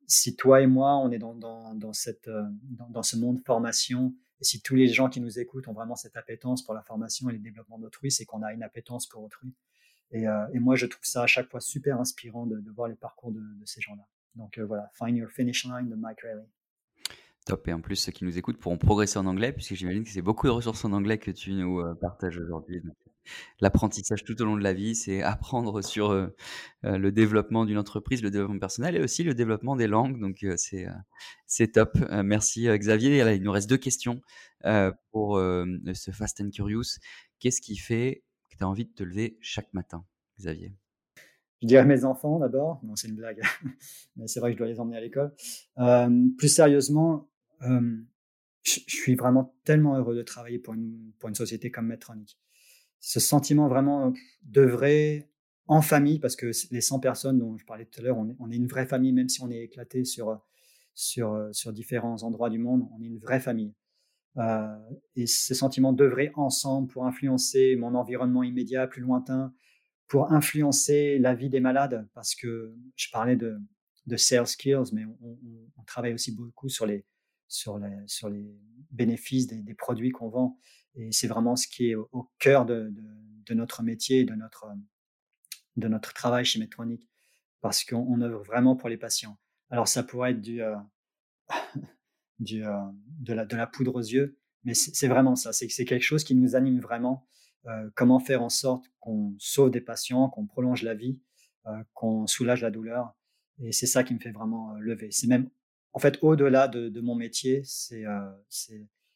si 0.06 0.36
toi 0.36 0.60
et 0.60 0.66
moi, 0.66 0.96
on 0.96 1.10
est 1.10 1.18
dans, 1.18 1.34
dans, 1.34 1.74
dans 1.74 1.92
cette, 1.92 2.28
dans, 2.28 2.88
dans, 2.88 3.02
ce 3.02 3.16
monde 3.16 3.40
formation 3.44 4.14
Et 4.40 4.44
si 4.44 4.60
tous 4.60 4.74
les 4.74 4.88
gens 4.88 5.08
qui 5.08 5.20
nous 5.20 5.38
écoutent 5.38 5.68
ont 5.68 5.72
vraiment 5.72 5.96
cette 5.96 6.16
appétence 6.16 6.62
pour 6.64 6.74
la 6.74 6.82
formation 6.82 7.28
et 7.30 7.32
le 7.32 7.38
développement 7.38 7.78
d'autrui, 7.78 8.10
c'est 8.10 8.24
qu'on 8.24 8.42
a 8.42 8.52
une 8.52 8.62
appétence 8.62 9.06
pour 9.06 9.22
autrui. 9.22 9.54
Et, 10.10 10.26
moi, 10.60 10.76
je 10.76 10.86
trouve 10.86 11.04
ça 11.04 11.22
à 11.22 11.26
chaque 11.26 11.50
fois 11.50 11.60
super 11.60 12.00
inspirant 12.00 12.46
de, 12.46 12.62
voir 12.70 12.88
les 12.88 12.94
parcours 12.94 13.32
de, 13.32 13.42
ces 13.64 13.80
gens-là. 13.80 14.06
Donc 14.36 14.58
voilà, 14.60 14.88
Find 14.94 15.16
Your 15.16 15.30
Finish 15.30 15.64
Line 15.64 15.88
de 15.88 15.96
Mike 15.96 16.20
Riley. 16.20 16.46
Top. 17.46 17.66
Et 17.68 17.72
en 17.72 17.80
plus, 17.80 17.96
ceux 17.96 18.12
qui 18.12 18.24
nous 18.24 18.38
écoutent 18.38 18.58
pourront 18.58 18.78
progresser 18.78 19.18
en 19.18 19.26
anglais, 19.26 19.52
puisque 19.52 19.74
j'imagine 19.74 20.04
que 20.04 20.10
c'est 20.10 20.22
beaucoup 20.22 20.46
de 20.46 20.52
ressources 20.52 20.84
en 20.84 20.92
anglais 20.92 21.18
que 21.18 21.30
tu 21.30 21.52
nous 21.52 21.82
partages 21.96 22.38
aujourd'hui 22.38 22.80
l'apprentissage 23.60 24.24
tout 24.24 24.40
au 24.42 24.44
long 24.44 24.56
de 24.56 24.62
la 24.62 24.72
vie, 24.72 24.94
c'est 24.94 25.22
apprendre 25.22 25.82
sur 25.82 26.10
euh, 26.10 26.28
euh, 26.84 26.98
le 26.98 27.12
développement 27.12 27.64
d'une 27.64 27.78
entreprise, 27.78 28.22
le 28.22 28.30
développement 28.30 28.58
personnel 28.58 28.96
et 28.96 29.00
aussi 29.00 29.22
le 29.22 29.34
développement 29.34 29.76
des 29.76 29.86
langues. 29.86 30.20
Donc 30.20 30.42
euh, 30.44 30.54
c'est 30.56 30.86
c'est 31.46 31.72
top. 31.72 31.96
merci 32.24 32.66
Xavier. 32.68 33.18
il 33.34 33.42
nous 33.42 33.52
reste 33.52 33.68
deux 33.68 33.76
questions 33.76 34.20
pour 35.12 35.36
ce 35.38 36.10
Fast 36.12 36.40
and 36.40 36.50
Curious. 36.50 36.98
Qu'est-ce 37.38 37.60
qui 37.60 37.76
fait 37.76 38.24
que 38.50 38.56
tu 38.56 38.64
as 38.64 38.68
envie 38.68 38.84
de 38.84 38.92
te 38.92 39.02
lever 39.02 39.38
chaque 39.40 39.72
matin, 39.72 40.04
Xavier? 40.38 40.74
Je 41.62 41.68
dirais 41.68 41.84
mes 41.84 42.04
enfants 42.04 42.38
d'abord. 42.38 42.80
Non, 42.82 42.96
c'est 42.96 43.08
une 43.08 43.16
blague, 43.16 43.40
c'est 44.26 44.40
vrai 44.40 44.50
que 44.50 44.54
je 44.54 44.58
dois 44.58 44.66
les 44.66 44.80
emmener 44.80 44.96
à 44.96 45.00
l'école. 45.00 45.32
plus 46.36 46.48
sérieusement, 46.48 47.28
je, 47.60 48.80
suis 48.86 49.14
vraiment 49.14 49.54
tellement 49.64 49.96
heureux 49.96 50.16
de 50.16 50.22
travailler 50.22 50.58
pour 50.58 50.74
une, 50.74 51.12
pour 51.18 51.28
une 51.28 51.34
société 51.34 51.70
comme 51.70 51.86
Medtronic 51.86 52.38
ce 53.06 53.20
sentiment 53.20 53.68
vraiment 53.68 54.14
d'œuvrer 54.44 55.28
en 55.66 55.82
famille, 55.82 56.18
parce 56.18 56.36
que 56.36 56.50
les 56.70 56.80
100 56.80 57.00
personnes 57.00 57.38
dont 57.38 57.56
je 57.58 57.66
parlais 57.66 57.84
tout 57.84 58.00
à 58.00 58.02
l'heure, 58.02 58.16
on, 58.16 58.50
est 58.50 58.56
une 58.56 58.66
vraie 58.66 58.86
famille, 58.86 59.12
même 59.12 59.28
si 59.28 59.42
on 59.42 59.50
est 59.50 59.62
éclaté 59.62 60.06
sur, 60.06 60.40
sur, 60.94 61.48
sur 61.52 61.74
différents 61.74 62.22
endroits 62.22 62.48
du 62.48 62.58
monde, 62.58 62.88
on 62.96 63.02
est 63.02 63.06
une 63.06 63.18
vraie 63.18 63.40
famille. 63.40 63.74
Euh, 64.38 64.74
et 65.16 65.26
ce 65.26 65.54
sentiment 65.54 65.92
d'œuvrer 65.92 66.32
ensemble 66.34 66.88
pour 66.88 67.04
influencer 67.04 67.76
mon 67.76 67.94
environnement 67.94 68.42
immédiat, 68.42 68.86
plus 68.86 69.02
lointain, 69.02 69.54
pour 70.08 70.32
influencer 70.32 71.18
la 71.18 71.34
vie 71.34 71.50
des 71.50 71.60
malades, 71.60 72.08
parce 72.14 72.34
que 72.34 72.74
je 72.96 73.10
parlais 73.12 73.36
de, 73.36 73.58
de 74.06 74.16
sales 74.16 74.46
skills, 74.46 74.94
mais 74.94 75.04
on, 75.04 75.82
travaille 75.86 76.14
aussi 76.14 76.34
beaucoup 76.34 76.70
sur 76.70 76.86
les, 76.86 77.04
sur 77.48 77.78
les, 77.78 78.56
bénéfices 78.90 79.46
des, 79.46 79.62
des 79.62 79.74
produits 79.74 80.10
qu'on 80.10 80.28
vend. 80.28 80.58
Et 80.96 81.10
c'est 81.12 81.26
vraiment 81.26 81.56
ce 81.56 81.66
qui 81.66 81.90
est 81.90 81.94
au, 81.94 82.30
cœur 82.38 82.66
de, 82.66 82.92
notre 83.50 83.82
métier, 83.82 84.24
de 84.24 84.34
notre, 84.34 84.66
de 85.76 85.88
notre 85.88 86.12
travail 86.14 86.44
chez 86.44 86.58
Medtronic, 86.58 87.08
parce 87.60 87.84
qu'on 87.84 88.20
œuvre 88.20 88.42
vraiment 88.42 88.76
pour 88.76 88.88
les 88.88 88.96
patients. 88.96 89.38
Alors 89.70 89.88
ça 89.88 90.02
pourrait 90.02 90.32
être 90.32 90.40
du, 90.40 90.62
euh, 90.62 90.76
du, 92.38 92.64
euh, 92.64 92.72
de, 93.18 93.32
la, 93.32 93.44
de 93.44 93.56
la 93.56 93.66
poudre 93.66 93.96
aux 93.96 94.02
yeux, 94.02 94.38
mais 94.62 94.74
c'est 94.74 95.08
vraiment 95.08 95.36
ça, 95.36 95.52
c'est 95.52 95.68
quelque 95.84 96.02
chose 96.02 96.24
qui 96.24 96.34
nous 96.34 96.56
anime 96.56 96.80
vraiment. 96.80 97.26
Euh, 97.66 97.90
comment 97.94 98.20
faire 98.20 98.42
en 98.42 98.50
sorte 98.50 98.86
qu'on 99.00 99.34
sauve 99.38 99.70
des 99.70 99.80
patients, 99.80 100.28
qu'on 100.28 100.46
prolonge 100.46 100.82
la 100.82 100.94
vie, 100.94 101.20
qu'on 101.94 102.26
soulage 102.26 102.60
la 102.60 102.70
douleur. 102.70 103.16
Et 103.58 103.72
c'est 103.72 103.86
ça 103.86 104.04
qui 104.04 104.12
me 104.12 104.18
fait 104.18 104.32
vraiment 104.32 104.74
lever. 104.74 105.10
C'est 105.10 105.26
même, 105.26 105.48
en 105.94 105.98
fait, 105.98 106.18
au-delà 106.22 106.68
de, 106.68 107.00
mon 107.00 107.14
métier, 107.14 107.62
c'est 107.64 108.04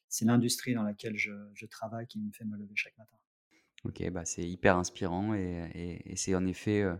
c'est 0.08 0.24
l'industrie 0.24 0.74
dans 0.74 0.82
laquelle 0.82 1.16
je, 1.16 1.32
travaille 1.70 2.06
qui 2.06 2.18
me 2.18 2.30
fait 2.32 2.44
me 2.44 2.56
lever 2.56 2.72
chaque 2.74 2.96
matin. 2.98 3.16
Ok, 3.84 4.10
bah 4.10 4.24
c'est 4.24 4.46
hyper 4.46 4.76
inspirant 4.76 5.34
et, 5.34 6.02
c'est 6.16 6.34
en 6.34 6.44
effet 6.46 6.82
euh, 6.82 6.96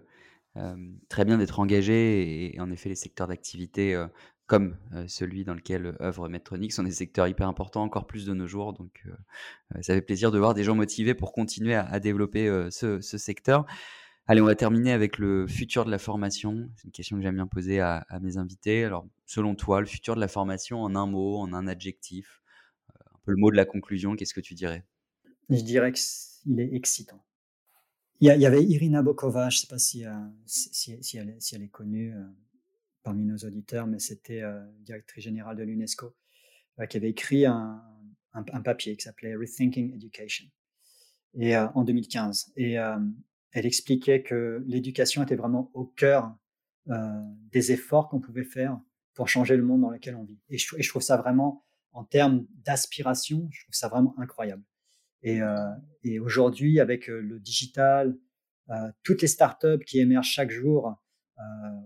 euh, 0.57 0.77
très 1.09 1.25
bien 1.25 1.38
d'être 1.38 1.59
engagé 1.59 2.55
et, 2.55 2.61
en 2.61 2.71
effet 2.71 2.88
les 2.88 2.95
secteurs 2.95 3.27
d'activité 3.27 3.95
euh, 3.95 4.07
comme 4.47 4.79
celui 5.09 5.45
dans 5.45 5.53
lequel 5.53 5.97
œuvre 6.01 6.29
Medtronic 6.29 6.73
sont 6.73 6.83
des 6.83 6.93
secteurs 6.93 7.29
hyper 7.29 7.49
importants, 7.49 7.83
encore 7.83 8.07
plus 8.07 8.25
de 8.25 8.33
nos 8.33 8.47
jours. 8.47 8.73
Donc 8.73 9.05
ça 9.83 9.93
fait 9.93 10.01
plaisir 10.01 10.31
de 10.31 10.38
voir 10.38 10.55
des 10.55 10.64
gens 10.64 10.75
motivés 10.75 11.12
pour 11.12 11.33
continuer 11.33 11.75
à, 11.75 12.01
développer 12.01 12.49
ce, 12.71 12.99
secteur. 13.03 13.67
Allez, 14.31 14.43
on 14.43 14.45
va 14.45 14.55
terminer 14.55 14.93
avec 14.93 15.17
le 15.17 15.47
futur 15.47 15.87
de 15.87 15.91
la 15.91 15.99
formation. 15.99 16.71
C'est 16.77 16.85
une 16.85 16.93
question 16.93 17.17
que 17.17 17.23
j'aime 17.23 17.37
bien 17.37 17.47
poser 17.47 17.81
à, 17.81 18.05
mes 18.21 18.37
invités. 18.37 18.85
Alors, 18.85 19.09
selon 19.25 19.55
toi, 19.55 19.81
le 19.81 19.87
futur 19.87 20.14
de 20.17 20.21
la 20.21 20.29
formation 20.29 20.83
en 20.83 20.95
un 20.95 21.07
mot, 21.07 21.38
en 21.38 21.55
un 21.55 21.67
adjectif, 21.67 22.43
le 23.25 23.37
mot 23.37 23.51
de 23.51 23.57
la 23.57 23.64
conclusion, 23.64 24.17
qu'est-ce 24.17 24.35
que 24.35 24.43
tu 24.43 24.53
dirais? 24.53 24.85
Je 25.49 25.62
dirais 25.62 25.93
qu'il 25.93 26.61
est 26.61 26.75
excitant. 26.75 27.25
Il 28.21 28.27
y, 28.27 28.47
avait 28.47 28.64
Irina 28.64 29.01
Bokova, 29.01 29.49
je 29.49 29.57
ne 29.57 29.61
sais 29.61 29.67
pas 29.67 29.79
si, 29.79 30.05
euh, 30.05 30.12
si, 30.45 31.17
elle, 31.17 31.62
est 31.62 31.69
connue 31.69 32.12
euh, 32.14 32.25
parmi 33.05 33.25
nos 33.25 33.37
auditeurs, 33.38 33.87
mais 33.87 34.01
c'était 34.01 34.43
euh, 34.43 34.61
directrice 34.81 35.25
générale 35.25 35.57
de 35.57 35.62
l'UNESCO, 35.62 36.14
qui 36.91 36.97
avait 36.97 37.11
écrit 37.11 37.47
un, 37.47 37.81
papier 38.64 38.97
qui 38.97 39.05
s'appelait 39.05 39.37
Rethinking 39.37 39.95
Education 39.95 40.47
et, 41.35 41.57
en 41.57 41.85
2015. 41.85 42.53
Et 42.57 42.77
elle 43.53 43.67
expliquait 43.67 44.23
que 44.23 44.63
l'éducation 44.67 45.23
était 45.23 45.37
vraiment 45.37 45.71
au 45.75 45.85
cœur 45.85 46.37
des 46.87 47.73
efforts 47.73 48.09
qu'on 48.09 48.21
pouvait 48.21 48.45
faire 48.45 48.81
pour 49.15 49.29
changer 49.29 49.57
le 49.57 49.63
monde 49.63 49.83
dans 49.83 49.91
lequel 49.91 50.17
on 50.17 50.25
vit. 50.25 50.41
et 50.49 50.59
je 50.59 50.89
trouve 50.89 51.03
ça 51.03 51.17
vraiment 51.17 51.65
en 51.93 52.05
termes 52.05 52.47
d'aspiration, 52.65 53.49
je 53.51 53.63
trouve 53.65 53.75
ça 53.75 53.89
vraiment 53.89 54.15
incroyable. 54.19 54.63
Et, 55.23 55.41
aujourd'hui, 56.21 56.81
avec 56.81 57.09
le 57.09 57.41
digital, 57.41 58.17
toutes 59.03 59.23
les 59.23 59.29
startups 59.29 59.85
qui 59.85 59.99
émergent 59.99 60.31
chaque 60.31 60.51
jour, 60.51 60.95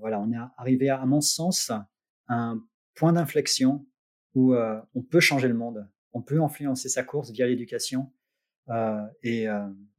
voilà, 0.01 0.21
on 0.21 0.33
est 0.33 0.37
arrivé, 0.59 0.91
à, 0.91 1.05
mon 1.07 1.21
sens, 1.21 1.71
à 1.71 1.89
un 2.29 2.63
point 2.95 3.13
d'inflexion 3.13 3.87
où 4.35 4.55
on 4.55 5.03
peut 5.03 5.21
changer 5.21 5.49
le 5.49 5.55
monde, 5.55 5.89
on 6.13 6.23
peut 6.23 6.43
influencer 6.43 6.89
sa 6.89 7.03
course 7.03 7.31
via 7.31 7.47
l'éducation. 7.47 8.13
et 9.23 9.47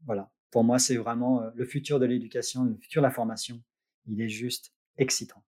voilà, 0.06 0.32
pour 0.54 0.64
moi, 0.64 0.78
c'est 0.78 0.98
vraiment 0.98 1.42
le 1.56 1.66
futur 1.66 2.00
de 2.00 2.06
l'éducation, 2.06 2.64
le 2.64 2.78
futur 2.80 3.02
de 3.02 3.08
la 3.08 3.12
formation. 3.12 3.60
Il 4.06 4.22
est 4.22 4.30
juste 4.30 4.72
excitant. 4.98 5.44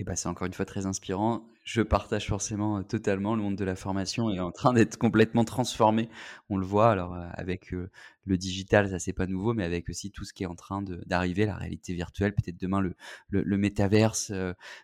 Et 0.00 0.04
bah, 0.04 0.16
c'est 0.16 0.26
encore 0.26 0.48
une 0.48 0.52
fois 0.52 0.64
très 0.64 0.86
inspirant. 0.86 1.46
Je 1.62 1.82
partage 1.82 2.26
forcément 2.26 2.82
totalement. 2.82 3.36
Le 3.36 3.42
monde 3.42 3.54
de 3.54 3.64
la 3.64 3.76
formation 3.76 4.28
est 4.28 4.40
en 4.40 4.50
train 4.50 4.72
d'être 4.72 4.96
complètement 4.96 5.44
transformé. 5.44 6.08
On 6.50 6.56
le 6.56 6.66
voit 6.66 6.90
alors 6.90 7.14
avec 7.34 7.70
le 7.70 8.36
digital, 8.36 8.90
ça 8.90 8.98
c'est 8.98 9.12
pas 9.12 9.28
nouveau, 9.28 9.54
mais 9.54 9.62
avec 9.62 9.88
aussi 9.88 10.10
tout 10.10 10.24
ce 10.24 10.32
qui 10.32 10.42
est 10.42 10.46
en 10.46 10.56
train 10.56 10.82
d'arriver, 11.06 11.46
la 11.46 11.54
réalité 11.54 11.94
virtuelle, 11.94 12.34
peut-être 12.34 12.58
demain 12.58 12.80
le, 12.80 12.96
le, 13.28 13.56
métaverse, 13.56 14.32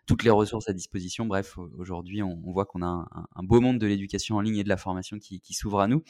toutes 0.07 0.22
les 0.22 0.31
ressources 0.31 0.68
à 0.68 0.72
disposition. 0.72 1.26
Bref, 1.26 1.59
aujourd'hui, 1.76 2.22
on, 2.22 2.37
voit 2.52 2.66
qu'on 2.66 2.83
a 2.83 3.09
un, 3.35 3.42
beau 3.42 3.61
monde 3.61 3.81
de 3.81 3.87
l'éducation 3.88 4.37
en 4.37 4.40
ligne 4.40 4.59
et 4.59 4.64
de 4.64 4.68
la 4.68 4.76
formation 4.76 5.18
qui 5.18 5.54
s'ouvre 5.54 5.81
à 5.81 5.88
nous. 5.88 6.04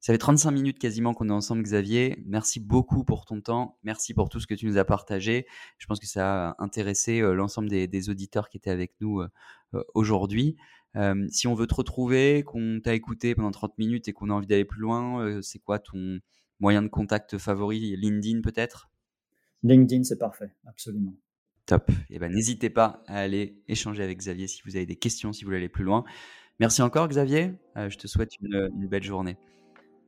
Ça 0.00 0.14
fait 0.14 0.18
35 0.18 0.50
minutes 0.50 0.78
quasiment 0.78 1.12
qu'on 1.12 1.28
est 1.28 1.32
ensemble, 1.32 1.62
Xavier. 1.62 2.22
Merci 2.24 2.58
beaucoup 2.58 3.04
pour 3.04 3.26
ton 3.26 3.42
temps. 3.42 3.78
Merci 3.82 4.14
pour 4.14 4.30
tout 4.30 4.40
ce 4.40 4.46
que 4.46 4.54
tu 4.54 4.64
nous 4.64 4.78
as 4.78 4.84
partagé. 4.86 5.46
Je 5.76 5.86
pense 5.86 6.00
que 6.00 6.06
ça 6.06 6.50
a 6.50 6.54
intéressé 6.58 7.20
euh, 7.20 7.34
l'ensemble 7.34 7.68
des, 7.68 8.08
auditeurs 8.08 8.48
qui 8.48 8.56
étaient 8.56 8.70
avec 8.70 8.94
nous 9.00 9.20
euh, 9.20 9.28
euh, 9.74 9.84
aujourd'hui. 9.94 10.56
si 11.28 11.46
on 11.46 11.54
veut 11.54 11.66
te 11.66 11.74
retrouver, 11.74 12.42
qu'on 12.44 12.80
t'a 12.82 12.94
écouté 12.94 13.34
pendant 13.34 13.50
30 13.50 13.76
minutes 13.76 14.08
et 14.08 14.14
qu'on 14.14 14.30
a 14.30 14.32
envie 14.32 14.46
d'aller 14.46 14.64
plus 14.64 14.80
loin, 14.80 15.40
c'est 15.42 15.58
quoi 15.58 15.78
ton 15.78 16.18
moyen 16.60 16.82
de 16.82 16.88
contact 16.88 17.36
favori? 17.36 17.94
LinkedIn 17.96 18.40
peut-être? 18.40 18.90
LinkedIn, 19.62 20.02
c'est 20.04 20.18
parfait, 20.18 20.50
absolument. 20.66 21.14
Top. 21.66 21.90
Et 21.90 22.16
eh 22.16 22.18
ben, 22.18 22.32
n'hésitez 22.32 22.70
pas 22.70 23.04
à 23.06 23.18
aller 23.18 23.62
échanger 23.68 24.02
avec 24.02 24.18
Xavier 24.18 24.48
si 24.48 24.62
vous 24.64 24.76
avez 24.76 24.86
des 24.86 24.96
questions, 24.96 25.32
si 25.32 25.44
vous 25.44 25.48
voulez 25.48 25.58
aller 25.58 25.68
plus 25.68 25.84
loin. 25.84 26.04
Merci 26.58 26.80
encore, 26.80 27.06
Xavier. 27.06 27.52
je 27.76 27.96
te 27.96 28.08
souhaite 28.08 28.32
une 28.40 28.88
belle 28.88 29.04
journée. 29.04 29.36